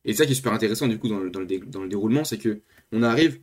et 0.05 0.13
ça 0.13 0.25
qui 0.25 0.31
est 0.33 0.35
super 0.35 0.53
intéressant 0.53 0.87
du 0.87 0.97
coup 0.99 1.09
dans 1.09 1.19
le, 1.19 1.29
dans 1.29 1.39
le, 1.41 1.45
dé- 1.45 1.59
dans 1.65 1.81
le 1.83 1.89
déroulement, 1.89 2.23
c'est 2.23 2.37
que 2.37 2.61
on 2.91 3.03
arrive, 3.03 3.39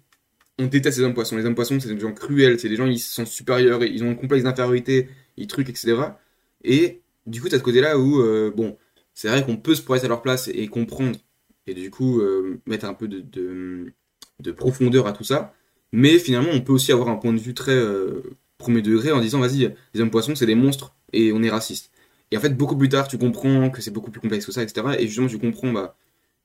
on 0.59 0.67
déteste 0.67 0.99
les 0.99 1.05
hommes 1.05 1.15
poissons. 1.15 1.37
Les 1.37 1.47
hommes 1.47 1.55
poissons, 1.55 1.79
c'est 1.81 1.95
des 1.95 2.01
gens 2.01 2.13
cruels, 2.13 2.59
c'est 2.61 2.69
des 2.69 2.77
gens 2.77 2.87
ils 2.87 2.99
se 2.99 3.13
sentent 3.15 3.27
supérieurs, 3.29 3.85
ils 3.85 4.03
ont 4.05 4.11
un 4.11 4.15
complexe 4.15 4.45
d'infériorité, 4.45 5.09
ils 5.37 5.47
trucs, 5.47 5.69
etc. 5.71 6.19
Et 6.65 7.03
du 7.27 7.41
coup, 7.41 7.49
t'as 7.49 7.59
ce 7.59 7.63
côté-là 7.63 7.99
où, 7.99 8.21
euh, 8.23 8.53
bon, 8.55 8.77
c'est 9.15 9.29
vrai 9.29 9.45
qu'on 9.45 9.57
peut 9.57 9.75
se 9.75 9.83
poser 9.83 10.07
à 10.07 10.09
leur 10.09 10.23
place 10.23 10.49
et 10.49 10.67
comprendre, 10.69 11.19
et 11.67 11.75
du 11.75 11.91
coup, 11.91 12.21
euh, 12.21 12.61
mettre 12.67 12.87
un 12.87 12.95
peu 12.95 13.09
de, 13.09 13.21
de, 13.21 13.93
de 14.41 14.53
profondeur 14.53 15.07
à 15.07 15.13
tout 15.13 15.25
ça. 15.25 15.55
Mais 15.93 16.19
finalement, 16.19 16.51
on 16.53 16.61
peut 16.61 16.73
aussi 16.73 16.93
avoir 16.93 17.09
un 17.09 17.17
point 17.17 17.33
de 17.33 17.39
vue 17.39 17.55
très 17.55 17.73
euh, 17.73 18.23
premier 18.59 18.83
degré 18.83 19.13
en 19.13 19.21
disant, 19.21 19.41
vas-y, 19.41 19.75
les 19.95 20.01
hommes 20.01 20.11
poissons, 20.11 20.35
c'est 20.35 20.47
des 20.47 20.55
monstres 20.55 20.95
et 21.13 21.33
on 21.33 21.43
est 21.43 21.51
raciste. 21.51 21.91
Et 22.31 22.37
en 22.37 22.41
fait, 22.41 22.51
beaucoup 22.51 22.77
plus 22.77 22.89
tard, 22.89 23.09
tu 23.09 23.17
comprends 23.17 23.71
que 23.71 23.81
c'est 23.81 23.91
beaucoup 23.91 24.11
plus 24.11 24.21
complexe 24.21 24.45
que 24.45 24.53
ça, 24.53 24.63
etc. 24.63 24.87
Et 24.99 25.07
justement, 25.07 25.29
tu 25.29 25.39
comprends 25.39 25.73
bah, 25.73 25.97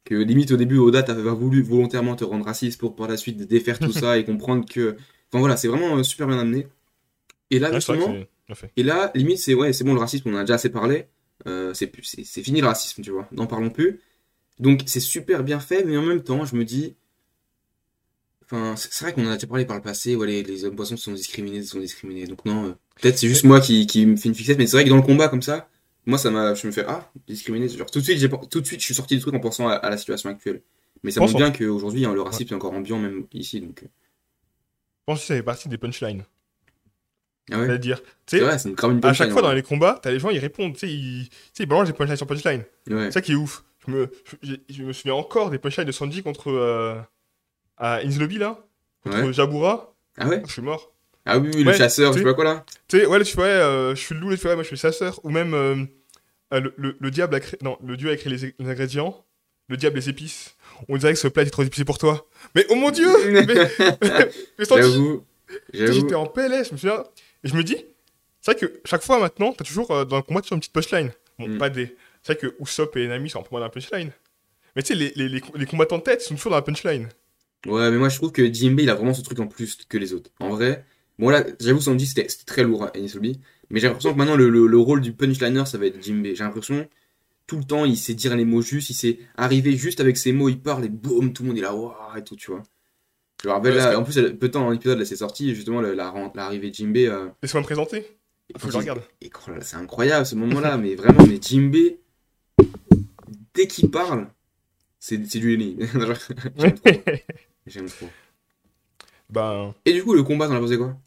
que 0.05 0.15
limite 0.15 0.51
au 0.51 0.57
début, 0.57 0.77
Oda 0.77 1.03
t'avait 1.03 1.23
pas 1.23 1.33
voulu 1.33 1.61
volontairement 1.61 2.15
te 2.15 2.23
rendre 2.23 2.45
raciste 2.45 2.79
pour 2.79 2.95
par 2.95 3.07
la 3.07 3.17
suite 3.17 3.37
défaire 3.47 3.79
tout 3.79 3.91
ça 3.91 4.17
et 4.17 4.23
comprendre 4.23 4.65
que. 4.65 4.95
Enfin 5.29 5.39
voilà, 5.39 5.57
c'est 5.57 5.67
vraiment 5.67 5.97
euh, 5.97 6.03
super 6.03 6.27
bien 6.27 6.39
amené. 6.39 6.67
Et 7.49 7.59
là, 7.59 7.69
Ouais, 7.69 7.75
justement, 7.75 8.15
et 8.75 8.83
là, 8.83 9.11
limite, 9.15 9.39
c'est 9.39 9.53
ouais, 9.53 9.73
c'est 9.73 9.83
bon, 9.83 9.93
le 9.93 9.99
racisme, 9.99 10.29
on 10.29 10.35
en 10.35 10.37
a 10.37 10.41
déjà 10.41 10.55
assez 10.55 10.69
parlé. 10.69 11.07
Euh, 11.47 11.73
c'est 11.73 12.43
fini 12.43 12.61
le 12.61 12.67
racisme, 12.67 13.01
tu 13.01 13.11
vois. 13.11 13.27
N'en 13.31 13.47
parlons 13.47 13.69
plus. 13.69 13.99
Donc, 14.59 14.81
c'est 14.85 14.99
super 14.99 15.43
bien 15.43 15.59
fait, 15.59 15.83
mais 15.83 15.97
en 15.97 16.03
même 16.03 16.23
temps, 16.23 16.45
je 16.45 16.55
me 16.55 16.63
dis. 16.63 16.95
Enfin, 18.45 18.75
c'est 18.75 19.03
vrai 19.05 19.13
qu'on 19.13 19.25
en 19.25 19.29
a 19.31 19.35
déjà 19.35 19.47
parlé 19.47 19.65
par 19.65 19.75
le 19.77 19.81
passé, 19.81 20.15
ouais, 20.15 20.27
les, 20.27 20.43
les 20.43 20.65
hommes 20.65 20.75
poissons 20.75 20.97
sont 20.97 21.11
discriminés, 21.13 21.63
sont 21.63 21.79
discriminés. 21.79 22.27
Donc, 22.27 22.43
non, 22.45 22.65
euh, 22.67 22.73
peut-être 23.01 23.17
c'est 23.17 23.27
juste 23.27 23.45
moi 23.45 23.61
qui, 23.61 23.87
qui 23.87 24.05
me 24.05 24.15
fait 24.15 24.29
une 24.29 24.35
fixette, 24.35 24.57
mais 24.57 24.67
c'est 24.67 24.77
vrai 24.77 24.83
que 24.83 24.89
dans 24.89 24.95
le 24.97 25.01
combat 25.01 25.29
comme 25.29 25.41
ça, 25.41 25.69
moi, 26.05 26.17
ça 26.17 26.29
m'a, 26.31 26.53
je 26.53 26.67
me 26.67 26.71
fais, 26.71 26.83
ah, 26.87 27.09
discriminé. 27.27 27.69
Genre, 27.69 27.89
tout 27.89 27.99
de 27.99 28.03
suite, 28.03 28.17
j'ai, 28.19 28.29
tout 28.29 28.59
de 28.61 28.65
suite, 28.65 28.79
je 28.81 28.85
suis 28.85 28.93
sorti 28.93 29.15
du 29.15 29.21
truc 29.21 29.33
en 29.33 29.39
pensant 29.39 29.67
à, 29.69 29.73
à 29.75 29.89
la 29.89 29.97
situation 29.97 30.29
actuelle. 30.29 30.61
Mais 31.03 31.11
ça 31.11 31.19
montre 31.21 31.35
en- 31.35 31.37
bien 31.37 31.51
qu'aujourd'hui, 31.51 32.05
hein, 32.05 32.13
le 32.13 32.21
racisme 32.21 32.53
est 32.53 32.55
encore 32.57 32.73
ambiant, 32.73 32.99
même 32.99 33.25
ici. 33.33 33.61
Donc, 33.61 33.83
euh, 33.83 33.87
Je 33.87 35.03
pense 35.05 35.19
que 35.21 35.25
ça 35.27 35.35
fait 35.35 35.43
partie 35.43 35.69
des 35.69 35.77
punchlines. 35.77 36.23
ah 37.51 37.59
ouais? 37.59 37.65
C'est-à-dire, 37.67 38.01
tu 38.03 38.07
C'est 38.27 38.39
sais, 38.39 38.45
à 39.03 39.13
chaque 39.13 39.31
fois 39.31 39.41
dans 39.41 39.51
les 39.53 39.63
combats, 39.63 39.99
t'as 40.01 40.11
les 40.11 40.19
gens, 40.19 40.29
ils 40.29 40.39
répondent, 40.39 40.73
tu 40.73 40.79
sais, 40.79 40.89
ils, 40.93 41.29
ils 41.59 41.65
balancent 41.65 41.87
des 41.87 41.93
punchlines 41.93 42.17
sur 42.17 42.27
punchline. 42.27 42.63
Ouais. 42.89 43.05
C'est 43.05 43.11
ça 43.11 43.21
qui 43.21 43.33
est 43.33 43.35
ouf. 43.35 43.63
Je 43.85 43.91
me, 43.91 44.11
je, 44.41 44.53
je 44.69 44.83
me 44.83 44.93
souviens 44.93 45.15
encore 45.15 45.49
des 45.49 45.57
punchlines 45.59 45.87
de 45.87 45.91
Sanji 45.91 46.23
contre. 46.23 46.49
Euh, 46.51 46.95
à 47.77 48.01
In's 48.03 48.17
Lobby, 48.19 48.37
là. 48.37 48.59
Contre 49.03 49.23
Ouais. 49.23 49.33
Jabura. 49.33 49.93
Ah 50.17 50.27
ouais? 50.27 50.41
Je 50.45 50.51
suis 50.51 50.61
mort. 50.61 50.91
Ah 51.25 51.37
oui, 51.37 51.49
oui, 51.55 51.63
le 51.63 51.73
chasseur, 51.73 52.11
je 52.11 52.17
tu 52.17 52.23
sais 52.23 52.29
pas 52.29 52.33
quoi 52.33 52.43
là. 52.43 52.65
Tu 52.87 52.99
sais, 52.99 53.05
ouais, 53.05 53.23
tu 53.23 53.37
ouais, 53.37 53.43
euh, 53.45 53.95
je 53.95 53.99
suis 54.01 54.13
le 54.13 54.19
loup, 54.21 54.35
tu 54.35 54.45
moi, 54.45 54.57
je 54.57 54.63
suis 54.63 54.75
le 54.75 54.79
chasseur. 54.79 55.19
Ou 55.23 55.29
même, 55.29 55.53
euh, 55.53 55.75
euh, 56.53 56.59
le, 56.59 56.73
le, 56.77 56.97
le 56.99 57.11
diable 57.11 57.35
a 57.35 57.39
créé. 57.39 57.57
Non, 57.61 57.77
le 57.85 57.95
dieu 57.97 58.11
a 58.11 58.15
créé 58.17 58.31
les, 58.35 58.53
les 58.59 58.69
ingrédients. 58.69 59.23
Le 59.69 59.77
diable, 59.77 59.95
les 59.95 60.09
épices. 60.09 60.55
On 60.89 60.97
dirait 60.97 61.13
que 61.13 61.19
ce 61.19 61.29
plat 61.29 61.43
est 61.43 61.49
trop 61.49 61.63
épicé 61.63 61.85
pour 61.85 61.97
toi. 61.97 62.27
Mais 62.55 62.65
oh 62.69 62.75
mon 62.75 62.91
dieu 62.91 63.07
Mais, 63.31 63.45
mais 63.45 64.65
J'avoue, 64.69 65.23
j'étais 65.73 66.15
en 66.15 66.25
PLS, 66.25 66.67
je 66.67 66.73
me 66.73 66.77
souviens. 66.77 67.03
Et 67.43 67.47
je 67.47 67.55
me 67.55 67.63
dis, 67.63 67.77
c'est 68.41 68.51
vrai 68.51 68.59
que 68.59 68.81
chaque 68.85 69.03
fois 69.03 69.19
maintenant, 69.19 69.53
t'as 69.53 69.63
toujours 69.63 69.91
euh, 69.91 70.03
dans 70.05 70.17
le 70.17 70.21
combat, 70.23 70.41
toujours 70.41 70.55
une 70.55 70.59
petite 70.59 70.73
punchline. 70.73 71.11
Bon, 71.39 71.47
Mm. 71.47 71.57
pas 71.57 71.69
des. 71.69 71.95
C'est 72.21 72.33
vrai 72.39 72.49
que 72.49 72.55
Usopp 72.61 72.95
et 72.97 73.07
Nami 73.07 73.29
sont 73.29 73.41
peu 73.41 73.49
moins 73.51 73.59
dans 73.61 73.65
la 73.67 73.69
punchline. 73.71 74.11
Mais 74.75 74.81
tu 74.83 74.89
sais, 74.89 74.95
les, 74.95 75.11
les, 75.15 75.29
les, 75.29 75.41
les 75.55 75.65
combattants 75.65 75.97
de 75.97 76.03
tête 76.03 76.21
sont 76.21 76.35
toujours 76.35 76.51
dans 76.51 76.57
la 76.57 76.61
punchline. 76.61 77.07
Ouais, 77.65 77.89
mais 77.91 77.97
moi 77.97 78.09
je 78.09 78.17
trouve 78.17 78.31
que 78.31 78.51
Jinbei 78.53 78.83
il 78.83 78.89
a 78.89 78.95
vraiment 78.95 79.13
ce 79.13 79.21
truc 79.21 79.39
en 79.39 79.47
plus 79.47 79.77
que 79.87 79.97
les 79.97 80.13
autres. 80.13 80.29
En 80.39 80.49
vrai, 80.49 80.85
bon 81.19 81.29
là, 81.29 81.45
j'avoue, 81.59 81.79
Sanji 81.81 82.05
c'était 82.07 82.27
c'était 82.27 82.45
très 82.45 82.63
lourd 82.63 82.83
à 82.83 82.91
Enies 82.97 83.11
Lobby, 83.13 83.39
mais 83.69 83.79
j'ai 83.79 83.87
l'impression 83.87 84.11
que 84.13 84.17
maintenant 84.17 84.35
le, 84.35 84.49
le, 84.49 84.67
le 84.67 84.77
rôle 84.77 84.99
du 85.01 85.13
punchliner 85.13 85.65
ça 85.65 85.77
va 85.77 85.85
être 85.85 86.01
Jinbei. 86.03 86.35
J'ai 86.35 86.43
l'impression, 86.43 86.87
tout 87.47 87.57
le 87.57 87.63
temps, 87.63 87.85
il 87.85 87.95
sait 87.97 88.13
dire 88.15 88.35
les 88.35 88.45
mots 88.45 88.61
justes, 88.61 88.89
il 88.89 88.93
sait 88.95 89.19
arriver 89.37 89.77
juste 89.77 89.99
avec 90.01 90.17
ses 90.17 90.33
mots, 90.33 90.49
il 90.49 90.59
parle 90.59 90.83
et 90.85 90.89
boum, 90.89 91.31
tout 91.33 91.43
le 91.43 91.49
monde 91.49 91.57
est 91.57 91.61
là, 91.61 91.73
waouh, 91.73 91.93
et 92.17 92.23
tout, 92.23 92.35
tu 92.35 92.51
vois. 92.51 92.63
Je 93.41 93.47
me 93.49 93.53
rappelle 93.53 93.71
Ouais, 93.73 93.77
là, 93.79 93.91
que- 93.91 93.95
en 93.97 94.03
plus, 94.03 94.15
peu 94.15 94.47
de 94.47 94.47
temps 94.47 94.61
dans 94.61 94.69
l'épisode, 94.69 94.99
là 94.99 95.05
c'est 95.05 95.15
sorti, 95.17 95.53
justement, 95.55 95.79
la- 95.81 95.93
la- 95.95 96.31
l'arrivée 96.35 96.69
de 96.69 96.75
Jinbei. 96.75 97.07
euh, 97.07 97.27
Laisse-moi 97.41 97.61
me 97.61 97.65
présenter. 97.65 98.05
Faut 98.57 98.67
que 98.67 98.73
je 98.73 98.77
regarde. 98.77 99.01
c'est 99.61 99.75
incroyable 99.77 100.25
ce 100.25 100.35
moment-là, 100.35 100.77
mais 100.77 100.95
vraiment, 100.95 101.25
mais 101.25 101.39
Jimbe, 101.41 101.75
dès 103.53 103.67
qu'il 103.67 103.89
parle, 103.89 104.27
c'est 104.99 105.25
c'est 105.27 105.39
du 105.39 105.51
génie. 105.51 105.77
J'aime 107.65 107.87
trop. 107.89 108.09
Ben, 109.29 109.73
Et 109.85 109.93
du 109.93 110.03
coup, 110.03 110.13
le 110.13 110.23
combat, 110.23 110.47
t'en 110.47 110.55
as 110.55 110.59
pensé 110.59 110.77
quoi? 110.77 110.97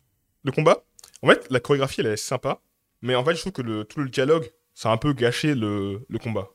le 0.45 0.53
combat, 0.53 0.85
en 1.23 1.29
fait, 1.29 1.47
la 1.51 1.61
chorégraphie, 1.61 2.01
elle 2.01 2.07
est 2.07 2.17
sympa. 2.17 2.61
Mais 3.03 3.15
en 3.15 3.25
fait, 3.25 3.35
je 3.35 3.41
trouve 3.41 3.53
que 3.53 3.63
le, 3.63 3.85
tout 3.85 4.01
le 4.01 4.09
dialogue, 4.09 4.51
ça 4.75 4.91
a 4.91 4.93
un 4.93 4.97
peu 4.97 5.13
gâché 5.13 5.55
le, 5.55 6.05
le 6.09 6.19
combat. 6.19 6.49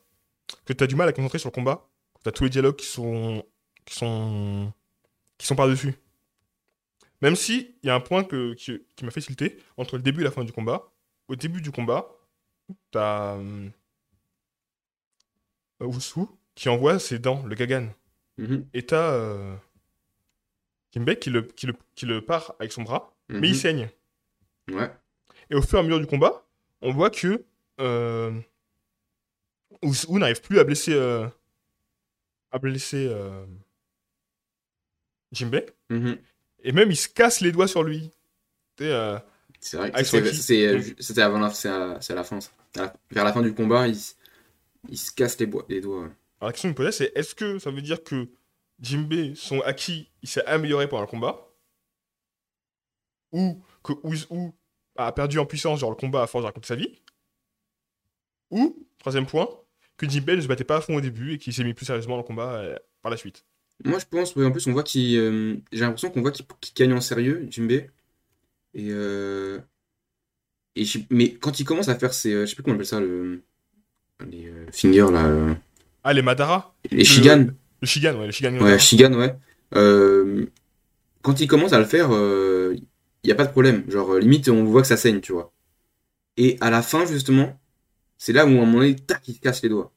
Que 0.64 0.72
tu 0.72 0.82
as 0.82 0.86
du 0.86 0.96
mal 0.96 1.08
à 1.08 1.12
concentrer 1.12 1.38
sur 1.38 1.50
le 1.50 1.54
combat. 1.54 1.88
Tu 2.22 2.28
as 2.28 2.32
tous 2.32 2.44
les 2.44 2.50
dialogues 2.50 2.76
qui 2.76 2.86
sont, 2.86 3.44
qui 3.84 3.94
sont, 3.94 4.72
qui 5.38 5.46
sont 5.46 5.56
par-dessus. 5.56 5.94
Même 7.20 7.36
si, 7.36 7.76
il 7.82 7.86
y 7.86 7.90
a 7.90 7.94
un 7.94 8.00
point 8.00 8.24
que, 8.24 8.54
qui, 8.54 8.80
qui 8.96 9.04
m'a 9.04 9.10
fait 9.10 9.20
tilter 9.20 9.58
entre 9.76 9.96
le 9.96 10.02
début 10.02 10.22
et 10.22 10.24
la 10.24 10.30
fin 10.30 10.42
du 10.44 10.52
combat. 10.52 10.90
Au 11.28 11.36
début 11.36 11.60
du 11.60 11.70
combat, 11.70 12.08
tu 12.90 12.98
as 12.98 13.38
Wusu 15.80 16.20
qui 16.54 16.68
envoie 16.68 16.98
ses 16.98 17.18
dents, 17.18 17.44
le 17.46 17.54
Gagan. 17.54 17.88
Mhm, 18.38 18.66
Et 18.74 18.84
t'as 18.86 19.12
euh, 19.12 19.54
Jimbei 20.92 21.18
qui 21.18 21.30
le, 21.30 21.42
qui, 21.42 21.66
le, 21.66 21.74
qui 21.94 22.06
le 22.06 22.20
part 22.24 22.54
avec 22.58 22.72
son 22.72 22.82
bras, 22.82 23.14
mais 23.28 23.48
il 23.48 23.54
mhm. 23.54 23.60
saigne. 23.60 23.90
Ouais. 24.70 24.90
Et 25.50 25.54
au 25.54 25.62
fur 25.62 25.78
et 25.78 25.80
à 25.80 25.82
mesure 25.82 26.00
du 26.00 26.06
combat, 26.06 26.44
on 26.82 26.92
voit 26.92 27.10
que 27.10 27.44
euh, 27.80 28.32
n'arrive 30.10 30.40
plus 30.42 30.58
à 30.58 30.64
blesser, 30.64 30.94
euh, 30.94 31.26
à 32.50 32.58
blesser 32.58 33.06
euh. 33.08 33.44
Mhm. 35.88 36.18
Et 36.64 36.72
même 36.72 36.90
il 36.90 36.96
se 36.96 37.08
casse 37.08 37.40
les 37.40 37.52
doigts 37.52 37.68
sur 37.68 37.82
lui. 37.82 38.10
Euh, 38.80 39.18
C'est 39.60 39.76
vrai 39.76 39.90
que 39.90 39.98
euh, 39.98 40.82
c'était 40.98 41.22
avant 41.22 41.38
la, 41.38 41.50
c'est 41.50 41.68
à, 41.68 42.00
c'est 42.00 42.12
à 42.12 42.16
la 42.16 42.24
fin. 42.24 42.38
À 42.78 42.92
vers 43.10 43.24
la 43.24 43.32
fin 43.32 43.42
du 43.42 43.54
combat, 43.54 43.88
il, 43.88 43.96
il 44.88 44.98
se 44.98 45.12
casse 45.12 45.38
les, 45.38 45.48
les 45.68 45.80
doigts. 45.80 46.02
ouais. 46.02 46.10
Alors 46.40 46.48
la 46.48 46.52
question 46.52 46.68
que 46.72 46.76
je 46.76 46.82
me 46.82 46.86
posais, 46.86 46.92
c'est 46.92 47.12
est-ce 47.18 47.34
que 47.34 47.58
ça 47.58 47.70
veut 47.70 47.82
dire 47.82 48.02
que 48.02 48.28
Jimbei, 48.82 49.34
son 49.36 49.60
acquis, 49.62 50.10
il 50.22 50.28
s'est 50.28 50.44
amélioré 50.44 50.88
pendant 50.88 51.02
le 51.02 51.06
combat 51.08 51.48
Ou 53.32 53.62
que 53.82 53.92
Uzu 54.04 54.26
a 54.96 55.12
perdu 55.12 55.38
en 55.38 55.46
puissance, 55.46 55.80
genre 55.80 55.90
le 55.90 55.96
combat 55.96 56.22
à 56.22 56.26
force 56.26 56.42
de 56.42 56.46
raconter 56.46 56.66
sa 56.68 56.74
vie 56.76 57.00
Ou, 58.50 58.76
troisième 58.98 59.26
point, 59.26 59.48
que 59.96 60.08
Jimbei 60.08 60.36
ne 60.36 60.40
se 60.40 60.48
battait 60.48 60.64
pas 60.64 60.76
à 60.76 60.80
fond 60.80 60.96
au 60.96 61.00
début 61.00 61.34
et 61.34 61.38
qu'il 61.38 61.52
s'est 61.54 61.64
mis 61.64 61.74
plus 61.74 61.86
sérieusement 61.86 62.14
dans 62.16 62.22
le 62.22 62.26
combat 62.26 62.54
euh, 62.56 62.76
par 63.02 63.10
la 63.10 63.16
suite 63.16 63.44
Moi, 63.84 63.98
je 63.98 64.04
pense, 64.06 64.36
en 64.36 64.50
plus, 64.50 64.66
on 64.66 64.72
voit 64.72 64.82
qu'il. 64.82 65.16
euh, 65.18 65.56
j'ai 65.72 65.80
l'impression 65.80 66.10
qu'on 66.10 66.20
voit 66.22 66.32
qu'il 66.32 66.44
gagne 66.74 66.92
en 66.92 67.00
sérieux, 67.00 67.46
Jimbe. 67.50 67.70
Et. 67.72 67.88
euh, 68.90 69.58
et 70.74 70.84
je- 70.84 71.00
mais 71.10 71.34
quand 71.34 71.60
il 71.60 71.64
commence 71.64 71.88
à 71.88 71.98
faire 71.98 72.12
ses. 72.14 72.32
je 72.32 72.46
sais 72.46 72.54
plus 72.54 72.62
comment 72.62 72.74
on 72.74 72.76
appelle 72.76 72.86
ça, 72.86 73.00
le. 73.00 73.42
Les 74.26 74.52
fingers, 74.72 75.10
là. 75.12 75.56
Ah, 76.04 76.12
les 76.12 76.22
Madara 76.22 76.74
les 76.90 77.04
Shigan. 77.04 77.46
Le 77.82 77.86
Shigan, 77.86 78.18
ouais, 78.18 78.26
le 78.26 78.32
Shigan. 78.32 78.56
Ouais. 78.58 78.78
Shigan, 78.78 79.12
ouais. 79.12 79.34
Euh, 79.74 80.46
quand 81.20 81.40
il 81.40 81.46
commence 81.46 81.72
à 81.72 81.78
le 81.78 81.84
faire, 81.84 82.10
il 83.22 83.26
n'y 83.26 83.32
a 83.32 83.34
pas 83.34 83.44
de 83.44 83.50
problème. 83.50 83.84
Genre, 83.88 84.14
euh, 84.14 84.20
limite, 84.20 84.48
on 84.48 84.64
voit 84.64 84.82
que 84.82 84.88
ça 84.88 84.96
saigne, 84.96 85.20
tu 85.20 85.32
vois. 85.32 85.52
Et 86.36 86.56
à 86.60 86.70
la 86.70 86.82
fin, 86.82 87.06
justement, 87.06 87.58
c'est 88.18 88.32
là 88.32 88.46
où, 88.46 88.48
à 88.48 88.52
un 88.52 88.66
moment 88.66 88.78
donné, 88.78 88.96
tac, 88.96 89.26
il 89.28 89.34
se 89.34 89.40
casse 89.40 89.62
les 89.62 89.68
doigts. 89.68 89.92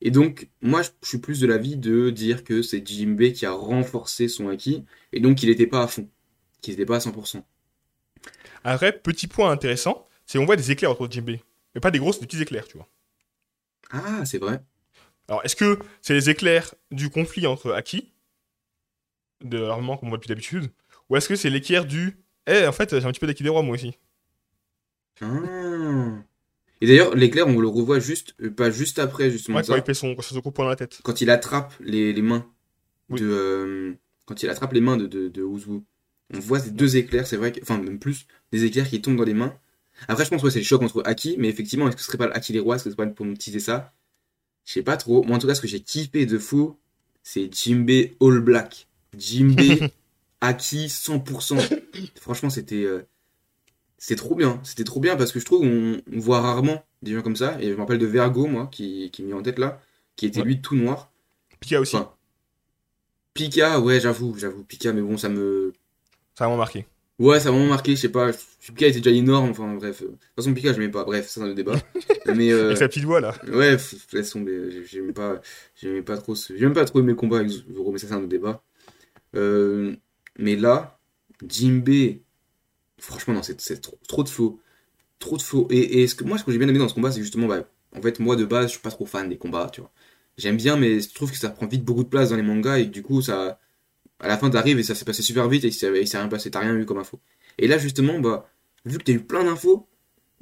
Et 0.00 0.10
donc, 0.10 0.48
moi, 0.60 0.82
je 0.82 0.90
suis 1.02 1.18
plus 1.18 1.40
de 1.40 1.46
l'avis 1.46 1.76
de 1.76 2.10
dire 2.10 2.44
que 2.44 2.62
c'est 2.62 2.86
Jimbe 2.86 3.32
qui 3.32 3.46
a 3.46 3.52
renforcé 3.52 4.28
son 4.28 4.48
acquis, 4.48 4.84
et 5.12 5.20
donc 5.20 5.38
qu'il 5.38 5.48
n'était 5.48 5.66
pas 5.66 5.82
à 5.82 5.86
fond, 5.86 6.08
qu'il 6.60 6.72
n'était 6.72 6.86
pas 6.86 6.96
à 6.96 6.98
100%. 6.98 7.42
Après, 8.64 8.92
petit 8.92 9.26
point 9.26 9.50
intéressant, 9.50 10.06
c'est 10.26 10.38
qu'on 10.38 10.46
voit 10.46 10.56
des 10.56 10.70
éclairs 10.70 10.90
autour 10.90 11.08
de 11.08 11.12
Jimbei. 11.12 11.42
Mais 11.74 11.80
pas 11.80 11.90
des 11.90 11.98
grosses, 11.98 12.20
des 12.20 12.26
petits 12.26 12.40
éclairs, 12.40 12.66
tu 12.66 12.76
vois. 12.76 12.88
Ah, 13.90 14.24
c'est 14.24 14.38
vrai. 14.38 14.60
Alors, 15.28 15.40
est-ce 15.44 15.56
que 15.56 15.78
c'est 16.02 16.14
les 16.14 16.30
éclairs 16.30 16.74
du 16.90 17.08
conflit 17.10 17.46
entre 17.46 17.72
Aki, 17.72 18.12
de 19.42 19.58
l'armement 19.58 19.96
comme 19.96 20.08
on 20.08 20.10
voit 20.10 20.18
depuis 20.18 20.28
d'habitude, 20.28 20.70
ou 21.08 21.16
est-ce 21.16 21.28
que 21.28 21.36
c'est 21.36 21.50
l'éclair 21.50 21.84
du 21.86 22.18
Eh, 22.46 22.66
en 22.66 22.72
fait, 22.72 22.98
j'ai 22.98 23.04
un 23.06 23.10
petit 23.12 23.20
peu 23.20 23.26
d'acquis 23.26 23.42
des 23.42 23.48
rois, 23.48 23.62
moi 23.62 23.74
aussi 23.74 23.96
Ah. 25.20 25.26
Et 26.80 26.86
d'ailleurs, 26.86 27.14
l'éclair, 27.14 27.46
on 27.46 27.58
le 27.60 27.68
revoit 27.68 28.00
juste, 28.00 28.34
euh, 28.42 28.50
pas 28.50 28.70
juste 28.70 28.98
après, 28.98 29.30
justement, 29.30 29.56
Ouais, 29.58 29.62
ça. 29.64 29.72
quand 29.74 29.78
il 29.78 29.84
fait 29.84 29.94
son, 29.94 30.14
coupe 30.14 30.56
dans 30.56 30.64
la 30.68 30.76
tête. 30.76 31.00
quand 31.02 31.20
il 31.20 31.30
attrape 31.30 31.72
les, 31.80 32.12
les 32.12 32.22
mains 32.22 32.46
Oui. 33.08 33.20
de 33.20 33.26
euh, 33.30 33.94
quand 34.26 34.42
il 34.42 34.50
attrape 34.50 34.72
les 34.72 34.80
mains 34.80 34.96
de, 34.96 35.06
de, 35.06 35.42
on 35.42 36.38
voit 36.40 36.58
ces 36.60 36.70
deux 36.70 36.96
éclairs, 36.96 37.26
c'est 37.26 37.36
vrai 37.36 37.52
que, 37.52 37.60
enfin 37.62 37.78
même 37.78 37.98
plus, 37.98 38.26
des 38.52 38.64
éclairs 38.64 38.88
qui 38.88 39.00
tombent 39.00 39.16
dans 39.16 39.24
les 39.24 39.34
mains. 39.34 39.54
Après 40.08 40.24
je 40.24 40.30
pense 40.30 40.42
que 40.42 40.50
c'est 40.50 40.58
le 40.60 40.64
choc 40.64 40.82
entre 40.82 41.02
Aki, 41.06 41.36
mais 41.38 41.48
effectivement 41.48 41.86
est-ce 41.86 41.96
que 41.96 42.02
ce 42.02 42.08
serait 42.08 42.18
pas 42.18 42.26
Aki 42.34 42.52
les 42.54 42.58
rois, 42.60 42.76
est-ce 42.76 42.84
que 42.84 42.90
ce 42.90 42.96
serait 42.96 43.06
pas 43.06 43.12
pour 43.14 43.26
me 43.26 43.36
teaser 43.36 43.60
ça? 43.60 43.92
Je 44.64 44.72
sais 44.72 44.82
pas 44.82 44.96
trop. 44.96 45.22
Moi 45.24 45.36
en 45.36 45.38
tout 45.38 45.46
cas 45.46 45.54
ce 45.54 45.60
que 45.60 45.68
j'ai 45.68 45.80
kiffé 45.80 46.26
de 46.26 46.38
fou, 46.38 46.78
c'est 47.22 47.52
Jimbe 47.52 47.90
All 48.20 48.40
Black. 48.40 48.88
Jimbe 49.16 49.60
Aki 50.40 50.86
100%. 50.88 51.58
Franchement 52.20 52.50
c'était 52.50 52.84
euh, 52.84 53.06
c'était 53.98 54.16
trop 54.16 54.34
bien, 54.34 54.60
c'était 54.64 54.84
trop 54.84 55.00
bien 55.00 55.16
parce 55.16 55.32
que 55.32 55.40
je 55.40 55.44
trouve 55.44 55.60
qu'on 55.60 56.00
on 56.12 56.18
voit 56.18 56.40
rarement 56.40 56.84
des 57.02 57.14
gens 57.14 57.22
comme 57.22 57.36
ça. 57.36 57.56
Et 57.60 57.68
je 57.70 57.74
me 57.74 57.80
rappelle 57.80 57.98
de 57.98 58.06
Vergo 58.06 58.46
moi 58.46 58.68
qui, 58.70 59.10
qui 59.12 59.22
me 59.22 59.28
vient 59.28 59.36
en 59.38 59.42
tête 59.42 59.58
là, 59.58 59.80
qui 60.16 60.26
était 60.26 60.40
Ouais. 60.40 60.46
lui 60.46 60.60
tout 60.60 60.76
noir. 60.76 61.10
Pika 61.60 61.80
aussi, 61.80 61.96
Enfin, 61.96 62.12
Pika, 63.32 63.80
ouais, 63.80 64.00
j'avoue, 64.00 64.36
j'avoue, 64.38 64.62
Pika, 64.64 64.92
mais 64.92 65.00
bon, 65.00 65.16
ça 65.16 65.28
me. 65.28 65.72
ça 66.34 66.44
a 66.44 66.46
vraiment 66.48 66.58
marqué. 66.58 66.86
Ouais, 67.20 67.38
ça 67.38 67.50
m'a 67.50 67.56
vraiment 67.56 67.70
marqué, 67.70 67.94
je 67.94 68.00
sais 68.00 68.08
pas. 68.08 68.32
Pika 68.60 68.88
était 68.88 69.00
déjà 69.00 69.14
énorme, 69.16 69.50
enfin, 69.50 69.74
bref. 69.74 70.02
De 70.02 70.08
toute 70.08 70.18
façon, 70.36 70.52
Pika, 70.52 70.72
je 70.72 70.78
m'aimais 70.78 70.90
pas, 70.90 71.04
bref, 71.04 71.26
ça, 71.28 71.34
c'est 71.34 71.40
un 71.40 71.44
autre 71.46 71.54
débat. 71.54 71.76
mais, 72.34 72.52
euh, 72.52 72.66
Avec 72.66 72.78
sa 72.78 72.88
petite 72.88 73.04
voix, 73.04 73.20
là. 73.20 73.34
ouais, 73.52 73.76
laisse 74.12 74.30
tomber, 74.30 74.84
j'aimais 74.84 75.12
pas, 75.12 75.40
j'aimais 75.76 76.02
pas 76.02 76.18
trop 76.18 76.34
ce... 76.34 76.56
J'aime 76.56 76.72
pas 76.72 76.84
trop 76.84 77.02
mes 77.02 77.14
combats 77.14 77.38
avec 77.38 77.50
Zoro, 77.50 77.92
mais 77.92 77.98
ça, 77.98 78.08
c'est 78.08 78.14
un 78.14 78.18
autre 78.18 78.26
débat. 78.28 78.64
Euh, 79.36 79.94
mais 80.38 80.56
là, 80.56 80.98
Jimbe, 81.46 82.18
franchement, 82.98 83.34
non, 83.34 83.42
c'est 83.42 83.60
c'est 83.60 83.80
trop, 83.80 83.98
trop 84.08 84.22
de 84.24 84.28
faux. 84.28 84.60
Trop 85.20 85.36
de 85.36 85.42
faux. 85.42 85.68
Et, 85.70 86.02
et 86.02 86.06
ce 86.08 86.14
que, 86.14 86.24
moi, 86.24 86.38
ce 86.38 86.44
que 86.44 86.52
j'ai 86.52 86.58
bien 86.58 86.68
aimé 86.68 86.78
dans 86.78 86.88
ce 86.88 86.94
combat, 86.94 87.12
c'est 87.12 87.22
justement, 87.22 87.46
bah, 87.46 87.64
en 87.96 88.02
fait, 88.02 88.20
moi, 88.20 88.36
de 88.36 88.44
base, 88.44 88.66
je 88.66 88.70
suis 88.72 88.80
pas 88.80 88.90
trop 88.90 89.06
fan 89.06 89.28
des 89.28 89.38
combats, 89.38 89.70
tu 89.72 89.80
vois. 89.82 89.92
J'aime 90.38 90.56
bien, 90.56 90.76
mais 90.76 91.00
je 91.00 91.14
trouve 91.14 91.30
que 91.30 91.38
ça 91.38 91.50
prend 91.50 91.66
vite 91.66 91.84
beaucoup 91.84 92.04
de 92.04 92.08
place 92.08 92.30
dans 92.30 92.36
les 92.36 92.42
mangas 92.42 92.78
et 92.78 92.86
que, 92.86 92.92
du 92.92 93.02
coup, 93.02 93.22
ça, 93.22 93.58
à 94.20 94.28
la 94.28 94.38
fin, 94.38 94.50
t'arrives 94.50 94.78
et 94.78 94.82
ça 94.82 94.94
s'est 94.94 95.04
passé 95.04 95.22
super 95.22 95.48
vite 95.48 95.64
et 95.64 95.68
il 95.68 95.72
s'est 95.72 95.88
rien 95.90 96.28
passé, 96.28 96.50
t'as 96.50 96.60
rien 96.60 96.74
eu 96.76 96.86
comme 96.86 96.98
info. 96.98 97.20
Et 97.58 97.68
là, 97.68 97.78
justement, 97.78 98.18
bah, 98.20 98.48
vu 98.84 98.98
que 98.98 99.04
t'as 99.04 99.12
eu 99.12 99.20
plein 99.20 99.44
d'infos, 99.44 99.88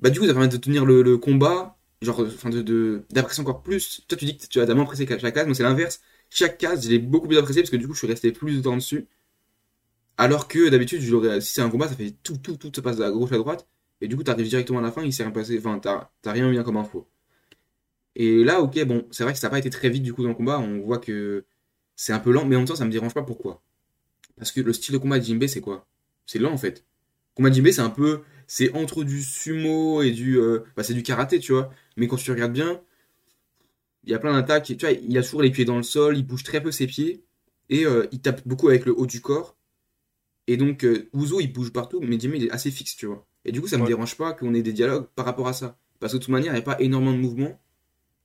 bah, 0.01 0.11
du 0.11 0.21
coup, 0.21 0.27
ça 0.27 0.33
permet 0.33 0.49
de 0.49 0.57
tenir 0.57 0.85
le, 0.85 1.17
combat, 1.19 1.79
genre, 2.03 2.21
enfin, 2.21 2.51
de, 2.51 3.05
d'apprécier 3.11 3.43
encore 3.43 3.63
plus. 3.63 4.03
Toi, 4.09 4.19
tu 4.19 4.25
dis 4.25 4.37
que 4.37 4.47
tu 4.47 4.61
as 4.61 4.67
d'abord 4.67 4.85
apprécié 4.85 5.07
chaque 5.07 5.35
case, 5.35 5.47
moi, 5.47 5.55
c'est 5.55 5.63
l'inverse. 5.63 6.01
Chaque 6.31 6.59
case, 6.59 6.85
je 6.85 6.91
l'ai 6.91 6.99
beaucoup 6.99 7.29
plus 7.29 7.39
apprécié 7.39 7.63
parce 7.63 7.71
que, 7.71 7.77
du 7.77 7.87
coup, 7.87 7.95
je 7.95 7.99
suis 7.99 8.09
resté 8.09 8.33
plus 8.33 8.57
de 8.57 8.63
temps 8.63 8.77
dessus. 8.77 9.07
Alors 10.19 10.49
que, 10.49 10.69
d'habitude, 10.69 11.01
si 11.41 11.55
c'est 11.55 11.63
un 11.63 11.71
combat, 11.71 11.89
ça 11.89 11.95
fait 11.97 12.15
tout, 12.23 12.37
tout, 12.39 12.57
tout 12.57 12.73
se 12.75 12.81
passe 12.81 12.97
de 12.97 13.03
la 13.03 13.11
gauche 13.11 13.33
à 13.33 13.39
droite. 13.39 13.67
Et 14.01 14.09
du 14.09 14.17
coup, 14.17 14.25
t'arrives 14.25 14.49
directement 14.49 14.81
à 14.81 14.83
la 14.83 14.93
fin, 14.93 15.03
il 15.03 15.13
s'est 15.13 15.23
rien 15.23 15.33
passé, 15.33 15.59
enfin, 15.59 15.79
t'as 15.79 16.33
rien 16.33 16.51
eu 16.53 16.63
comme 16.65 16.77
info. 16.77 17.09
Et 18.15 18.45
là, 18.45 18.61
ok, 18.61 18.85
bon, 18.85 19.07
c'est 19.11 19.25
vrai 19.25 19.33
que 19.33 19.39
ça 19.39 19.47
n'a 19.47 19.51
pas 19.51 19.59
été 19.59 19.71
très 19.71 19.89
vite 19.89 20.03
du 20.03 20.13
coup 20.13 20.23
dans 20.23 20.31
le 20.31 20.35
combat, 20.35 20.59
on 20.59 20.81
voit 20.81 20.99
que 20.99 21.45
c'est 22.05 22.13
un 22.13 22.19
peu 22.19 22.33
lent, 22.33 22.45
mais 22.47 22.57
en 22.57 22.61
même 22.61 22.69
temps, 22.69 22.77
ça 22.77 22.85
me 22.85 22.91
dérange 22.91 23.15
pas 23.15 23.23
pourquoi. 23.23 23.63
Parce 24.37 24.53
que 24.53 24.61
le 24.61 24.73
style 24.73 24.95
de 24.95 24.99
combat 24.99 25.19
de 25.21 25.25
Jinbei, 25.25 25.49
c'est 25.49 25.61
quoi? 25.61 25.87
C'est 26.27 26.39
lent 26.41 26.53
en 26.53 26.59
fait. 26.59 26.79
Le 27.33 27.37
combat 27.37 27.51
de 27.51 27.55
Jinbei, 27.55 27.73
c'est 27.73 27.81
un 27.83 27.91
peu. 27.91 28.23
C'est 28.47 28.73
entre 28.75 29.05
du 29.05 29.23
sumo 29.23 30.03
et 30.03 30.11
du. 30.11 30.39
euh, 30.39 30.61
bah, 30.77 30.83
c'est 30.83 30.95
du 30.95 31.03
karaté, 31.03 31.39
tu 31.41 31.53
vois. 31.53 31.71
Mais 31.97 32.07
quand 32.09 32.17
tu 32.17 32.31
regardes 32.33 32.53
bien, 32.53 32.81
il 34.05 34.11
y 34.11 34.15
a 34.15 34.19
plein 34.19 34.33
d'attaques. 34.35 34.65
Tu 34.65 34.75
vois, 34.77 34.91
il 34.93 35.17
a 35.19 35.23
toujours 35.23 35.43
les 35.43 35.51
pieds 35.51 35.65
dans 35.65 35.77
le 35.77 35.83
sol, 35.83 36.17
il 36.17 36.27
bouge 36.27 36.43
très 36.45 36.63
peu 36.63 36.71
ses 36.73 36.87
pieds, 36.87 37.23
et 37.71 37.85
euh, 37.87 38.07
il 38.13 38.21
tape 38.21 38.47
beaucoup 38.47 38.69
avec 38.69 38.85
le 38.87 38.93
haut 38.99 39.07
du 39.07 39.21
corps. 39.21 39.57
Et 40.49 40.57
donc, 40.57 40.85
euh, 40.85 41.09
Uzo, 41.15 41.41
il 41.41 41.53
bouge 41.53 41.73
partout, 41.73 42.01
mais 42.03 42.19
Jinbei, 42.19 42.39
il 42.39 42.45
est 42.47 42.51
assez 42.51 42.71
fixe, 42.71 42.97
tu 42.97 43.07
vois. 43.07 43.27
Et 43.45 43.53
du 43.53 43.61
coup, 43.61 43.69
ça 43.69 43.79
me 43.79 43.83
Ouais. 43.83 43.89
dérange 43.89 44.17
pas 44.17 44.33
qu'on 44.35 44.55
ait 44.55 44.63
des 44.63 44.73
dialogues 44.73 45.07
par 45.15 45.25
rapport 45.27 45.49
à 45.49 45.53
ça. 45.53 45.79
Parce 46.01 46.13
que 46.13 46.19
de 46.19 46.23
toute 46.25 46.33
manière, 46.33 46.53
il 46.53 46.57
n'y 46.57 46.61
a 46.61 46.65
pas 46.65 46.81
énormément 46.81 47.13
de 47.13 47.19
mouvements. 47.19 47.61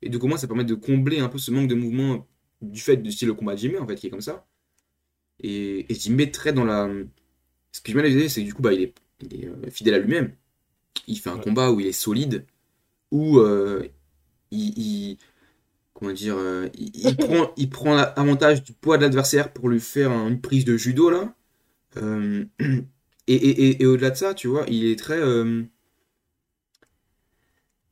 Et 0.01 0.09
donc, 0.09 0.23
au 0.23 0.27
moins, 0.27 0.37
ça 0.37 0.47
permet 0.47 0.65
de 0.65 0.75
combler 0.75 1.19
un 1.19 1.29
peu 1.29 1.37
ce 1.39 1.51
manque 1.51 1.67
de 1.69 1.75
mouvement 1.75 2.27
du 2.61 2.79
fait 2.81 2.97
du 2.97 3.11
style 3.11 3.29
de 3.29 3.33
combat 3.33 3.53
de 3.55 3.59
Jinbei, 3.59 3.79
en 3.79 3.87
fait, 3.87 3.95
qui 3.95 4.07
est 4.07 4.09
comme 4.09 4.21
ça. 4.21 4.45
Et, 5.41 5.91
et 5.91 5.95
Jinbei, 5.95 6.31
très 6.31 6.53
dans 6.53 6.65
la. 6.65 6.89
Ce 7.71 7.81
que 7.81 7.91
je 7.93 7.99
bien 7.99 8.29
c'est 8.29 8.41
que 8.41 8.47
du 8.47 8.53
coup, 8.53 8.61
bah, 8.63 8.73
il 8.73 8.83
est, 8.83 8.95
il 9.21 9.43
est, 9.43 9.47
euh, 9.47 9.69
fidèle 9.71 9.95
à 9.95 9.99
lui-même. 9.99 10.33
Il 11.07 11.17
fait 11.19 11.31
un 11.31 11.37
Ouais. 11.37 11.43
combat 11.43 11.71
où 11.71 11.79
il 11.81 11.87
est 11.87 11.91
solide, 11.93 12.45
où 13.11 13.39
euh, 13.39 13.83
il, 14.51 14.79
il- 14.79 15.17
Comment 15.93 16.13
dire 16.13 16.35
euh, 16.37 16.69
il, 16.75 16.91
il 16.95 17.17
prend, 17.17 17.51
il 17.57 17.69
prend 17.69 17.95
l'avantage 17.95 18.63
du 18.63 18.73
poids 18.73 18.97
de 18.97 19.03
l'adversaire 19.03 19.53
pour 19.53 19.69
lui 19.69 19.79
faire 19.79 20.11
un- 20.11 20.29
une 20.29 20.41
prise 20.41 20.65
de 20.65 20.77
judo, 20.77 21.09
là. 21.09 21.35
Euh, 21.97 22.45
et 22.59 23.35
et, 23.35 23.35
et, 23.69 23.83
et 23.83 23.87
au-delà 23.87 24.11
de 24.11 24.17
ça, 24.17 24.33
tu 24.35 24.47
vois, 24.47 24.65
il 24.69 24.85
est 24.85 24.97
très. 24.99 25.19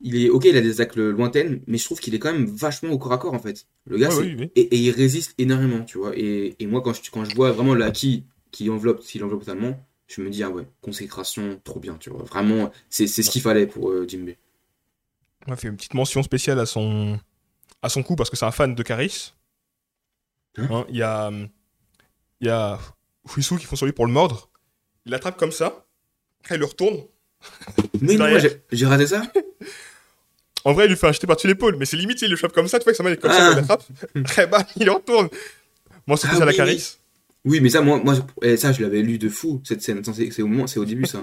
Il 0.00 0.16
est 0.24 0.28
ok, 0.28 0.44
il 0.44 0.56
a 0.56 0.60
des 0.60 0.80
attaques 0.80 0.96
lointaines, 0.96 1.62
mais 1.66 1.78
je 1.78 1.84
trouve 1.84 2.00
qu'il 2.00 2.14
est 2.14 2.18
quand 2.18 2.32
même 2.32 2.46
vachement 2.46 2.90
au 2.90 2.98
corps 2.98 3.12
à 3.12 3.18
corps 3.18 3.34
en 3.34 3.38
fait. 3.38 3.66
Le 3.86 3.96
gars, 3.98 4.08
Ouais, 4.08 4.14
c'est- 4.14 4.20
oui, 4.22 4.36
oui. 4.38 4.50
et, 4.54 4.60
et 4.62 4.76
il 4.76 4.90
résiste 4.90 5.34
énormément, 5.38 5.84
tu 5.84 5.98
vois. 5.98 6.12
Et, 6.16 6.54
et 6.58 6.66
moi, 6.66 6.82
quand 6.82 6.92
je, 6.92 7.10
quand 7.10 7.24
je 7.24 7.34
vois 7.34 7.52
vraiment 7.52 7.74
l'acquis 7.74 8.24
qui 8.50 8.68
enveloppe, 8.70 9.00
qui 9.00 9.18
l'enveloppe 9.18 9.40
totalement, 9.40 9.78
je 10.06 10.20
me 10.22 10.30
dis, 10.30 10.42
ah 10.42 10.50
ouais, 10.50 10.66
consécration, 10.82 11.60
trop 11.64 11.80
bien, 11.80 11.96
tu 11.98 12.10
vois. 12.10 12.22
Vraiment, 12.24 12.70
c'est 12.90 13.06
ce 13.06 13.22
qu'il 13.30 13.42
fallait 13.42 13.66
pour 13.66 13.90
euh, 13.90 14.06
Jimbe. 14.08 14.30
On 15.46 15.52
a 15.52 15.56
fait 15.56 15.68
une 15.68 15.76
petite 15.76 15.94
mention 15.94 16.22
spéciale 16.22 16.58
à 16.60 16.66
son, 16.66 17.18
à 17.82 17.88
son 17.88 18.02
coup 18.02 18.16
parce 18.16 18.30
que 18.30 18.36
c'est 18.36 18.44
un 18.44 18.50
fan 18.52 18.74
de 18.74 18.82
Caris. 18.82 19.32
Hein 20.58 20.68
Hein, 20.70 20.86
Il 20.88 20.96
y 20.96 21.02
a, 21.02 21.30
il 22.40 22.46
y 22.46 22.50
a 22.50 22.78
Fuisu 23.26 23.56
qui 23.58 23.64
font 23.66 23.76
sur 23.76 23.86
lui 23.86 23.92
pour 23.92 24.06
le 24.06 24.12
mordre. 24.12 24.50
Il 25.04 25.12
l'attrape 25.12 25.36
comme 25.38 25.52
ça. 25.52 25.86
Après, 26.40 26.54
il 26.56 26.58
le 26.58 26.64
retourne. 26.66 26.98
Mais 28.00 28.14
non, 28.16 28.26
j'ai 28.72 28.86
raté 28.86 29.06
ça 29.06 29.22
En 30.64 30.72
vrai, 30.72 30.86
il 30.86 30.88
lui 30.90 30.96
fait 30.96 31.06
un 31.06 31.12
jeté 31.12 31.26
par-dessus 31.26 31.46
l'épaule, 31.46 31.76
mais 31.78 31.84
c'est 31.86 31.96
limite, 31.96 32.20
il 32.22 32.30
le 32.30 32.36
chope 32.36 32.52
comme 32.52 32.66
ça. 32.68 32.78
Tu 32.78 32.84
vois 32.84 32.92
que 32.92 32.96
sa 32.96 33.02
main 33.02 33.12
est 33.12 33.16
comme 33.20 33.30
ça, 33.30 33.48
Ah. 33.48 33.50
il 33.52 33.56
l'attrape. 33.56 33.84
Après, 34.16 34.46
bah, 34.46 34.66
il 34.76 34.90
retourne. 34.90 35.28
Moi, 36.06 36.16
c'est 36.16 36.26
Ah 36.28 36.30
plus 36.30 36.42
à 36.42 36.44
la 36.44 36.50
oui, 36.50 36.56
Caris. 36.56 36.96
Oui, 37.44 37.60
mais 37.60 37.68
ça, 37.70 37.80
moi, 37.80 38.00
moi 38.04 38.14
eh, 38.42 38.56
ça, 38.56 38.72
je 38.72 38.82
l'avais 38.82 39.02
lu 39.02 39.18
de 39.18 39.28
fou, 39.28 39.60
cette 39.64 39.80
scène. 39.82 40.02
C'est 40.04 40.42
au 40.42 40.46
moment, 40.48 40.66
c'est 40.66 40.80
au 40.80 40.84
début, 40.84 41.06
ça. 41.06 41.22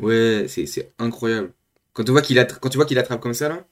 Ouais, 0.00 0.46
c'est 0.48 0.92
incroyable. 0.98 1.52
Quand 1.92 2.04
tu 2.04 2.12
vois 2.12 2.22
qu'il 2.22 2.38
attra- 2.38 2.86
qu'il 2.86 2.98
attrape 2.98 3.20
comme 3.20 3.34
ça, 3.34 3.48
là, 3.48 3.64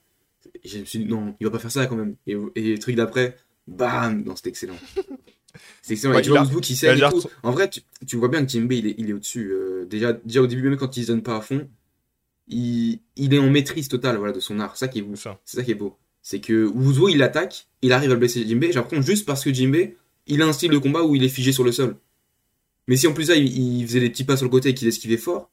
je 0.65 0.79
me 0.79 0.85
suis 0.85 0.99
dit, 0.99 1.05
non, 1.05 1.35
il 1.39 1.45
va 1.45 1.51
pas 1.51 1.59
faire 1.59 1.71
ça 1.71 1.85
quand 1.85 1.95
même. 1.95 2.15
Et, 2.27 2.35
et 2.55 2.71
le 2.73 2.79
truc 2.79 2.95
d'après, 2.95 3.37
bam, 3.67 4.23
non, 4.25 4.35
c'était 4.35 4.49
excellent. 4.49 4.77
C'est 5.81 5.93
excellent. 5.93 6.13
Ouais, 6.13 6.19
et 6.19 6.23
tu 6.23 6.29
vois 6.29 6.41
Ouzbou 6.41 6.61
qui 6.61 6.75
sait 6.75 6.97
tout. 6.97 7.23
En 7.43 7.51
vrai, 7.51 7.69
tu, 7.69 7.81
tu 8.07 8.17
vois 8.17 8.27
bien 8.29 8.43
que 8.43 8.49
Jimbe, 8.51 8.71
il 8.71 8.87
est, 8.87 8.95
il 8.97 9.09
est 9.09 9.13
au-dessus. 9.13 9.51
euh, 9.51 9.85
déjà, 9.85 10.13
déjà 10.13 10.41
au 10.41 10.47
début, 10.47 10.63
même 10.69 10.77
quand 10.77 10.95
il 10.97 11.03
se 11.03 11.07
donne 11.11 11.21
pas 11.23 11.37
à 11.37 11.41
fond, 11.41 11.67
il, 12.47 12.99
il 13.15 13.33
est 13.33 13.39
en 13.39 13.49
maîtrise 13.49 13.87
totale 13.87 14.17
voilà, 14.17 14.33
de 14.33 14.39
son 14.39 14.59
art. 14.59 14.75
C'est 14.75 14.85
ça 14.85 14.87
qui 14.91 14.99
est 14.99 15.03
beau. 15.03 15.15
C'est 15.15 15.57
ça. 15.57 15.63
Qui 15.63 15.71
est 15.71 15.75
beau. 15.75 15.97
C'est 16.21 16.39
que 16.39 16.65
Wuzo, 16.65 17.09
il 17.09 17.21
attaque, 17.21 17.67
il 17.81 17.91
arrive 17.91 18.09
à 18.11 18.13
le 18.13 18.19
blesser 18.19 18.45
Jimbe. 18.47 18.63
L'impression 18.63 19.01
juste 19.01 19.25
parce 19.25 19.43
que 19.43 19.53
Jimbe, 19.53 19.91
il 20.27 20.41
a 20.41 20.45
un 20.45 20.53
style 20.53 20.71
de 20.71 20.77
combat 20.77 21.03
où 21.03 21.15
il 21.15 21.23
est 21.23 21.29
figé 21.29 21.51
sur 21.51 21.63
le 21.63 21.71
sol. 21.71 21.97
Mais 22.87 22.95
si 22.95 23.07
en 23.07 23.13
plus 23.13 23.25
ça, 23.25 23.35
il, 23.35 23.45
il 23.81 23.85
faisait 23.87 23.99
des 23.99 24.09
petits 24.09 24.23
pas 24.23 24.37
sur 24.37 24.45
le 24.45 24.49
côté 24.51 24.69
et 24.69 24.73
qu'il 24.73 24.87
esquivait 24.87 25.17
fort, 25.17 25.49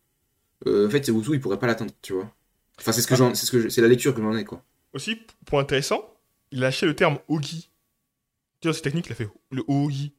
euh, 0.66 0.86
en 0.86 0.90
fait, 0.90 1.09
Wuzo, 1.11 1.34
il 1.34 1.40
pourrait 1.40 1.59
pas 1.59 1.66
l'atteindre, 1.66 1.92
tu 2.03 2.12
vois. 2.12 2.32
Enfin, 2.78 2.92
c'est 2.92 3.03
ce 3.03 3.07
que 3.09 3.14
Ah. 3.20 3.34
c'est 3.34 3.46
ce 3.46 3.51
que 3.51 3.61
je- 3.61 3.68
c'est 3.68 3.80
la 3.82 3.88
lecture 3.88 4.14
que 4.14 4.20
j'en 4.22 4.34
ai, 4.36 4.44
quoi. 4.44 4.62
Aussi, 4.92 5.16
point 5.46 5.61
intéressant, 5.62 6.03
il 6.51 6.59
a 6.59 6.62
lâché 6.62 6.86
le 6.86 6.94
terme 6.94 7.18
Ogi. 7.28 7.69
Tu 8.61 8.68
vois, 8.68 8.74
cette 8.74 8.84
technique, 8.84 9.06
il 9.06 9.12
a 9.12 9.14
fait 9.14 9.28
le 9.50 9.62
Ogi. 9.68 10.12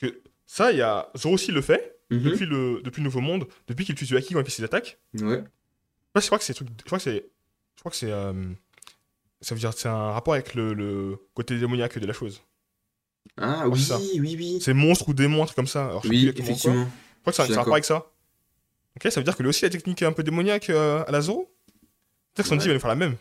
Parce 0.00 0.12
que 0.12 0.20
ça, 0.46 0.72
il 0.72 0.78
y 0.78 0.82
a. 0.82 1.10
Zoro 1.16 1.34
aussi 1.34 1.52
le 1.52 1.60
fait, 1.62 1.98
Mhm. 2.10 2.20
depuis, 2.22 2.46
le, 2.46 2.80
depuis 2.82 3.00
le 3.00 3.04
Nouveau 3.04 3.20
Monde, 3.20 3.46
depuis 3.68 3.84
qu'il 3.84 3.94
tue 3.94 4.16
Haki 4.16 4.32
quand 4.34 4.40
il 4.40 4.44
fait 4.44 4.50
ses 4.50 4.64
attaques. 4.64 4.98
Ouais. 5.14 5.42
Je 6.14 6.26
crois 6.26 6.38
que 6.38 6.44
c'est 6.44 6.54
truc- 6.54 6.68
je 6.78 6.84
crois 6.84 6.98
que 6.98 7.04
c'est 7.04 7.26
je 7.74 7.80
crois 7.80 7.90
que 7.90 7.96
c'est 7.96 8.10
euh, 8.10 8.32
ça 9.42 9.54
veut 9.54 9.58
dire 9.60 9.72
c'est 9.74 9.88
un 9.88 10.12
rapport 10.12 10.32
avec 10.34 10.54
le, 10.54 10.72
le 10.72 11.18
côté 11.34 11.58
démoniaque 11.58 11.98
de 11.98 12.06
la 12.06 12.12
chose. 12.14 12.40
Ah, 13.36 13.68
oui, 13.68 13.82
ça. 13.82 13.98
oui, 13.98 14.34
oui. 14.38 14.58
C'est 14.62 14.72
monstre 14.72 15.08
ou 15.08 15.14
démon 15.14 15.42
un 15.42 15.46
truc 15.46 15.56
comme 15.56 15.66
ça. 15.66 15.86
Alors, 15.86 16.02
je 16.04 16.08
sais 16.08 16.14
Oui, 16.14 16.32
quoi. 16.34 16.42
effectivement. 16.44 16.84
Je 16.84 17.20
crois 17.20 17.32
que 17.32 17.36
ça 17.36 17.42
a 17.42 17.46
un 17.52 17.56
rapport 17.58 17.74
avec 17.74 17.84
ça. 17.84 17.96
OK, 18.96 19.10
ça 19.12 19.20
veut 19.20 19.24
dire 19.24 19.36
que 19.36 19.42
lui 19.42 19.50
aussi 19.50 19.64
la 19.64 19.70
technique 19.70 20.02
un 20.02 20.12
peu 20.12 20.22
démoniaque 20.22 20.70
euh, 20.70 21.04
à 21.06 21.10
la 21.10 21.20
Zoro. 21.20 21.52
Peut-être 22.32 22.48
que 22.48 22.54
Sanji 22.54 22.60
Ouais. 22.62 22.68
va 22.68 22.74
nous 22.74 22.80
faire 22.80 22.88
la 22.88 22.94
même. 22.94 23.16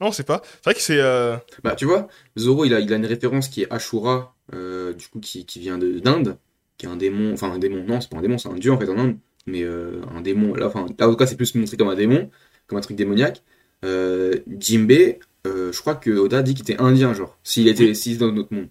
Non, 0.00 0.12
c'est 0.12 0.24
pas. 0.24 0.42
C'est 0.56 0.64
vrai 0.64 0.74
que 0.74 0.80
c'est 0.80 1.00
euh, 1.00 1.36
Bah, 1.64 1.74
tu 1.74 1.86
vois, 1.86 2.08
Zoro, 2.38 2.64
il 2.64 2.74
a, 2.74 2.80
il 2.80 2.92
a 2.92 2.96
une 2.96 3.06
référence 3.06 3.48
qui 3.48 3.62
est 3.62 3.72
Ashura, 3.72 4.36
euh, 4.54 4.92
du 4.92 5.08
coup, 5.08 5.20
qui, 5.20 5.46
qui 5.46 5.58
vient 5.60 5.78
de- 5.78 5.98
d'Inde, 6.00 6.38
qui 6.76 6.86
est 6.86 6.88
un 6.88 6.96
démon, 6.96 7.32
enfin, 7.32 7.50
un 7.50 7.58
démon, 7.58 7.84
non, 7.84 8.00
c'est 8.00 8.10
pas 8.10 8.18
un 8.18 8.22
démon, 8.22 8.36
c'est 8.38 8.48
un 8.48 8.54
dieu, 8.54 8.72
en 8.72 8.78
fait, 8.78 8.88
en 8.90 8.98
Inde, 8.98 9.18
mais 9.46 9.62
euh, 9.62 10.02
un 10.14 10.20
démon, 10.20 10.54
là, 10.54 10.66
enfin, 10.66 10.86
là, 10.98 11.08
en 11.08 11.10
tout 11.12 11.16
cas, 11.16 11.26
c'est 11.26 11.36
plus 11.36 11.54
montré 11.54 11.76
comme 11.78 11.88
un 11.88 11.94
démon, 11.94 12.30
comme 12.66 12.78
un 12.78 12.82
truc 12.82 12.96
démoniaque. 12.96 13.42
Jimbe, 13.82 15.16
je 15.44 15.80
crois 15.80 15.94
que 15.94 16.10
Oda 16.10 16.42
dit 16.42 16.54
qu'il 16.54 16.62
était 16.70 16.80
indien, 16.82 17.14
genre, 17.14 17.38
s'il 17.42 17.68
était, 17.68 17.94
s'il 17.94 18.14
était 18.14 18.24
dans 18.24 18.32
notre 18.32 18.52
monde. 18.54 18.68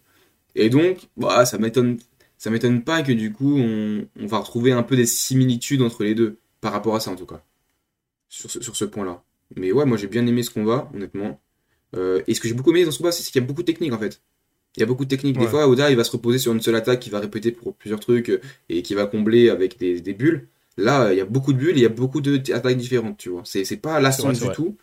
Et 0.55 0.69
donc, 0.69 1.09
bah, 1.17 1.45
ça 1.45 1.57
m'étonne, 1.59 1.99
ça 2.37 2.49
m'étonne 2.51 2.83
pas 2.83 3.03
que, 3.03 3.11
du 3.13 3.33
coup, 3.33 3.57
on, 3.59 4.07
on 4.19 4.27
va 4.27 4.39
retrouver 4.39 4.73
un 4.73 4.83
peu 4.83 4.95
des 4.97 5.05
similitudes 5.07 5.81
entre 5.81 6.03
les 6.03 6.15
deux, 6.15 6.39
par 6.61 6.73
rapport 6.73 6.95
à 6.95 6.99
ça, 7.01 7.11
en 7.11 7.15
tout 7.17 7.25
cas, 7.27 7.43
sur 8.29 8.51
ce, 8.51 8.61
sur 8.61 8.75
ce 8.75 8.85
point-là. 8.85 9.23
Mais 9.55 9.71
ouais, 9.71 9.85
moi, 9.85 9.97
j'ai 9.97 10.07
bien 10.07 10.25
aimé 10.25 10.43
ce 10.43 10.49
combat, 10.49 10.89
honnêtement. 10.93 11.39
Euh, 11.95 12.21
et 12.27 12.33
ce 12.33 12.41
que 12.41 12.47
j'ai 12.47 12.53
beaucoup 12.53 12.71
aimé 12.71 12.85
dans 12.85 12.91
ce 12.91 12.97
combat, 12.97 13.11
c'est 13.11 13.23
qu'il 13.23 13.41
y 13.41 13.43
a 13.43 13.47
beaucoup 13.47 13.61
de 13.61 13.67
techniques 13.67 13.93
en 13.93 13.99
fait. 13.99 14.21
Il 14.75 14.81
y 14.81 14.83
a 14.83 14.85
beaucoup 14.85 15.05
de 15.05 15.09
techniques. 15.09 15.37
Des 15.37 15.47
fois, 15.47 15.69
Oda, 15.69 15.89
il 15.89 15.95
va 15.95 16.03
se 16.03 16.11
reposer 16.11 16.37
sur 16.37 16.51
une 16.51 16.61
seule 16.61 16.75
attaque 16.75 16.99
qui 16.99 17.09
va 17.09 17.19
répéter 17.19 17.51
pour 17.51 17.73
plusieurs 17.75 18.01
trucs 18.01 18.41
et 18.67 18.81
qui 18.81 18.93
va 18.93 19.05
combler 19.05 19.49
avec 19.49 19.79
des, 19.79 20.01
des 20.01 20.13
bulles. 20.13 20.49
Là, 20.77 21.13
il 21.13 21.17
y 21.17 21.21
a 21.21 21.25
beaucoup 21.25 21.53
de 21.53 21.57
bulles 21.57 21.77
et 21.77 21.79
il 21.79 21.83
y 21.83 21.85
a 21.85 21.89
beaucoup 21.89 22.19
d'attaques 22.19 22.75
différentes, 22.75 23.17
tu 23.17 23.29
vois. 23.29 23.43
C'est 23.45 23.77
pas 23.77 24.01
lassant 24.01 24.31
du 24.31 24.49
tout. 24.53 24.75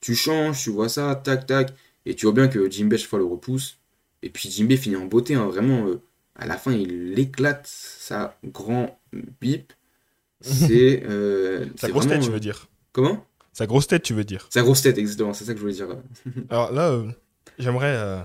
Tu 0.00 0.14
changes, 0.14 0.62
tu 0.62 0.70
vois 0.70 0.88
ça, 0.88 1.14
tac, 1.14 1.46
tac. 1.46 1.74
Et 2.04 2.14
tu 2.14 2.26
vois 2.26 2.34
bien 2.34 2.48
que 2.48 2.70
Jimbe, 2.70 2.96
chaque 2.96 3.08
fois, 3.08 3.18
le 3.18 3.24
repousse. 3.24 3.78
Et 4.22 4.30
puis 4.30 4.50
Jimbe 4.50 4.76
finit 4.76 4.96
en 4.96 5.06
beauté, 5.06 5.34
hein, 5.34 5.46
vraiment. 5.46 5.86
euh, 5.86 6.00
à 6.36 6.46
la 6.46 6.56
fin, 6.56 6.72
il 6.72 7.18
éclate 7.18 7.66
sa 7.66 8.38
grand 8.44 9.00
bip. 9.40 9.72
C'est. 10.40 11.02
euh, 11.04 11.66
sa 11.76 11.88
grosse 11.88 12.06
tête, 12.06 12.20
tu 12.20 12.28
euh, 12.28 12.32
veux 12.32 12.40
dire. 12.40 12.68
Comment? 12.92 13.26
Sa 13.58 13.66
grosse 13.66 13.88
tête, 13.88 14.04
tu 14.04 14.14
veux 14.14 14.22
dire. 14.22 14.46
Sa 14.50 14.62
grosse 14.62 14.82
tête, 14.82 14.98
exactement. 14.98 15.32
C'est 15.32 15.44
ça 15.44 15.52
que 15.52 15.58
je 15.58 15.62
voulais 15.62 15.74
dire. 15.74 15.88
Alors 16.50 16.70
là, 16.70 16.90
euh, 16.90 17.10
j'aimerais 17.58 17.92
euh, 17.96 18.20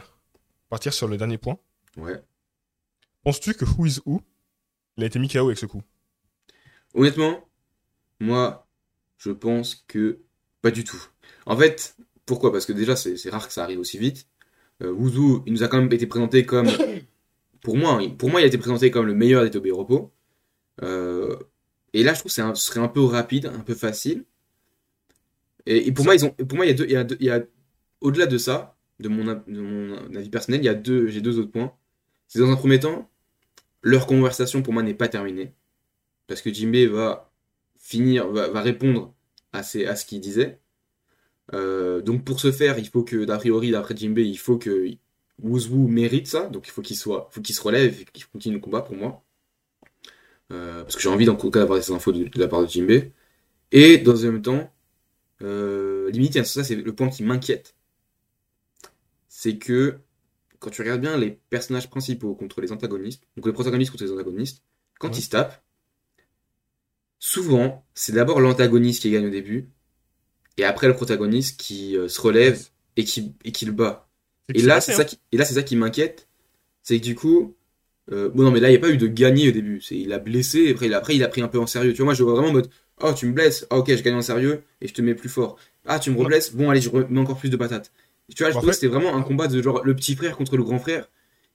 partir 0.70 0.94
sur 0.94 1.08
le 1.08 1.18
dernier 1.18 1.40
point. 1.40 1.58
Ouais. 1.98 2.22
Penses-tu 3.24 3.56
que 3.56 3.66
Who 3.66 3.88
is 3.88 4.00
Who? 4.06 4.22
Il 4.98 5.04
a 5.04 5.08
été 5.08 5.18
mis 5.18 5.28
KO 5.28 5.48
avec 5.48 5.58
ce 5.58 5.66
coup 5.66 5.82
Honnêtement, 6.94 7.50
moi, 8.20 8.68
je 9.18 9.32
pense 9.32 9.84
que 9.88 10.20
pas 10.62 10.70
du 10.70 10.84
tout. 10.84 11.02
En 11.48 11.58
fait, 11.58 11.96
pourquoi? 12.28 12.52
Parce 12.52 12.68
que 12.68 12.74
déjà, 12.74 12.96
c'est 12.96 13.18
rare 13.32 13.48
que 13.48 13.54
ça 13.54 13.64
arrive 13.64 13.80
aussi 13.80 13.98
vite. 13.98 14.28
Euh, 14.84 14.92
Wuzu, 14.92 15.42
il 15.48 15.54
nous 15.54 15.64
a 15.64 15.68
quand 15.68 15.78
même 15.82 15.92
été 15.92 16.06
présenté 16.06 16.46
comme, 16.46 16.68
pour 17.62 17.76
moi, 17.76 18.00
il- 18.04 18.16
pour 18.16 18.30
moi, 18.30 18.40
il 18.42 18.44
a 18.44 18.48
été 18.48 18.60
présenté 18.60 18.92
comme 18.92 19.08
le 19.08 19.16
meilleur 19.16 19.44
des 19.44 19.50
Tobey 19.50 19.72
Repos. 19.72 20.14
Euh, 20.84 21.36
et 21.94 22.04
là, 22.04 22.14
je 22.14 22.20
trouve 22.20 22.32
que 22.34 22.42
un- 22.42 22.54
ce 22.54 22.66
serait 22.68 22.80
un 22.82 22.88
peu 22.88 23.04
rapide, 23.04 23.48
un 23.48 23.62
peu 23.62 23.74
facile. 23.74 24.26
Et, 25.66 25.88
et 25.88 25.92
pour 25.92 26.06
moi, 26.06 26.16
ils 26.16 26.26
ont, 26.26 26.32
pour 26.32 26.56
moi, 26.58 26.66
il 26.66 26.70
y 26.70 26.72
a 26.72 26.76
deux, 26.76 26.86
il 26.86 26.92
y 26.92 26.96
a 26.98 27.04
deux- 27.04 27.18
il 27.20 27.26
y 27.28 27.30
a, 27.30 27.44
au-delà 28.02 28.26
de 28.28 28.38
ça, 28.38 28.78
de 29.00 29.10
mon, 29.10 29.24
de 29.26 29.62
mon 29.62 30.16
avis 30.16 30.30
personnel, 30.30 30.62
il 30.62 30.66
y 30.66 30.70
a 30.70 30.74
deux, 30.76 31.08
j'ai 31.08 31.22
deux 31.22 31.40
autres 31.40 31.52
points. 31.52 31.74
C'est 32.28 32.40
dans 32.40 32.52
un 32.52 32.56
premier 32.56 32.80
temps, 32.80 33.10
leur 33.84 34.08
conversation 34.08 34.64
pour 34.64 34.74
moi 34.74 34.84
n'est 34.84 34.94
pas 34.96 35.10
terminée 35.10 35.54
parce 36.28 36.42
que 36.42 36.54
Jimbe 36.54 36.76
va 36.92 37.32
finir, 37.80 38.30
va, 38.30 38.50
va 38.50 38.62
répondre 38.62 39.14
à, 39.54 39.64
ses- 39.64 39.86
à 39.88 39.96
ce 39.96 40.06
qu'il 40.06 40.22
disait. 40.22 40.60
Euh, 41.54 42.02
donc 42.02 42.24
pour 42.26 42.40
ce 42.40 42.52
faire, 42.52 42.80
il 42.80 42.88
faut 42.88 43.04
que, 43.04 43.26
d'a 43.26 43.38
priori, 43.38 43.72
d'après 43.72 43.96
Jimbe, 43.96 44.20
il 44.20 44.38
faut 44.38 44.58
que 44.58 44.88
Wuzwu 45.42 45.88
mérite 45.90 46.28
ça, 46.28 46.48
donc 46.48 46.68
il 46.68 46.72
faut 46.72 46.82
qu'il 46.82 46.98
soit, 46.98 47.30
faut 47.32 47.42
qu'il 47.42 47.56
se 47.56 47.62
relève 47.62 48.02
et 48.02 48.06
qu'il 48.06 48.26
continue 48.28 48.56
le 48.56 48.62
combat 48.62 48.82
pour 48.82 48.96
moi. 48.96 49.24
Euh, 50.52 50.84
parce 50.84 50.96
que 50.96 51.02
j'ai 51.02 51.10
envie 51.10 51.26
d'en 51.26 51.36
tout 51.36 51.50
cas 51.52 51.60
d'avoir 51.60 51.80
des 51.80 51.92
infos 51.92 52.12
de, 52.12 52.26
de 52.26 52.40
la 52.40 52.48
part 52.48 52.62
de 52.64 52.68
Jimbe. 52.70 53.04
Et 53.74 54.00
dans 54.00 54.26
un 54.26 54.34
même 54.34 54.44
temps, 54.44 54.73
limite, 56.12 56.44
ça 56.44 56.64
c'est 56.64 56.76
le 56.76 56.96
point 56.96 57.10
qui 57.10 57.24
m'inquiète. 57.24 57.76
C'est 59.28 59.58
que 59.58 60.00
quand 60.60 60.70
tu 60.72 60.82
regardes 60.82 61.02
bien 61.02 61.18
les 61.18 61.32
personnages 61.50 61.90
principaux 61.90 62.36
contre 62.36 62.62
les 62.62 62.72
antagonistes, 62.72 63.24
donc 63.38 63.48
les 63.48 63.54
protagonistes 63.54 63.92
contre 63.92 64.06
les 64.06 64.12
antagonistes, 64.14 64.64
quand 65.00 65.10
Ouais. 65.10 65.18
ils 65.18 65.24
se 65.24 65.30
tapent, 65.30 65.64
souvent, 67.20 67.86
c'est 67.94 68.14
d'abord 68.14 68.40
l'antagoniste 68.42 69.02
qui 69.02 69.12
gagne 69.12 69.28
au 69.28 69.30
début, 69.30 69.70
et 70.58 70.66
après 70.66 70.88
le 70.88 70.96
protagoniste 70.96 71.60
qui 71.60 71.98
euh, 71.98 72.08
se 72.10 72.22
relève 72.22 72.62
et 72.98 73.04
qui, 73.06 73.36
et 73.46 73.52
qui 73.52 73.66
le 73.66 73.74
bat. 73.74 74.10
Et 74.54 74.62
là, 74.64 74.82
c'est 74.82 74.94
ça 74.94 75.06
qui, 75.06 75.20
et 75.32 75.38
là, 75.38 75.46
c'est 75.46 75.56
ça 75.56 75.64
qui 75.64 75.76
m'inquiète, 75.76 76.28
c'est 76.84 77.00
que 77.00 77.06
du 77.06 77.16
coup, 77.16 77.56
euh, 78.12 78.30
bon 78.30 78.44
non 78.44 78.52
mais 78.52 78.62
là, 78.62 78.70
il 78.70 78.74
n'y 78.74 78.78
a 78.78 78.82
pas 78.82 78.92
eu 78.92 78.98
de 78.98 79.08
gagner 79.08 79.50
au 79.50 79.52
début, 79.54 79.82
c'est 79.82 79.98
il 79.98 80.14
a 80.14 80.20
blessé, 80.20 80.60
et 80.62 80.72
après 80.74 80.88
il, 80.88 80.94
a, 80.96 80.98
après 81.00 81.16
il 81.18 81.24
a 81.24 81.30
pris 81.30 81.42
un 81.42 81.50
peu 81.50 81.60
en 81.60 81.68
sérieux. 81.68 81.94
Tu 81.94 81.98
vois, 82.00 82.06
moi 82.08 82.14
je 82.16 82.24
vois 82.24 82.34
vraiment 82.36 82.50
en 82.50 82.54
mode, 82.54 82.70
oh 83.02 83.14
tu 83.14 83.28
me 83.28 83.34
blesses, 83.34 83.66
ah 83.70 83.78
ok, 83.78 83.96
je 83.96 84.02
gagne 84.04 84.16
en 84.16 84.22
sérieux, 84.22 84.64
et 84.82 84.88
je 84.88 84.94
te 84.94 85.02
mets 85.02 85.16
plus 85.16 85.30
fort. 85.30 85.58
Ah 85.86 86.00
tu 86.00 86.12
me 86.12 86.18
reblesses, 86.18 86.54
bon 86.54 86.70
allez, 86.70 86.82
je 86.82 86.90
remets 86.90 87.20
encore 87.20 87.38
plus 87.38 87.50
de 87.50 87.58
patates. 87.58 87.92
Et 88.30 88.34
tu 88.34 88.44
vois, 88.44 88.52
je 88.52 88.58
En 88.58 88.60
trouve 88.60 88.70
que 88.70 88.76
c'était 88.76 88.88
vraiment 88.88 89.16
un 89.16 89.22
combat 89.24 89.48
de 89.48 89.62
genre 89.62 89.84
le 89.84 89.96
petit 89.96 90.16
frère 90.16 90.38
contre 90.38 90.58
le 90.58 90.64
grand 90.64 90.80
frère, 90.80 91.10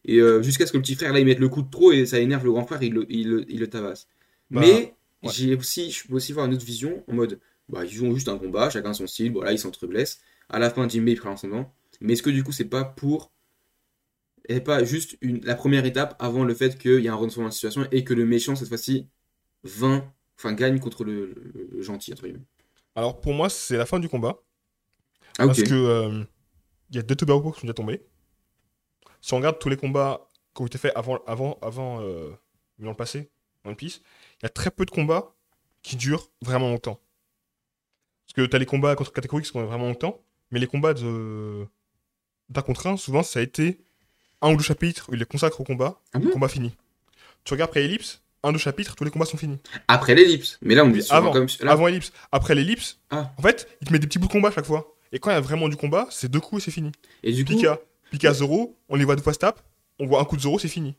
et 0.05 0.19
euh, 0.21 0.43
jusqu'à 0.43 0.67
ce 0.67 0.73
que 0.73 0.77
le 0.77 0.83
petit 0.83 0.95
frère 0.95 1.13
là 1.13 1.21
il 1.21 1.27
mette 1.27 1.39
le 1.41 1.49
coup 1.49 1.63
de 1.63 1.71
trop, 1.71 1.93
et 1.93 2.07
ça 2.07 2.19
énerve 2.21 2.45
le 2.45 2.53
grand 2.53 2.67
frère, 2.67 2.83
il 2.83 2.93
le, 2.93 3.07
il 3.09 3.29
le, 3.29 3.45
il 3.51 3.61
le 3.61 3.69
tabasse. 3.69 4.09
Bah, 4.51 4.61
Mais 4.61 4.95
ouais. 5.23 5.33
j'ai 5.33 5.55
aussi, 5.55 5.91
je 5.91 6.07
peux 6.07 6.15
aussi 6.15 6.33
voir 6.33 6.47
une 6.47 6.55
autre 6.55 6.65
vision 6.65 7.05
en 7.09 7.15
mode, 7.15 7.41
bah, 7.69 7.85
ils 7.85 7.91
jouent 7.91 8.15
juste 8.15 8.29
un 8.29 8.39
combat, 8.39 8.71
chacun 8.71 8.93
son 8.95 9.07
style, 9.07 9.33
voilà, 9.33 9.53
ils 9.53 9.59
s'entreblessent. 9.59 10.21
À 10.49 10.59
la 10.59 10.71
fin, 10.71 10.89
Jimbe 10.89 11.09
il 11.09 11.17
prend 11.19 11.31
l'ascendant. 11.31 11.73
Mais 12.01 12.15
est-ce 12.15 12.23
que 12.23 12.31
du 12.31 12.43
coup, 12.45 12.53
c'est 12.53 12.65
pas 12.65 12.85
pour. 12.85 13.33
Et 14.49 14.61
pas 14.61 14.83
juste 14.83 15.19
une, 15.21 15.45
la 15.45 15.55
première 15.55 15.85
étape 15.85 16.17
avant 16.19 16.43
le 16.45 16.55
fait 16.55 16.79
qu'il 16.79 17.01
y 17.01 17.09
a 17.09 17.13
un 17.13 17.17
retournement 17.17 17.51
de 17.51 17.55
situation 17.55 17.87
et 17.93 18.03
que 18.03 18.15
le 18.15 18.25
méchant, 18.25 18.57
cette 18.57 18.69
fois-ci, 18.69 19.07
vain, 19.63 20.11
enfin, 20.39 20.53
gagne 20.53 20.79
contre 20.79 21.05
le, 21.05 21.27
le- 21.55 21.69
le 21.73 21.83
gentil, 21.83 22.13
entre 22.13 22.25
guillemets. 22.25 22.45
Alors 22.95 23.21
pour 23.21 23.35
moi, 23.35 23.49
c'est 23.49 23.77
la 23.77 23.87
fin 23.87 23.99
du 24.01 24.09
combat. 24.09 24.39
Ah. 25.39 25.47
Parce 25.47 25.63
que 25.63 25.75
euh, 25.75 26.25
il 26.91 26.97
y 26.97 26.99
a 26.99 27.03
deux 27.03 27.15
Tobago 27.15 27.53
qui 27.53 27.61
sont 27.61 27.67
déjà 27.67 27.75
tombés. 27.75 28.03
Si 29.21 29.35
on 29.35 29.37
regarde 29.39 29.59
tous 29.59 29.69
les 29.69 29.77
combats 29.77 30.27
qui 30.55 30.63
ont 30.63 30.67
été 30.67 30.79
faits 30.79 30.93
avant, 30.97 31.19
avant, 31.27 31.59
avant 31.63 32.01
euh, 32.03 32.31
dans 32.79 32.91
le 32.91 32.97
passé, 32.97 33.31
dans 33.65 33.71
One 33.71 33.77
Piece, 33.77 34.01
il 34.41 34.45
y 34.45 34.47
a 34.47 34.49
très 34.49 34.71
peu 34.71 34.85
de 34.85 34.91
combats 34.91 35.35
qui 35.83 35.97
durent 35.97 36.29
vraiment 36.43 36.69
longtemps. 36.69 37.01
Parce 38.27 38.35
que 38.35 38.47
tu 38.51 38.57
as 38.57 38.59
les 38.59 38.67
combats 38.67 38.95
contre 38.97 39.13
Katakuri 39.13 39.43
qui 39.43 39.49
sont 39.49 39.65
vraiment 39.65 39.87
longtemps, 39.87 40.21
mais 40.51 40.59
les 40.61 40.67
combats 40.67 40.95
de 40.95 41.67
d'un 42.49 42.63
contre 42.63 42.87
un, 42.87 42.97
souvent 42.97 43.23
ça 43.23 43.41
a 43.41 43.43
été 43.43 43.79
un 44.41 44.53
ou 44.53 44.57
deux 44.57 44.63
chapitres 44.63 45.09
où 45.11 45.15
il 45.15 45.19
les 45.19 45.27
consacre 45.27 45.61
au 45.61 45.65
combat, 45.65 46.01
Ah 46.13 46.19
bon? 46.19 46.27
le 46.27 46.33
combat 46.33 46.49
fini. 46.49 46.75
Tu 47.45 47.53
regardes 47.53 47.71
après 47.71 47.85
Ellipse, 47.85 48.23
un, 48.45 48.53
deux 48.53 48.59
chapitres, 48.59 48.95
tous 48.95 49.05
les 49.05 49.11
combats 49.11 49.25
sont 49.27 49.37
finis. 49.37 49.59
Après 49.89 50.15
l'ellipse. 50.15 50.59
Mais 50.63 50.75
là, 50.75 50.85
on 50.85 50.93
un 50.93 51.01
avant, 51.11 51.33
comme- 51.33 51.47
là- 51.61 51.73
Avant 51.73 51.87
l'ellipse. 51.87 52.13
Après 52.33 52.55
l'ellipse, 52.55 52.99
Ah. 53.11 53.33
en 53.37 53.43
fait, 53.43 53.69
il 53.81 53.89
te 53.89 53.93
met 53.93 53.99
des 53.99 54.07
petits 54.07 54.19
bouts 54.19 54.29
de 54.29 54.33
combat 54.33 54.49
à 54.49 54.53
chaque 54.53 54.67
fois. 54.67 54.95
Et 55.13 55.19
quand 55.19 55.31
il 55.31 55.35
y 55.35 55.37
a 55.37 55.41
vraiment 55.41 55.69
du 55.69 55.77
combat, 55.77 56.07
c'est 56.11 56.31
deux 56.31 56.41
coups 56.41 56.63
et 56.63 56.65
c'est 56.67 56.71
fini. 56.71 56.93
Et 57.23 57.33
du 57.33 57.45
coup, 57.45 57.55
Pika, 57.57 57.79
Pika 58.11 58.33
Zoro, 58.35 58.77
on 58.89 58.97
les 58.97 59.05
voit 59.05 59.17
deux 59.17 59.23
fois 59.23 59.33
se 59.33 59.39
tape, 59.39 59.61
on 59.99 60.07
voit 60.07 60.21
un 60.21 60.25
coup 60.25 60.37
de 60.37 60.43
Zoro, 60.43 60.59
c'est 60.59 60.69
fini. 60.69 60.95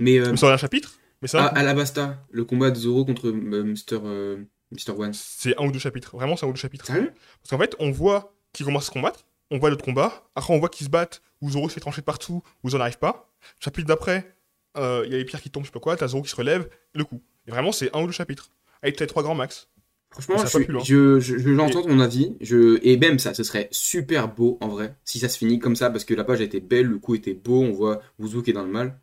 mais 0.00 0.18
euh, 0.18 0.34
c'est 0.36 0.46
un 0.46 0.56
chapitre, 0.56 0.98
mais 1.22 1.34
un 1.36 1.40
à, 1.40 1.46
à 1.46 1.62
la 1.62 1.74
Basta, 1.74 2.18
le 2.30 2.44
combat 2.44 2.70
de 2.70 2.76
Zoro 2.76 3.04
contre 3.04 3.28
euh, 3.28 3.62
Mr. 3.64 4.00
euh, 4.04 4.44
Mr. 4.72 4.92
One. 4.98 5.12
C'est 5.14 5.56
un 5.58 5.66
ou 5.66 5.72
deux 5.72 5.78
chapitres. 5.78 6.14
Vraiment, 6.16 6.36
c'est 6.36 6.46
un 6.46 6.48
ou 6.48 6.52
deux 6.52 6.58
chapitres. 6.58 6.86
Sérieux? 6.86 7.12
Parce 7.42 7.50
qu'en 7.50 7.58
fait, 7.58 7.74
on 7.78 7.90
voit 7.90 8.34
qu'ils 8.52 8.66
commencent 8.66 8.84
à 8.84 8.86
se 8.86 8.90
combattre, 8.92 9.26
on 9.50 9.58
voit 9.58 9.70
l'autre 9.70 9.84
combat, 9.84 10.28
après 10.34 10.52
on 10.54 10.58
voit 10.58 10.68
qu'ils 10.68 10.86
se 10.86 10.90
battent, 10.90 11.22
où 11.40 11.50
Zoro 11.50 11.68
se 11.68 11.74
fait 11.74 11.80
trancher 11.80 12.00
de 12.02 12.06
partout, 12.06 12.42
où 12.62 12.70
Zoro 12.70 12.78
n'arrive 12.78 12.98
pas. 12.98 13.30
Chapitre 13.60 13.86
d'après, 13.88 14.36
euh, 14.78 15.02
il 15.06 15.12
y 15.12 15.14
a 15.14 15.18
les 15.18 15.24
pierres 15.24 15.42
qui 15.42 15.50
tombent, 15.50 15.64
je 15.64 15.68
sais 15.68 15.72
pas 15.72 15.80
quoi, 15.80 15.96
t'as 15.96 16.08
Zoro 16.08 16.22
qui 16.22 16.30
se 16.30 16.36
relève, 16.36 16.68
le 16.94 17.04
coup. 17.04 17.22
Et 17.46 17.50
vraiment, 17.50 17.72
c'est 17.72 17.94
un 17.96 18.02
ou 18.02 18.06
deux 18.06 18.12
chapitres. 18.12 18.50
Avec 18.82 18.96
peut-être 18.96 19.10
trois 19.10 19.22
grands 19.22 19.34
max. 19.34 19.68
Franchement, 20.10 20.38
Ça 20.38 20.44
je, 20.46 20.52
va 20.52 20.58
suis- 20.58 20.64
plus 20.64 20.72
loin. 20.72 20.82
je, 20.84 21.20
je, 21.20 21.36
je 21.38 21.50
l'entends 21.50 21.82
ton 21.82 22.00
avis. 22.00 22.34
Je, 22.40 22.78
et 22.82 22.96
même 22.96 23.18
ça, 23.18 23.34
ce 23.34 23.42
serait 23.42 23.68
super 23.72 24.32
beau 24.34 24.56
en 24.60 24.68
vrai, 24.68 24.96
si 25.04 25.18
ça 25.18 25.28
se 25.28 25.36
finit 25.36 25.58
comme 25.58 25.76
ça, 25.76 25.90
parce 25.90 26.04
que 26.04 26.14
la 26.14 26.24
page 26.24 26.40
a 26.40 26.44
été 26.44 26.60
belle, 26.60 26.86
le 26.86 26.98
coup 26.98 27.14
était 27.14 27.34
beau, 27.34 27.62
on 27.62 27.72
voit 27.72 28.00
Wuzu 28.18 28.42
qui 28.42 28.50
est 28.50 28.54
dans 28.54 28.64
le 28.64 28.70
mal. 28.70 28.98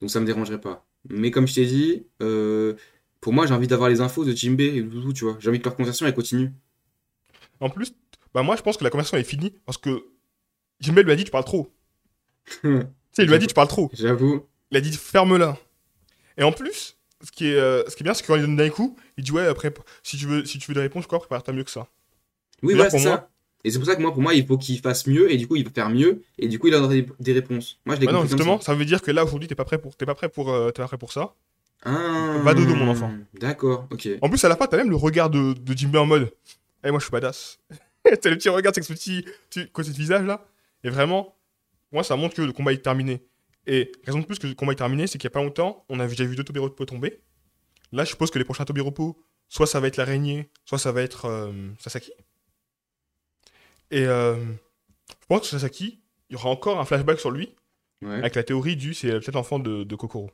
Donc 0.00 0.10
ça 0.10 0.20
me 0.20 0.26
dérangerait 0.26 0.60
pas. 0.60 0.86
Mais 1.08 1.30
comme 1.30 1.46
je 1.48 1.54
t'ai 1.54 1.64
dit, 1.66 2.06
euh, 2.20 2.74
pour 3.20 3.32
moi, 3.32 3.46
j'ai 3.46 3.54
envie 3.54 3.66
d'avoir 3.68 3.88
les 3.88 4.00
infos 4.02 4.24
de 4.24 4.32
Jimbe 4.32 4.60
et 4.60 4.82
Wuzu, 4.82 5.14
tu 5.14 5.24
vois. 5.24 5.36
J'ai 5.40 5.48
envie 5.48 5.58
que 5.60 5.64
leur 5.64 5.76
conversation 5.76 6.06
elle 6.06 6.14
continue. 6.14 6.50
En 7.60 7.70
plus, 7.70 7.94
bah 8.34 8.42
moi, 8.42 8.56
je 8.56 8.62
pense 8.62 8.76
que 8.76 8.84
la 8.84 8.90
conversation 8.90 9.16
est 9.18 9.24
finie, 9.24 9.54
parce 9.64 9.78
que 9.78 10.04
Jimbe 10.80 10.98
lui 10.98 11.12
a 11.12 11.16
dit, 11.16 11.24
tu 11.24 11.30
parles 11.30 11.44
trop. 11.44 11.72
Tu 13.12 13.16
sais, 13.16 13.22
il 13.24 13.28
lui 13.28 13.34
a 13.34 13.38
dit, 13.38 13.48
tu 13.48 13.54
parles 13.54 13.66
trop. 13.68 13.90
J'avoue. 13.92 14.46
Il 14.70 14.76
a 14.76 14.80
dit, 14.80 14.92
ferme-la. 14.92 15.56
Et 16.38 16.42
en 16.42 16.52
plus, 16.52 16.96
ce 17.22 17.30
qui 17.32 17.46
est, 17.48 17.54
euh, 17.56 17.82
ce 17.88 17.96
qui 17.96 18.02
est 18.02 18.04
bien, 18.04 18.14
c'est 18.14 18.22
que 18.22 18.28
quand 18.28 18.36
il 18.36 18.42
donne 18.42 18.56
d'un 18.56 18.70
coup, 18.70 18.96
il 19.16 19.24
dit, 19.24 19.32
ouais, 19.32 19.46
après, 19.46 19.72
si 20.02 20.16
tu 20.16 20.26
veux, 20.26 20.44
si 20.44 20.58
tu 20.58 20.68
veux 20.70 20.74
des 20.74 20.80
réponses, 20.80 21.06
quoi, 21.06 21.18
prépare-toi 21.18 21.52
mieux 21.54 21.64
que 21.64 21.70
ça. 21.70 21.88
Oui, 22.62 22.74
voilà, 22.74 22.90
c'est 22.90 23.00
moi- 23.00 23.16
ça. 23.16 23.30
Et 23.62 23.70
c'est 23.70 23.78
pour 23.78 23.86
ça 23.86 23.94
que 23.94 24.00
moi, 24.00 24.12
pour 24.12 24.22
moi, 24.22 24.32
il 24.32 24.46
faut 24.46 24.56
qu'il 24.56 24.78
fasse 24.80 25.06
mieux, 25.06 25.30
et 25.30 25.36
du 25.36 25.46
coup, 25.46 25.54
il 25.56 25.64
va 25.64 25.70
faire 25.70 25.90
mieux, 25.90 26.22
et 26.38 26.48
du 26.48 26.58
coup, 26.58 26.68
il 26.68 26.74
aura 26.74 26.88
des, 26.88 27.06
des 27.18 27.32
réponses. 27.34 27.78
Moi, 27.84 27.94
je 27.96 28.00
l'ai 28.00 28.06
Bah 28.06 28.12
non, 28.12 28.20
comme 28.20 28.28
justement, 28.28 28.58
ça. 28.58 28.66
ça 28.66 28.74
veut 28.74 28.86
dire 28.86 29.02
que 29.02 29.10
là, 29.10 29.22
aujourd'hui, 29.24 29.48
t'es 29.48 29.54
pas 29.54 29.66
prêt 29.66 29.76
pour, 29.76 29.96
t'es 29.96 30.06
pas 30.06 30.14
prêt 30.14 30.30
pour, 30.30 30.50
euh, 30.50 30.70
t'es 30.70 30.80
pas 30.80 30.88
prêt 30.88 30.96
pour 30.96 31.12
ça. 31.12 31.34
Ah, 31.82 32.38
Va 32.42 32.54
dodo, 32.54 32.74
mon 32.74 32.88
enfant. 32.88 33.10
D'accord, 33.34 33.86
ok. 33.90 34.08
En 34.22 34.30
plus, 34.30 34.42
à 34.44 34.48
la 34.48 34.56
fin, 34.56 34.66
t'as 34.66 34.76
même 34.78 34.88
le 34.90 34.96
regard 34.96 35.28
de, 35.28 35.52
de 35.52 35.76
Jimbe 35.76 35.96
en 35.96 36.06
mode 36.06 36.30
Eh, 36.84 36.90
moi, 36.90 37.00
je 37.00 37.04
suis 37.04 37.10
badass. 37.12 37.58
t'as 38.04 38.30
le 38.30 38.36
petit 38.36 38.48
regard 38.48 38.72
avec 38.74 38.84
ce 38.84 38.92
petit, 38.94 39.24
petit 39.50 39.68
côté 39.70 39.90
de 39.90 39.96
visage 39.96 40.24
là. 40.24 40.46
Et 40.84 40.88
vraiment, 40.90 41.36
moi, 41.92 42.02
ça 42.02 42.16
montre 42.16 42.34
que 42.36 42.42
le 42.42 42.52
combat 42.52 42.72
est 42.72 42.78
terminé. 42.82 43.22
Et 43.72 43.92
raison 44.04 44.18
de 44.18 44.26
plus 44.26 44.40
que 44.40 44.48
le 44.48 44.54
combat 44.54 44.72
est 44.72 44.76
terminé, 44.76 45.06
c'est 45.06 45.16
qu'il 45.16 45.28
y 45.28 45.32
a 45.32 45.34
pas 45.38 45.40
longtemps, 45.44 45.84
on 45.88 46.00
a 46.00 46.08
déjà 46.08 46.24
vu 46.24 46.34
deux 46.34 46.42
Tobiropo 46.42 46.84
tomber. 46.86 47.22
Là, 47.92 48.02
je 48.02 48.10
suppose 48.10 48.32
que 48.32 48.38
les 48.40 48.44
prochains 48.44 48.64
Tobiropo, 48.64 49.22
soit 49.48 49.68
ça 49.68 49.78
va 49.78 49.86
être 49.86 49.96
l'araignée, 49.96 50.50
soit 50.64 50.78
ça 50.78 50.90
va 50.90 51.02
être 51.02 51.26
euh, 51.26 51.52
Sasaki. 51.78 52.10
Et 53.92 54.04
euh, 54.06 54.34
je 55.20 55.26
pense 55.28 55.42
que 55.42 55.46
Sasaki, 55.46 56.02
il 56.28 56.32
y 56.32 56.36
aura 56.36 56.48
encore 56.48 56.80
un 56.80 56.84
flashback 56.84 57.20
sur 57.20 57.30
lui, 57.30 57.54
Ouais. 58.02 58.14
avec 58.14 58.34
la 58.34 58.42
théorie 58.42 58.76
du 58.76 58.92
c'est 58.94 59.10
peut-être 59.10 59.34
l'enfant 59.34 59.58
de, 59.58 59.84
de 59.84 59.94
Kokoro. 59.94 60.30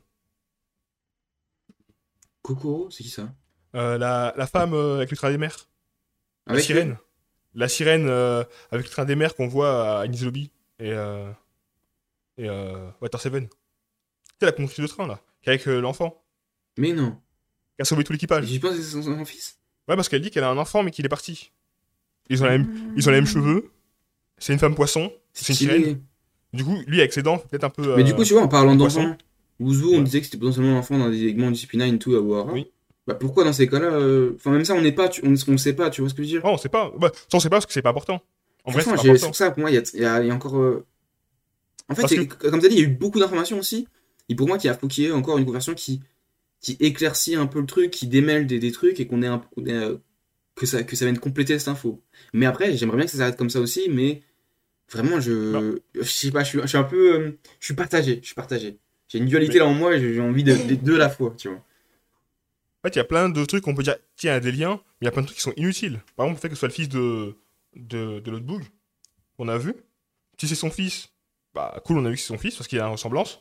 Kokoro, 2.41 2.89
c'est 2.89 3.03
qui 3.03 3.09
ça? 3.09 3.29
Euh, 3.75 3.97
la, 3.97 4.33
la 4.35 4.47
femme 4.47 4.73
avec 4.73 5.11
le 5.11 5.17
train 5.17 5.29
des 5.29 5.37
mers. 5.37 5.69
La 6.47 6.59
sirène. 6.59 6.97
La 7.53 7.67
sirène 7.67 8.07
avec 8.09 8.85
le 8.85 8.89
train 8.89 9.05
des 9.05 9.15
mers 9.15 9.35
qu'on 9.35 9.47
voit 9.47 9.99
à 9.99 10.05
Enies 10.05 10.23
Lobby 10.23 10.51
et, 10.79 10.93
et 12.37 12.49
euh, 12.49 12.89
Water 13.01 13.19
Seven. 13.21 13.47
C'est 14.39 14.45
la 14.45 14.51
conductrice 14.51 14.81
de 14.83 14.87
train 14.87 15.07
là, 15.07 15.19
qui 15.41 15.49
est 15.49 15.53
avec 15.53 15.67
euh, 15.67 15.79
l'enfant, 15.81 16.23
Mais 16.77 16.93
non. 16.93 17.11
qui 17.75 17.81
a 17.81 17.85
sauvé 17.85 18.03
tout 18.03 18.13
l'équipage. 18.13 18.45
Je 18.45 18.59
pense 18.59 18.75
que 18.75 18.81
c'est 18.81 19.01
son, 19.01 19.25
fils? 19.25 19.57
Ouais, 19.87 19.95
parce 19.95 20.09
qu'elle 20.09 20.21
dit 20.21 20.29
qu'elle 20.31 20.43
a 20.43 20.49
un 20.49 20.57
enfant 20.57 20.83
mais 20.83 20.91
qu'il 20.91 21.05
est 21.05 21.09
parti. 21.09 21.51
Ils 22.29 22.43
ont, 22.43 22.45
la 22.45 22.57
même, 22.57 22.91
ils 22.97 23.07
ont 23.07 23.11
les 23.11 23.17
mêmes 23.17 23.27
cheveux. 23.27 23.71
C'est 24.37 24.53
une 24.53 24.59
femme 24.59 24.75
poisson. 24.75 25.11
C'est 25.33 25.49
une 25.49 25.55
sirène. 25.55 26.01
Du 26.53 26.63
coup, 26.63 26.77
lui 26.87 26.99
avec 26.99 27.13
ses 27.13 27.23
dents, 27.23 27.37
peut-être 27.37 27.63
un 27.63 27.69
peu. 27.69 27.95
Mais 27.95 28.01
euh, 28.01 28.05
du 28.05 28.13
coup, 28.13 28.23
tu 28.23 28.33
vois, 28.33 28.43
en 28.43 28.47
parlant 28.47 28.75
d'enfant, 28.75 29.15
Wuzu, 29.59 29.85
on 29.85 29.89
Ouais. 29.97 30.03
disait 30.03 30.19
que 30.19 30.25
c'était 30.25 30.37
potentiellement 30.37 30.73
l'enfant 30.75 30.97
d'un 30.99 31.09
des 31.09 31.23
éléments 31.23 31.49
du 31.51 31.57
CP9 31.59 31.95
et 31.95 31.99
tout 31.99 32.15
à 32.15 32.19
Wara. 32.19 32.51
Oui. 32.53 32.71
Bah 33.07 33.15
pourquoi 33.15 33.45
dans 33.45 33.53
ces 33.53 33.67
cas-là 33.69 33.87
euh, 33.93 34.33
Enfin, 34.35 34.51
même 34.51 34.65
ça, 34.65 34.73
on 34.75 34.81
n'est 34.81 34.91
pas, 34.91 35.07
tu- 35.07 35.21
on, 35.25 35.33
on 35.47 35.57
sait 35.57 35.73
pas, 35.73 35.89
tu 35.89 36.01
vois 36.01 36.09
ce 36.09 36.13
que 36.13 36.21
je 36.23 36.27
veux 36.27 36.33
dire? 36.33 36.41
Oh, 36.43 36.49
on 36.51 36.57
sait 36.57 36.67
pas. 36.69 36.91
Bah, 36.99 37.09
ça, 37.13 37.37
on 37.37 37.39
sait 37.39 37.49
pas 37.49 37.55
parce 37.55 37.65
que 37.65 37.71
c'est 37.73 37.81
pas 37.81 37.89
important. 37.91 38.21
En 38.65 38.71
vrai, 38.71 38.83
c'est 38.83 38.93
pas 38.93 38.99
important. 38.99 39.33
ça, 39.33 39.51
pour 39.51 39.61
moi, 39.61 39.71
y 39.71 39.75
y 39.75 39.83
il 39.93 40.01
y 40.01 40.05
a 40.05 40.33
encore. 40.33 40.57
euh, 40.59 40.85
En 41.89 41.95
fait, 41.95 42.27
comme 42.27 42.59
tu 42.59 42.65
as 42.65 42.69
dit, 42.69 42.75
il 42.75 42.81
y 42.81 42.85
a 42.85 42.87
eu 42.87 42.93
beaucoup 42.93 43.19
d'informations 43.19 43.59
aussi. 43.59 43.87
Et 44.29 44.35
pour 44.35 44.47
moi, 44.47 44.57
qu'il 44.57 44.73
faut 44.73 44.87
qu'il 44.87 45.05
y 45.05 45.07
ait 45.07 45.11
encore 45.11 45.37
une 45.37 45.45
conversion 45.45 45.73
qui, 45.73 46.01
qui 46.59 46.75
éclaircit 46.79 47.35
un 47.35 47.47
peu 47.47 47.59
le 47.61 47.65
truc, 47.65 47.91
qui 47.91 48.07
démêle 48.07 48.45
des, 48.45 48.59
des 48.59 48.71
trucs 48.71 48.99
et 48.99 49.07
qu'on 49.07 49.21
ait 49.21 49.27
un, 49.27 49.41
euh, 49.59 49.97
que, 50.55 50.65
ça, 50.65 50.83
que 50.83 50.95
ça 50.97 51.05
vienne 51.05 51.17
compléter 51.19 51.57
cette 51.59 51.69
info. 51.69 52.01
Mais 52.33 52.45
après, 52.45 52.75
j'aimerais 52.75 52.97
bien 52.97 53.05
que 53.05 53.11
ça 53.11 53.19
s'arrête 53.19 53.37
comme 53.37 53.49
ça 53.49 53.61
aussi, 53.61 53.87
mais 53.89 54.21
vraiment, 54.91 55.19
je. 55.21 55.79
Je 55.95 56.01
sais 56.03 56.31
pas, 56.31 56.43
je 56.43 56.49
suis, 56.49 56.59
je 56.61 56.67
suis 56.67 56.77
un 56.77 56.83
peu. 56.83 57.13
euh, 57.15 57.31
je 57.59 57.65
suis 57.65 57.73
partagé, 57.73 58.19
je 58.21 58.25
suis 58.25 58.35
partagé. 58.35 58.77
J'ai 59.07 59.19
une 59.19 59.25
dualité 59.25 59.53
Mais- 59.53 59.59
là 59.59 59.65
en 59.67 59.73
moi 59.73 59.95
et 59.95 60.13
j'ai 60.13 60.19
envie 60.19 60.43
de, 60.43 60.53
des 60.55 60.75
deux 60.75 60.95
à 60.95 60.99
la 60.99 61.09
fois, 61.09 61.33
tu 61.37 61.47
vois. 61.47 61.57
En 61.57 62.87
fait, 62.89 62.95
il 62.95 62.97
y 62.97 63.01
a 63.01 63.05
plein 63.05 63.29
de 63.29 63.45
trucs 63.45 63.63
qu'on 63.63 63.73
peut 63.75 63.83
dire, 63.83 63.95
tiens, 64.17 64.31
il 64.31 64.35
y 64.35 64.37
a 64.37 64.39
des 64.41 64.51
liens, 64.51 64.81
mais 64.99 65.03
il 65.03 65.05
y 65.05 65.07
a 65.07 65.11
plein 65.11 65.21
de 65.21 65.27
trucs 65.27 65.37
qui 65.37 65.41
sont 65.43 65.53
inutiles. 65.55 66.01
Par 66.17 66.25
exemple, 66.25 66.37
le 66.37 66.41
fait 66.41 66.49
que 66.49 66.55
ce 66.55 66.59
soit 66.59 66.67
le 66.67 66.73
fils 66.73 66.89
de, 66.89 67.35
de, 67.77 68.19
de 68.19 68.31
l'autre 68.31 68.45
qu'on 69.37 69.47
a 69.47 69.57
vu. 69.57 69.73
Si 70.39 70.47
c'est 70.47 70.55
son 70.55 70.69
fils, 70.69 71.09
bah 71.57 71.81
cool, 71.85 71.97
on 71.97 72.05
a 72.05 72.09
vu 72.09 72.15
que 72.15 72.21
c'est 72.21 72.27
son 72.27 72.37
fils 72.37 72.55
parce 72.55 72.67
qu'il 72.67 72.79
a 72.79 72.85
une 72.85 72.91
ressemblance. 72.91 73.39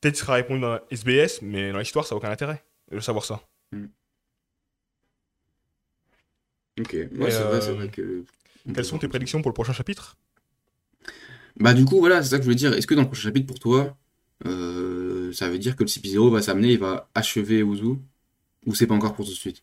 Peut-être 0.00 0.14
qu'il 0.14 0.22
sera 0.22 0.34
répondu 0.34 0.60
dans 0.60 0.70
la 0.72 0.82
SBS, 0.90 1.40
mais 1.42 1.70
dans 1.70 1.78
l'histoire, 1.78 2.04
ça 2.04 2.14
n'a 2.14 2.16
aucun 2.18 2.30
intérêt 2.30 2.64
de 2.90 2.98
savoir 2.98 3.24
ça. 3.24 3.40
Ok, 6.80 6.92
ouais, 6.92 7.08
c'est 7.30 7.42
vrai, 7.42 7.56
euh, 7.56 7.60
c'est 7.60 7.72
vrai 7.72 7.88
que. 7.88 8.24
Quelles 8.74 8.84
sont 8.84 8.98
tes 8.98 9.08
prédictions 9.08 9.42
pour 9.42 9.50
le 9.50 9.54
prochain 9.54 9.72
chapitre? 9.72 10.16
Bah 11.56 11.74
du 11.74 11.84
coup 11.84 11.98
voilà, 11.98 12.22
c'est 12.22 12.30
ça 12.30 12.36
que 12.38 12.42
je 12.42 12.46
voulais 12.46 12.56
dire. 12.56 12.72
Est-ce 12.72 12.86
que 12.86 12.94
dans 12.94 13.02
le 13.02 13.06
prochain 13.08 13.28
chapitre 13.28 13.46
pour 13.46 13.60
toi, 13.60 13.96
euh, 14.46 15.32
ça 15.32 15.48
veut 15.48 15.58
dire 15.58 15.76
que 15.76 15.84
le 15.84 15.88
CP0 15.88 16.32
va 16.32 16.42
s'amener, 16.42 16.72
il 16.72 16.78
va 16.78 17.08
achever 17.14 17.60
Uzu 17.60 17.98
Ou 18.66 18.74
c'est 18.74 18.86
pas 18.86 18.94
encore 18.94 19.14
pour 19.14 19.24
tout 19.26 19.32
de 19.32 19.36
suite? 19.36 19.62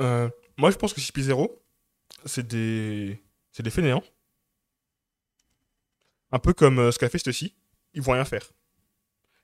Euh, 0.00 0.28
Moi, 0.56 0.70
je 0.70 0.76
pense 0.76 0.92
que 0.94 1.00
CP0, 1.00 1.50
c'est 2.24 2.46
des... 2.46 3.20
c'est 3.52 3.62
des 3.62 3.70
fainéants. 3.70 4.04
Un 6.32 6.38
peu 6.38 6.52
comme 6.52 6.78
euh, 6.78 6.90
ce 6.92 6.98
qu'a 6.98 7.08
fait 7.08 7.18
ceci. 7.18 7.54
Ils 7.94 8.02
vont 8.02 8.12
rien 8.12 8.24
faire. 8.24 8.50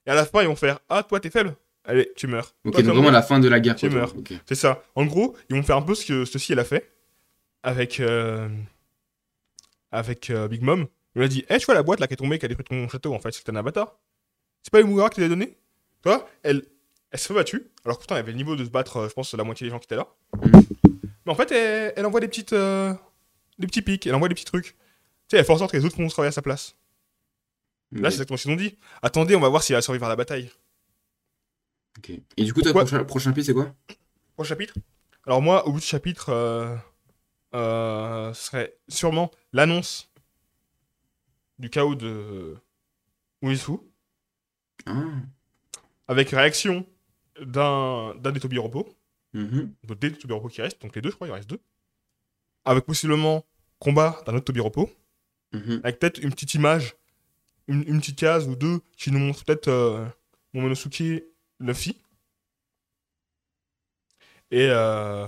Et 0.06 0.10
à 0.10 0.14
la 0.14 0.24
fin, 0.26 0.42
ils 0.42 0.48
vont 0.48 0.56
faire 0.56 0.80
Ah, 0.88 1.02
toi, 1.02 1.20
t'es 1.20 1.30
faible 1.30 1.54
Allez, 1.84 2.12
tu 2.16 2.26
meurs. 2.28 2.54
Ok, 2.64 2.72
Toi, 2.74 2.82
donc 2.82 2.90
vraiment 2.90 3.02
mort. 3.04 3.12
la 3.12 3.22
fin 3.22 3.40
de 3.40 3.48
la 3.48 3.58
guerre. 3.60 3.74
Tu 3.76 3.88
meurs. 3.88 4.16
Ok. 4.16 4.32
C'est 4.46 4.54
ça. 4.54 4.82
En 4.94 5.04
gros, 5.04 5.36
ils 5.48 5.56
vont 5.56 5.62
faire 5.62 5.76
un 5.76 5.82
peu 5.82 5.94
ce 5.94 6.06
que 6.06 6.24
ceci 6.24 6.52
elle 6.52 6.60
a 6.60 6.64
fait 6.64 6.92
avec 7.64 7.98
euh, 8.00 8.48
avec 9.90 10.30
euh, 10.30 10.48
Big 10.48 10.62
Mom. 10.62 10.86
Il 11.14 11.18
lui 11.18 11.24
a 11.24 11.28
dit, 11.28 11.44
eh, 11.48 11.58
tu 11.58 11.66
vois 11.66 11.74
la 11.74 11.82
boîte 11.82 12.00
là 12.00 12.06
qui 12.06 12.14
est 12.14 12.16
tombée, 12.16 12.38
qui 12.38 12.44
a 12.44 12.48
détruit 12.48 12.64
ton 12.64 12.88
château 12.88 13.14
en 13.14 13.18
fait, 13.18 13.32
c'est 13.32 13.48
un 13.50 13.56
avatar. 13.56 13.98
C'est 14.62 14.70
pas 14.72 14.80
Umugara 14.80 15.10
qui 15.10 15.20
l'a 15.20 15.28
donné? 15.28 15.56
Toi, 16.02 16.28
elle, 16.42 16.62
elle 17.10 17.18
se 17.18 17.26
fait 17.26 17.34
battue. 17.34 17.70
Alors 17.84 17.96
que 17.96 18.02
pourtant, 18.02 18.14
elle 18.14 18.20
avait 18.20 18.32
le 18.32 18.36
niveau 18.38 18.54
de 18.56 18.64
se 18.64 18.70
battre, 18.70 18.96
euh, 18.98 19.08
je 19.08 19.14
pense, 19.14 19.34
la 19.34 19.44
moitié 19.44 19.66
des 19.66 19.70
gens 19.70 19.78
qui 19.78 19.86
étaient 19.86 19.96
là. 19.96 20.06
Mhm. 20.40 20.62
Mais 21.26 21.32
en 21.32 21.34
fait, 21.34 21.50
elle, 21.52 21.92
elle 21.96 22.06
envoie 22.06 22.20
des 22.20 22.28
petites, 22.28 22.54
des 22.54 23.66
petits 23.66 23.82
pics, 23.82 24.06
elle 24.06 24.14
envoie 24.14 24.28
des 24.28 24.34
petits 24.34 24.44
trucs. 24.44 24.76
Sais, 25.32 25.38
elle 25.38 25.46
fait 25.46 25.52
en 25.54 25.56
sorte 25.56 25.72
que 25.72 25.78
les 25.78 25.84
autres 25.86 25.96
vont 25.96 26.08
travailler 26.08 26.28
à 26.28 26.32
sa 26.32 26.42
place. 26.42 26.76
Là, 27.90 28.10
c'est 28.10 28.16
exactement 28.16 28.36
ce 28.36 28.42
qu'ils 28.42 28.52
ont 28.52 28.56
dit. 28.56 28.76
Attendez, 29.00 29.34
on 29.34 29.40
va 29.40 29.48
voir 29.48 29.62
si 29.62 29.72
elle 29.72 29.78
va 29.78 29.82
survivre 29.82 30.04
à 30.04 30.10
la 30.10 30.16
bataille. 30.16 30.50
Ok. 31.96 32.10
Et 32.36 32.44
du 32.44 32.52
coup, 32.52 32.60
Pourquoi 32.60 32.82
prochain, 32.84 33.02
prochain 33.04 33.32
pied, 33.32 33.42
c'est 33.42 33.54
quoi? 33.54 33.74
Prochain 34.34 34.50
chapitre? 34.50 34.74
Alors 35.26 35.40
moi, 35.40 35.66
au 35.66 35.72
bout 35.72 35.80
du 35.80 35.86
chapitre, 35.86 36.28
euh, 36.28 36.76
euh, 37.54 38.34
ce 38.34 38.42
serait 38.44 38.76
sûrement 38.88 39.30
l'annonce 39.54 40.10
du 41.58 41.70
chaos 41.70 41.94
de 41.94 42.54
Uesu, 43.40 43.78
Ah. 44.84 44.92
avec 46.08 46.28
réaction 46.28 46.86
d'un 47.40 48.14
d'un 48.16 48.32
des 48.32 48.40
Tobiropo, 48.40 48.86
Mhm. 49.32 49.72
donc 49.84 49.98
des 49.98 50.12
Tobiropo 50.12 50.48
qui 50.48 50.60
restent, 50.60 50.82
donc 50.82 50.94
les 50.94 51.00
deux, 51.00 51.08
je 51.10 51.14
crois, 51.14 51.26
il 51.28 51.32
reste 51.32 51.48
deux, 51.48 51.60
avec 52.66 52.84
possiblement 52.84 53.46
combat 53.78 54.22
d'un 54.26 54.34
autre 54.34 54.44
Tobiropo, 54.44 54.90
Mhm. 55.52 55.80
avec 55.84 55.98
peut-être 55.98 56.18
une 56.22 56.30
petite 56.30 56.54
image, 56.54 56.94
une, 57.68 57.82
une 57.86 58.00
petite 58.00 58.18
case 58.18 58.48
ou 58.48 58.56
deux 58.56 58.80
qui 58.96 59.10
nous 59.10 59.18
montrent 59.18 59.44
peut-être 59.44 59.68
euh, 59.68 60.04
Momonosuke 60.54 61.24
Luffy. 61.60 61.96
Et 64.50 64.66
euh, 64.70 65.26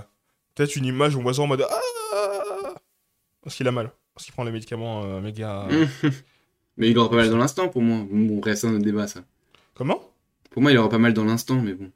peut-être 0.53 0.75
une 0.75 0.85
image 0.85 1.15
où 1.15 1.19
on 1.19 1.23
voit 1.23 1.39
en 1.39 1.47
mode 1.47 1.65
Ah 1.69 2.73
Parce 3.41 3.55
qu'il 3.55 3.67
a 3.67 3.71
mal. 3.71 3.91
Parce 4.13 4.25
qu'il 4.25 4.33
prend 4.33 4.43
les 4.43 4.51
médicaments 4.51 5.03
euh, 5.05 5.21
méga. 5.21 5.67
Mais 6.77 6.89
il 6.89 6.97
aura 6.97 7.09
pas 7.09 7.15
mal 7.17 7.29
dans 7.29 7.37
l'instant 7.37 7.69
pour 7.69 7.81
moi. 7.81 8.05
Bon, 8.09 8.41
c'est 8.55 8.67
un 8.67 8.79
débat 8.79 9.07
ça. 9.07 9.23
Comment? 9.73 10.01
Pour 10.49 10.61
moi, 10.61 10.71
il 10.71 10.77
aura 10.77 10.89
pas 10.89 10.97
mal 10.97 11.13
dans 11.13 11.25
l'instant, 11.25 11.61
mais 11.61 11.73
bon. 11.73 11.91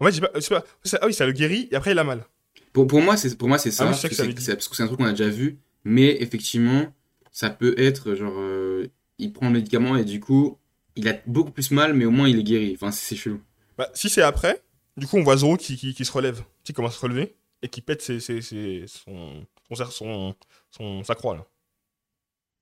En 0.00 0.04
fait, 0.06 0.12
j'ai 0.12 0.20
pas, 0.20 0.28
pas- 0.28 0.64
Ah 1.00 1.06
oui, 1.06 1.14
ça 1.14 1.26
le 1.26 1.32
guérit 1.32 1.68
et 1.70 1.74
après 1.74 1.92
il 1.92 1.98
a 1.98 2.04
mal. 2.04 2.24
Pour, 2.72 2.86
pour 2.86 3.00
moi, 3.00 3.16
c'est 3.16 3.36
pour 3.36 3.48
moi 3.48 3.58
c'est 3.58 3.70
ça. 3.70 3.84
Ah 3.86 3.90
oui, 3.90 3.96
c'est- 3.96 4.54
parce 4.54 4.68
que 4.68 4.76
c'est 4.76 4.82
un 4.82 4.86
truc 4.86 4.98
qu'on 4.98 5.06
a 5.06 5.10
déjà 5.10 5.28
vu. 5.28 5.58
Mais 5.84 6.20
effectivement, 6.22 6.86
ça 7.34 7.50
peut 7.50 7.74
être 7.76 8.14
genre, 8.14 8.32
euh, 8.38 8.86
il 9.18 9.32
prend 9.32 9.48
le 9.48 9.54
médicament 9.54 9.96
et 9.96 10.04
du 10.04 10.20
coup, 10.20 10.56
il 10.96 11.08
a 11.08 11.14
beaucoup 11.26 11.50
plus 11.50 11.70
mal, 11.72 11.92
mais 11.92 12.04
au 12.06 12.10
moins 12.12 12.28
il 12.28 12.38
est 12.38 12.44
guéri. 12.44 12.72
Enfin, 12.74 12.90
c'est 12.92 13.04
c'est 13.14 13.16
chelou. 13.20 13.42
Bah, 13.76 13.90
si 13.92 14.08
c'est 14.08 14.22
après, 14.22 14.62
du 14.96 15.06
coup, 15.08 15.16
on 15.18 15.22
voit 15.24 15.36
Zoro 15.36 15.56
qui, 15.56 15.76
qui, 15.76 15.92
qui 15.94 16.04
se 16.04 16.12
relève, 16.12 16.44
qui 16.62 16.72
commence 16.72 16.94
à 16.94 16.98
se 16.98 17.02
relever 17.02 17.34
et 17.60 17.68
qui 17.68 17.80
pète 17.80 18.00
ses, 18.02 18.20
ses, 18.20 18.40
ses- 18.40 18.84
son, 18.86 19.44
son, 19.72 19.84
son, 19.90 20.34
son- 20.70 21.02
sa 21.04 21.14
croix, 21.16 21.34
là. 21.36 21.44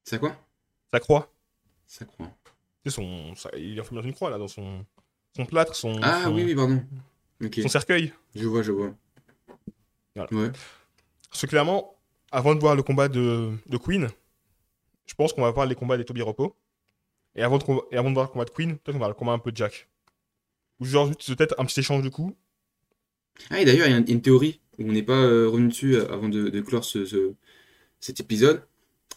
Ça 0.05 0.19
quoi? 0.19 0.35
Sa 0.91 0.99
croix. 1.01 1.29
Croit. 2.07 2.33
Tu 2.83 2.91
sais, 2.91 2.97
son, 2.97 3.35
sa- 3.37 3.51
il 3.59 3.77
est 3.77 3.81
enfermé 3.81 4.01
dans 4.01 4.07
une 4.09 4.15
croix, 4.15 4.31
là, 4.31 4.39
dans 4.39 4.49
son, 4.49 4.85
son 5.37 5.45
plâtre, 5.45 5.75
son, 5.77 6.01
Ah 6.03 6.23
son, 6.25 6.35
oui, 6.35 6.45
oui, 6.45 6.55
pardon. 6.55 6.83
Son 7.61 7.69
cercueil. 7.69 8.13
je 8.35 8.47
vois, 8.47 8.63
je 8.63 8.73
vois. 8.73 8.95
Voilà. 10.17 10.33
Ouais. 10.33 10.51
Parce 11.29 11.43
que 11.43 11.47
clairement, 11.47 11.95
avant 12.31 12.55
de 12.55 12.61
voir 12.61 12.75
le 12.75 12.83
combat 12.83 13.09
de, 13.09 13.53
de 13.67 13.77
Queen, 13.77 14.09
je 15.13 15.17
pense 15.17 15.35
qu'on 15.35 15.43
va 15.43 15.51
voir 15.51 15.67
les 15.67 15.75
combats 15.75 15.99
des 15.99 16.07
Toby 16.07 16.23
Repos. 16.23 16.57
Et 17.37 17.43
avant, 17.43 17.59
de, 17.59 17.65
com- 17.65 17.83
et 17.91 17.99
avant 17.99 18.09
de 18.09 18.15
voir 18.15 18.29
le 18.29 18.33
combat 18.33 18.47
de 18.47 18.51
Queen, 18.51 18.79
peut-être 18.79 18.87
qu'on 18.87 18.93
va 18.93 18.99
voir 19.01 19.09
le 19.11 19.15
combat 19.15 19.33
un 19.33 19.39
peu 19.39 19.53
de 19.53 19.57
Jack. 19.59 19.91
Ou 20.81 20.87
genre, 20.87 21.07
juste 21.09 21.37
peut-être 21.37 21.55
un 21.59 21.67
petit 21.67 21.81
échange 21.81 22.03
de 22.03 22.09
coups. 22.09 22.35
Ah, 23.51 23.61
et 23.61 23.67
d'ailleurs, 23.67 23.87
il 23.89 23.91
y 23.91 23.95
a 23.95 23.99
une, 23.99 24.09
une 24.09 24.23
théorie 24.23 24.63
où 24.79 24.89
on 24.89 24.93
n'est 24.93 25.03
pas 25.03 25.21
euh, 25.21 25.51
revenu 25.51 25.69
dessus 25.69 25.97
euh, 25.97 26.11
avant 26.11 26.31
de, 26.31 26.49
de 26.49 26.61
clore 26.63 26.85
ce, 26.85 27.05
ce- 27.05 27.35
cet 28.01 28.21
épisode. 28.21 28.63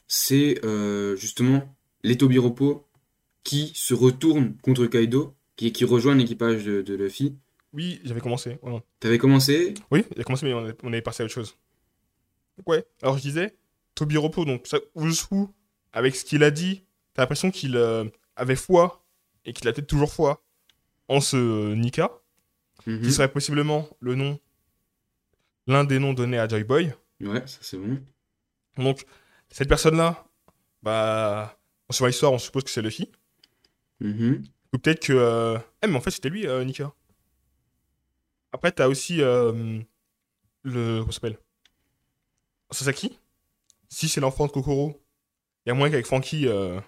C'est 0.09 0.63
euh, 0.65 1.15
justement 1.15 1.73
les 2.03 2.17
Tobiropo 2.17 2.85
qui 3.43 3.71
se 3.73 3.93
retournent 3.93 4.57
contre 4.57 4.85
Kaido, 4.85 5.33
qui, 5.55 5.71
qui 5.71 5.85
rejoignent 5.85 6.19
l'équipage 6.19 6.65
de, 6.65 6.81
de 6.81 6.95
Luffy. 6.95 7.37
Oui, 7.71 8.01
j'avais 8.03 8.19
commencé. 8.19 8.59
Non. 8.63 8.83
T'avais 8.99 9.17
commencé? 9.17 9.73
Oui, 9.91 10.03
a 10.17 10.23
commencé, 10.23 10.45
mais 10.45 10.73
on 10.83 10.93
est 10.93 11.01
passé 11.01 11.23
à 11.23 11.25
autre 11.25 11.33
chose. 11.33 11.57
Donc, 12.57 12.69
ouais, 12.69 12.85
alors 13.01 13.17
je 13.17 13.21
disais, 13.21 13.55
Toby 13.95 14.17
Repos, 14.17 14.45
donc 14.45 14.67
ça, 14.67 14.77
Usu, 14.95 15.47
avec 15.95 16.15
ce 16.15 16.23
qu'il 16.23 16.43
a 16.43 16.51
dit, 16.51 16.83
t'as 17.13 17.23
l'impression 17.23 17.49
qu'il 17.49 17.75
euh, 17.75 18.05
avait 18.35 18.55
foi, 18.55 19.03
et 19.45 19.53
qu'il 19.53 19.67
a 19.67 19.73
peut-être 19.73 19.87
toujours 19.87 20.11
foi, 20.13 20.43
en 21.07 21.19
ce 21.21 21.37
euh, 21.37 21.75
Nika, 21.75 22.11
Mhm. 22.85 23.01
qui 23.01 23.11
serait 23.11 23.31
possiblement 23.31 23.87
le 23.99 24.13
nom, 24.15 24.39
l'un 25.65 25.83
des 25.85 25.97
noms 25.97 26.13
donnés 26.13 26.37
à 26.37 26.47
Joy 26.47 26.63
Boy. 26.63 26.93
Ouais, 27.21 27.41
ça 27.47 27.57
c'est 27.61 27.77
bon. 27.77 27.99
Donc, 28.77 29.05
cette 29.49 29.69
personne-là, 29.69 30.27
bah, 30.83 31.57
en 31.89 31.93
suivant 31.93 32.07
l'histoire, 32.07 32.31
on 32.33 32.37
suppose 32.37 32.63
que 32.63 32.69
c'est 32.69 32.81
Luffy. 32.83 33.09
Mhm. 34.01 34.43
Ou 34.73 34.77
peut-être 34.77 34.99
que. 35.07 35.13
euh, 35.13 35.57
Eh, 35.81 35.87
mais 35.87 35.95
en 35.95 36.01
fait, 36.01 36.11
c'était 36.11 36.29
lui, 36.29 36.45
Nika. 36.65 36.93
Après, 38.51 38.71
t'as 38.71 38.87
aussi 38.87 39.17
le. 39.17 39.85
Comment 40.63 41.05
ça 41.07 41.11
s'appelle? 41.13 41.37
Sasaki. 42.71 43.17
Si 43.89 44.09
c'est 44.09 44.19
l'enfant 44.21 44.47
de 44.47 44.51
Kokoro, 44.51 45.01
il 45.65 45.69
y 45.69 45.71
a 45.71 45.73
moyen 45.75 45.91
qu'avec 45.91 46.05
Frankie, 46.05 46.47
euh, 46.47 46.79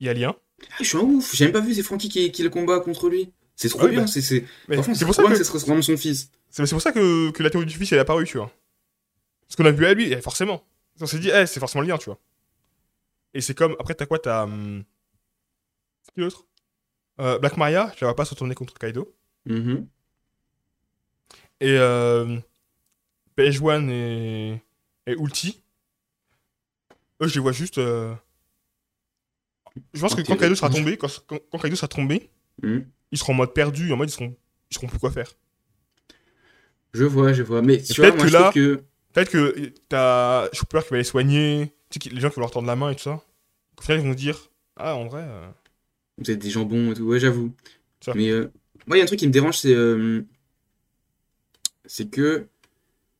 il 0.00 0.06
y 0.06 0.10
a 0.10 0.14
lien. 0.14 0.34
Ah, 0.72 0.74
je 0.80 0.84
suis 0.84 0.96
un 0.98 1.02
ouf, 1.02 1.34
j'ai 1.34 1.44
même 1.46 1.52
pas 1.52 1.60
vu, 1.60 1.74
c'est 1.74 1.82
Frankie 1.82 2.08
qui, 2.08 2.30
qui 2.32 2.42
le 2.42 2.50
combat 2.50 2.80
contre 2.80 3.08
lui. 3.08 3.32
C'est 3.56 3.68
trop 3.68 3.82
Ouais, 3.82 3.90
bien, 3.90 4.02
bah, 4.02 4.06
c'est 4.06 4.20
c'est 4.22 4.40
pour, 4.74 4.84
ça 5.14 5.22
que- 5.24 5.28
que 5.30 5.34
ce 5.36 5.44
soit 5.44 5.60
vraiment 5.60 5.82
son 5.82 5.96
fils. 5.96 6.30
c'est 6.50 6.68
pour 6.70 6.80
ça 6.82 6.92
que, 6.92 7.30
que 7.30 7.42
la 7.42 7.50
théorie 7.50 7.66
du 7.66 7.76
fils 7.76 7.90
elle 7.92 7.98
est 7.98 8.02
apparue, 8.02 8.24
tu 8.24 8.38
vois. 8.38 8.52
Parce 9.46 9.56
qu'on 9.56 9.64
a 9.64 9.70
vu 9.70 9.84
à 9.86 9.94
lui, 9.94 10.12
et 10.12 10.20
forcément. 10.20 10.64
On 11.00 11.06
s'est 11.06 11.18
dit, 11.18 11.30
eh, 11.32 11.46
c'est 11.46 11.60
forcément 11.60 11.82
le 11.82 11.88
lien, 11.88 11.98
tu 11.98 12.06
vois. 12.06 12.18
Et 13.34 13.40
c'est 13.40 13.54
comme. 13.54 13.76
Après, 13.80 13.94
t'as 13.94 14.06
quoi 14.06 14.18
T'as. 14.18 14.44
hum, 14.44 14.84
C'est 16.02 16.12
qui 16.14 16.20
l'autre 16.20 16.46
Euh, 17.20 17.38
Black 17.38 17.56
Maria, 17.56 17.92
je 17.96 18.04
la 18.04 18.08
vois 18.08 18.16
pas 18.16 18.24
se 18.24 18.30
retourner 18.30 18.54
contre 18.54 18.74
Kaido. 18.74 19.12
Mhm. 19.46 19.86
Et 21.60 21.76
euh, 21.76 22.38
PH1 23.36 23.88
et, 23.90 24.60
et 25.06 25.12
Ulti, 25.14 25.62
eux, 27.22 27.28
je 27.28 27.34
les 27.34 27.40
vois 27.40 27.52
juste. 27.52 27.78
euh, 27.78 28.14
Je 29.94 30.00
pense 30.00 30.14
que 30.14 30.22
quand 30.22 30.36
Kaido 30.36 30.54
sera 30.54 30.70
tombé, 30.70 30.96
quand, 30.96 31.08
quand, 31.26 31.58
Kaido 31.58 31.76
sera 31.76 31.88
tombé, 31.88 32.30
Mhm. 32.62 32.86
ils 33.12 33.18
seront 33.18 33.32
en 33.32 33.36
mode 33.36 33.54
perdu, 33.54 33.92
en 33.92 33.96
mode 33.96 34.08
ils 34.08 34.12
seront, 34.12 34.34
ils 34.70 34.74
seront 34.74 34.86
plus 34.88 34.98
quoi 34.98 35.10
faire. 35.10 35.32
Je 36.92 37.04
vois, 37.04 37.32
je 37.32 37.42
vois. 37.42 37.62
Mais 37.62 37.80
tu 37.80 37.94
vois, 37.94 38.06
peut-être 38.10 38.16
moi 38.16 38.24
que 38.24 38.30
je 38.30 38.36
là- 38.36 38.50
que. 38.52 38.82
Peut-être 39.12 39.30
que 39.30 39.72
t'as 39.88 40.48
Chopper 40.52 40.80
qui 40.84 40.90
va 40.90 40.96
les 40.98 41.04
soigner, 41.04 41.72
tu 41.90 41.98
sais, 42.02 42.10
les 42.14 42.20
gens 42.20 42.28
qui 42.28 42.36
vont 42.36 42.42
leur 42.42 42.50
tendre 42.50 42.66
la 42.66 42.76
main 42.76 42.90
et 42.90 42.94
tout 42.94 43.02
ça. 43.02 43.22
Au 43.78 43.82
final, 43.82 44.00
ils 44.00 44.06
vont 44.06 44.14
dire 44.14 44.50
Ah, 44.76 44.94
en 44.96 45.06
vrai. 45.06 45.22
euh, 45.24 45.48
Vous 46.18 46.30
êtes 46.30 46.38
des 46.38 46.50
jambons 46.50 46.92
et 46.92 46.94
tout, 46.94 47.04
ouais, 47.04 47.18
j'avoue. 47.20 47.52
Mais 48.14 48.28
euh, 48.30 48.50
moi, 48.86 48.96
il 48.96 48.98
y 48.98 49.00
a 49.00 49.04
un 49.04 49.06
truc 49.06 49.18
qui 49.18 49.26
me 49.26 49.32
dérange, 49.32 49.58
c'est 49.58 49.74
euh, 49.74 50.22
c'est 51.86 52.10
que, 52.10 52.46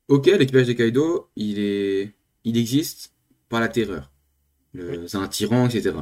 ok, 0.08 0.26
l'équipage 0.26 0.66
de 0.66 0.72
Kaido, 0.74 1.30
il 1.36 1.58
est, 1.58 2.12
il 2.44 2.56
existe 2.56 3.12
par 3.48 3.60
la 3.60 3.68
terreur. 3.68 4.10
Le- 4.74 5.06
C'est 5.08 5.16
un 5.16 5.28
tyran, 5.28 5.66
etc. 5.68 5.94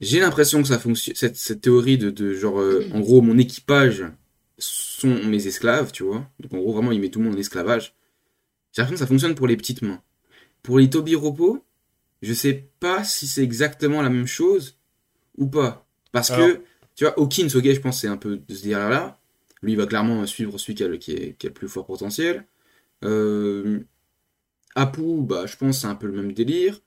J'ai 0.00 0.20
l'impression 0.20 0.60
que 0.60 0.68
ça 0.68 0.78
fonctionne, 0.78 1.16
cette, 1.16 1.36
cette 1.36 1.62
théorie 1.62 1.96
de, 1.96 2.10
de 2.10 2.34
genre, 2.34 2.60
euh, 2.60 2.86
en 2.92 3.00
gros, 3.00 3.22
mon 3.22 3.38
équipage 3.38 4.04
sont 4.58 5.08
mes 5.24 5.46
esclaves, 5.46 5.90
tu 5.92 6.02
vois. 6.02 6.28
Donc 6.40 6.52
en 6.52 6.58
gros, 6.58 6.72
vraiment, 6.74 6.92
il 6.92 7.00
met 7.00 7.08
tout 7.10 7.18
le 7.18 7.26
monde 7.26 7.34
en 7.34 7.38
esclavage. 7.38 7.94
J'ai 8.72 8.82
l'impression 8.82 8.94
que 8.96 8.98
ça 8.98 9.06
fonctionne 9.06 9.34
pour 9.34 9.46
les 9.46 9.56
petites 9.56 9.80
mains. 9.82 10.02
Pour 10.62 10.78
les 10.78 10.90
Tobiropo, 10.90 11.64
je 12.22 12.32
sais 12.34 12.68
pas 12.80 13.04
si 13.04 13.26
c'est 13.26 13.42
exactement 13.42 14.02
la 14.02 14.10
même 14.10 14.26
chose 14.26 14.78
ou 15.38 15.46
pas. 15.46 15.86
Parce 16.12 16.30
Alors- 16.30 16.46
que, 16.48 16.60
tu 16.94 17.04
vois, 17.04 17.18
Hawkins, 17.18 17.48
ok, 17.54 17.64
je 17.64 17.80
pense 17.80 18.00
c'est 18.00 18.08
un 18.08 18.16
peu 18.18 18.36
de 18.36 18.54
ce 18.54 18.62
délire-là. 18.62 19.18
Lui, 19.62 19.72
il 19.72 19.76
va 19.78 19.86
clairement 19.86 20.26
suivre 20.26 20.58
celui 20.58 20.74
qui 20.74 20.84
a 20.84 20.88
le, 20.88 20.96
qui 20.98 21.12
est, 21.12 21.38
qui 21.38 21.46
a 21.46 21.48
le 21.50 21.54
plus 21.54 21.68
fort 21.68 21.86
potentiel. 21.86 22.44
Euh, 23.04 23.80
Apu, 24.76 25.22
bah, 25.22 25.46
je 25.46 25.56
pense 25.56 25.80
c'est 25.80 25.86
un 25.88 25.94
peu 25.96 26.06
le 26.06 26.12
même 26.12 26.32
délire. 26.32 26.80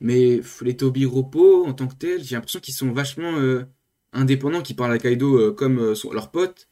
Mais 0.00 0.40
les 0.62 0.76
Tobiropo, 0.76 1.64
en 1.66 1.72
tant 1.72 1.86
que 1.86 1.94
tels, 1.94 2.24
j'ai 2.24 2.34
l'impression 2.34 2.58
qu'ils 2.60 2.74
sont 2.74 2.90
vachement 2.92 3.36
euh, 3.38 3.64
indépendants, 4.12 4.60
qu'ils 4.62 4.74
parlent 4.76 4.92
à 4.92 4.98
Kaido 4.98 5.36
euh, 5.38 5.52
comme 5.52 5.78
euh, 5.78 5.94
son- 5.94 6.12
leurs 6.12 6.30
potes. 6.30 6.68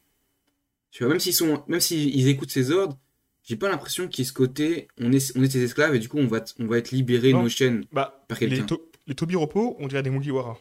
Tu 0.90 1.04
vois, 1.04 1.10
même 1.12 1.20
s'ils 1.20 1.32
sont, 1.32 1.62
même 1.68 1.80
s'ils 1.80 2.28
écoutent 2.28 2.50
ses 2.50 2.70
ordres, 2.72 2.98
j'ai 3.42 3.56
pas 3.56 3.68
l'impression 3.70 4.08
qu'il 4.08 4.20
y 4.20 4.22
ait 4.22 4.28
ce 4.28 4.32
côté, 4.32 4.88
on 4.98 5.12
est, 5.12 5.36
on 5.36 5.42
est 5.42 5.50
ses 5.50 5.62
esclaves 5.62 5.94
et 5.94 5.98
du 5.98 6.08
coup 6.08 6.18
on 6.18 6.26
va, 6.26 6.44
on 6.58 6.66
va 6.66 6.78
être 6.78 6.90
libéré 6.90 7.32
de 7.32 7.38
nos 7.38 7.48
chaînes. 7.48 7.84
Bah, 7.92 8.24
Par 8.28 8.38
les, 8.40 8.48
quelqu'un. 8.48 8.66
to 8.66 8.88
les 9.06 9.14
Tobiropo, 9.14 9.76
on 9.80 9.86
dirait 9.88 10.02
des 10.02 10.10
Mugiwara. 10.10 10.58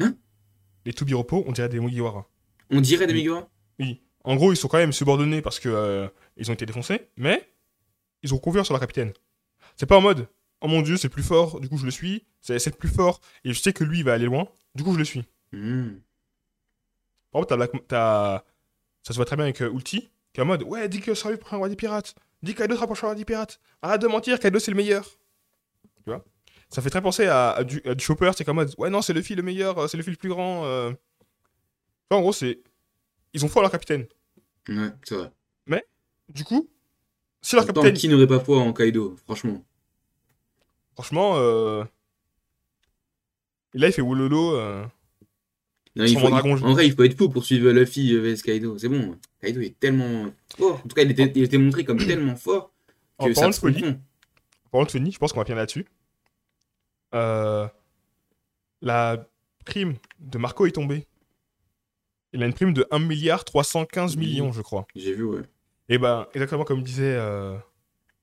Hein? 0.00 0.14
Les 0.86 0.92
Tobiropo, 0.92 1.44
on 1.46 1.52
dirait 1.52 1.68
des 1.68 1.78
Mugiwara. 1.80 2.28
On 2.70 2.80
dirait 2.80 3.06
des 3.06 3.12
Oui. 3.12 3.20
Megara 3.22 3.48
Oui. 3.78 4.00
En 4.24 4.36
gros, 4.36 4.52
ils 4.52 4.56
sont 4.56 4.68
quand 4.68 4.78
même 4.78 4.92
subordonnés 4.92 5.42
parce 5.42 5.60
que 5.60 5.68
euh, 5.68 6.08
ils 6.36 6.50
ont 6.50 6.54
été 6.54 6.64
défoncés, 6.66 7.02
mais 7.16 7.48
ils 8.22 8.34
ont 8.34 8.38
confiance 8.38 8.66
sur 8.66 8.74
leur 8.74 8.80
capitaine. 8.80 9.12
C'est 9.76 9.86
pas 9.86 9.96
en 9.96 10.00
mode 10.00 10.28
Oh 10.60 10.68
mon 10.68 10.82
dieu, 10.82 10.96
c'est 10.96 11.08
le 11.08 11.12
plus 11.12 11.22
fort, 11.24 11.60
du 11.60 11.68
coup 11.68 11.76
je 11.76 11.84
le 11.84 11.90
suis. 11.90 12.24
C'est 12.40 12.64
le 12.66 12.72
plus 12.72 12.88
fort, 12.88 13.20
et 13.44 13.52
je 13.52 13.60
sais 13.60 13.72
que 13.72 13.84
lui 13.84 13.98
il 13.98 14.04
va 14.04 14.12
aller 14.14 14.26
loin, 14.26 14.48
du 14.74 14.82
coup 14.84 14.92
je 14.92 14.98
le 14.98 15.04
suis. 15.04 15.24
Hmm. 15.52 15.94
Par 17.30 17.42
exemple, 17.42 17.48
t'as 17.88 18.36
Black- 18.36 18.44
ça 19.02 19.12
se 19.12 19.14
voit 19.14 19.24
très 19.24 19.36
bien 19.36 19.44
avec 19.46 19.60
euh, 19.62 19.70
Ulti, 19.72 20.10
qui 20.32 20.40
est 20.40 20.42
en 20.42 20.46
mode 20.46 20.62
Ouais, 20.64 20.88
dis 20.88 21.00
que 21.00 21.14
ça 21.14 21.30
lui 21.30 21.36
prend 21.36 21.56
un 21.56 21.58
roi 21.58 21.68
des 21.68 21.76
pirates. 21.76 22.14
Dis 22.42 22.54
que 22.54 22.58
Kaido 22.62 22.74
sera 22.74 22.86
prochain 22.86 23.06
roi 23.08 23.14
des 23.16 23.24
pirates. 23.24 23.60
Arrête 23.80 24.00
de 24.02 24.06
mentir, 24.06 24.38
Kaido 24.38 24.58
c'est 24.58 24.70
le 24.70 24.76
meilleur. 24.76 25.04
Tu 25.04 26.10
vois? 26.10 26.24
Ça 26.68 26.80
fait 26.82 26.90
très 26.90 27.02
penser 27.02 27.26
à, 27.26 27.50
à 27.50 27.64
du, 27.64 27.82
à 27.84 27.94
du 27.94 28.04
Chopper, 28.04 28.30
c'est 28.36 28.44
comme 28.44 28.56
mode 28.56 28.74
Ouais, 28.78 28.90
non, 28.90 29.02
c'est 29.02 29.12
Luffy 29.12 29.34
le 29.34 29.42
meilleur, 29.42 29.78
euh, 29.78 29.86
c'est 29.88 29.96
Luffy 29.96 30.10
le 30.10 30.16
plus 30.16 30.28
grand. 30.28 30.64
euh. 30.64 30.90
Enfin, 32.10 32.18
en 32.18 32.20
gros, 32.20 32.32
c'est. 32.32 32.60
Ils 33.34 33.44
ont 33.44 33.48
foi 33.48 33.62
leur 33.62 33.70
capitaine. 33.70 34.06
Ouais, 34.68 34.90
c'est 35.04 35.16
vrai. 35.16 35.30
Du 36.28 36.44
coup, 36.44 36.68
si 37.42 37.56
leur 37.56 37.66
capitaine. 37.66 37.94
qui 37.94 38.08
n'aurait 38.08 38.26
pas 38.26 38.40
foi 38.40 38.58
en 38.60 38.72
Kaido, 38.72 39.16
franchement? 39.24 39.62
Franchement, 40.94 41.34
euh... 41.36 41.84
et 43.74 43.78
là 43.78 43.88
il 43.88 43.92
fait 43.92 44.02
Wololo. 44.02 44.54
euh, 44.56 44.84
Non, 45.96 46.04
il 46.04 46.18
faut- 46.18 46.28
il- 46.28 46.64
en 46.64 46.72
vrai, 46.72 46.86
il 46.86 46.94
faut 46.94 47.02
être 47.02 47.16
fou 47.18 47.28
pour 47.28 47.44
suivre 47.44 47.70
Luffy 47.70 48.14
euh, 48.14 48.20
vs 48.34 48.42
Kaido. 48.42 48.78
C'est 48.78 48.88
bon. 48.88 49.18
Kaido 49.40 49.60
est 49.60 49.78
tellement 49.78 50.26
fort. 50.56 50.76
En 50.84 50.88
tout 50.88 50.94
cas, 50.94 51.02
il 51.02 51.10
était, 51.10 51.30
il 51.34 51.42
était 51.44 51.58
montré 51.58 51.84
comme 51.84 51.98
tellement 51.98 52.36
fort 52.36 52.72
En 53.18 53.26
que 53.26 53.34
ça 53.34 53.40
parlant 53.50 53.70
de. 53.80 53.96
Par 54.70 54.90
Sony, 54.90 55.12
je 55.12 55.18
pense 55.18 55.32
qu'on 55.32 55.40
va 55.40 55.44
finir 55.44 55.58
là-dessus. 55.58 55.86
Euh, 57.14 57.66
La 58.80 59.26
prime 59.66 59.96
de 60.18 60.38
Marco 60.38 60.64
est 60.66 60.72
tombée. 60.72 61.06
Il 62.32 62.42
a 62.42 62.46
une 62.46 62.54
prime 62.54 62.72
de 62.72 62.86
1 62.90 62.98
milliard 62.98 63.44
315 63.44 64.16
millions, 64.16 64.50
je 64.52 64.62
crois. 64.62 64.86
J'ai 64.96 65.12
vu, 65.12 65.24
ouais. 65.24 65.42
Et 65.92 65.98
ben, 65.98 66.26
exactement 66.32 66.64
comme 66.64 66.82
disait. 66.82 67.14
euh, 67.18 67.52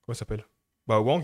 Comment 0.05 0.13
il 0.13 0.15
s'appelle? 0.15 0.43
Bah, 0.87 0.99
Wang. 0.99 1.23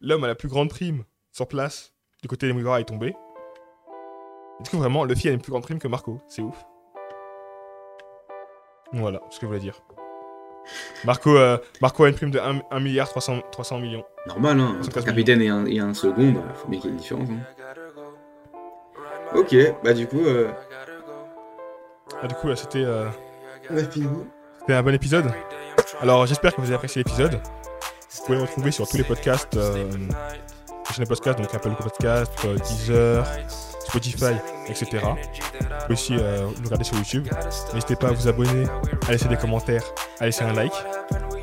L'homme 0.00 0.22
à 0.22 0.28
la 0.28 0.36
plus 0.36 0.48
grande 0.48 0.70
prime 0.70 1.02
sur 1.32 1.48
place 1.48 1.92
du 2.22 2.28
côté 2.28 2.46
des 2.46 2.52
Mugiwara 2.52 2.80
est 2.80 2.84
tombé. 2.84 3.08
Et 3.08 4.62
du 4.62 4.70
coup, 4.70 4.78
vraiment, 4.78 5.04
Luffy 5.04 5.28
a 5.28 5.32
une 5.32 5.40
plus 5.40 5.50
grande 5.50 5.64
prime 5.64 5.80
que 5.80 5.88
Marco? 5.88 6.20
C'est 6.28 6.42
ouf. 6.42 6.64
Voilà 8.92 9.20
ce 9.30 9.38
que 9.40 9.42
je 9.42 9.46
voulais 9.48 9.58
dire. 9.58 9.80
Marco, 11.04 11.36
euh, 11.36 11.58
Marco 11.80 12.04
a 12.04 12.08
une 12.08 12.14
prime 12.14 12.30
de 12.30 12.38
1, 12.38 12.78
milliard 12.80 13.08
300, 13.08 13.40
300 13.50 13.80
millions. 13.80 14.04
Normal, 14.28 14.60
hein. 14.60 14.74
Entre 14.78 14.84
115 14.84 15.02
un 15.02 15.06
capitaine 15.06 15.42
et 15.42 15.48
un, 15.48 15.66
et 15.66 15.80
un 15.80 15.92
second, 15.92 16.30
bah, 16.32 16.42
faut 16.54 16.68
bien 16.68 16.78
qu'il 16.78 16.90
y 16.90 16.92
ait 16.92 16.96
une 16.96 17.00
différence. 17.00 17.28
hein. 17.28 17.40
Ok, 19.34 19.56
bah 19.82 19.92
du 19.92 20.06
coup, 20.06 20.24
euh, 20.24 20.52
Ah, 22.22 22.28
du 22.28 22.34
coup, 22.36 22.46
là, 22.46 22.54
c'était. 22.54 22.84
euh. 22.84 23.08
C'était 24.60 24.74
un 24.74 24.82
bon 24.82 24.94
épisode. 24.94 25.26
Alors 26.04 26.26
j'espère 26.26 26.54
que 26.54 26.60
vous 26.60 26.66
avez 26.66 26.74
apprécié 26.74 27.02
l'épisode. 27.02 27.40
Vous 28.10 28.24
pouvez 28.26 28.36
le 28.36 28.44
retrouver 28.44 28.70
sur 28.70 28.86
tous 28.86 28.98
les 28.98 29.04
podcasts, 29.04 29.56
euh, 29.56 29.86
les 29.90 30.94
chaînes 30.94 31.06
podcasts, 31.06 31.38
donc 31.38 31.54
Apple 31.54 31.74
Podcast, 31.82 32.30
euh, 32.44 32.58
Deezer, 32.58 33.26
Spotify 33.88 34.34
etc. 34.68 34.98
Aussi 35.88 36.14
euh, 36.18 36.42
nous 36.58 36.64
regarder 36.64 36.84
sur 36.84 36.98
YouTube. 36.98 37.26
N'hésitez 37.72 37.96
pas 37.96 38.08
à 38.08 38.12
vous 38.12 38.28
abonner, 38.28 38.66
à 39.08 39.12
laisser 39.12 39.28
des 39.28 39.38
commentaires, 39.38 39.82
à 40.20 40.26
laisser 40.26 40.44
un 40.44 40.52
like. 40.52 40.74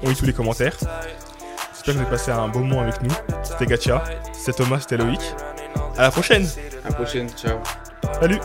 On 0.04 0.10
lit 0.10 0.16
tous 0.16 0.28
les 0.28 0.34
commentaires. 0.34 0.78
J'espère 0.78 1.96
que 1.96 2.00
vous 2.00 2.02
avez 2.02 2.12
passé 2.12 2.30
un 2.30 2.48
bon 2.48 2.60
moment 2.60 2.82
avec 2.82 3.02
nous. 3.02 3.16
C'était 3.42 3.66
Gacha, 3.66 4.04
c'était 4.32 4.64
Thomas, 4.64 4.82
c'était 4.82 4.98
Loïc. 4.98 5.22
À 5.98 6.04
la 6.04 6.12
prochaine 6.12 6.48
À 6.86 6.90
la 6.90 6.96
prochaine, 6.96 7.28
ciao. 7.32 7.58
Salut 8.20 8.40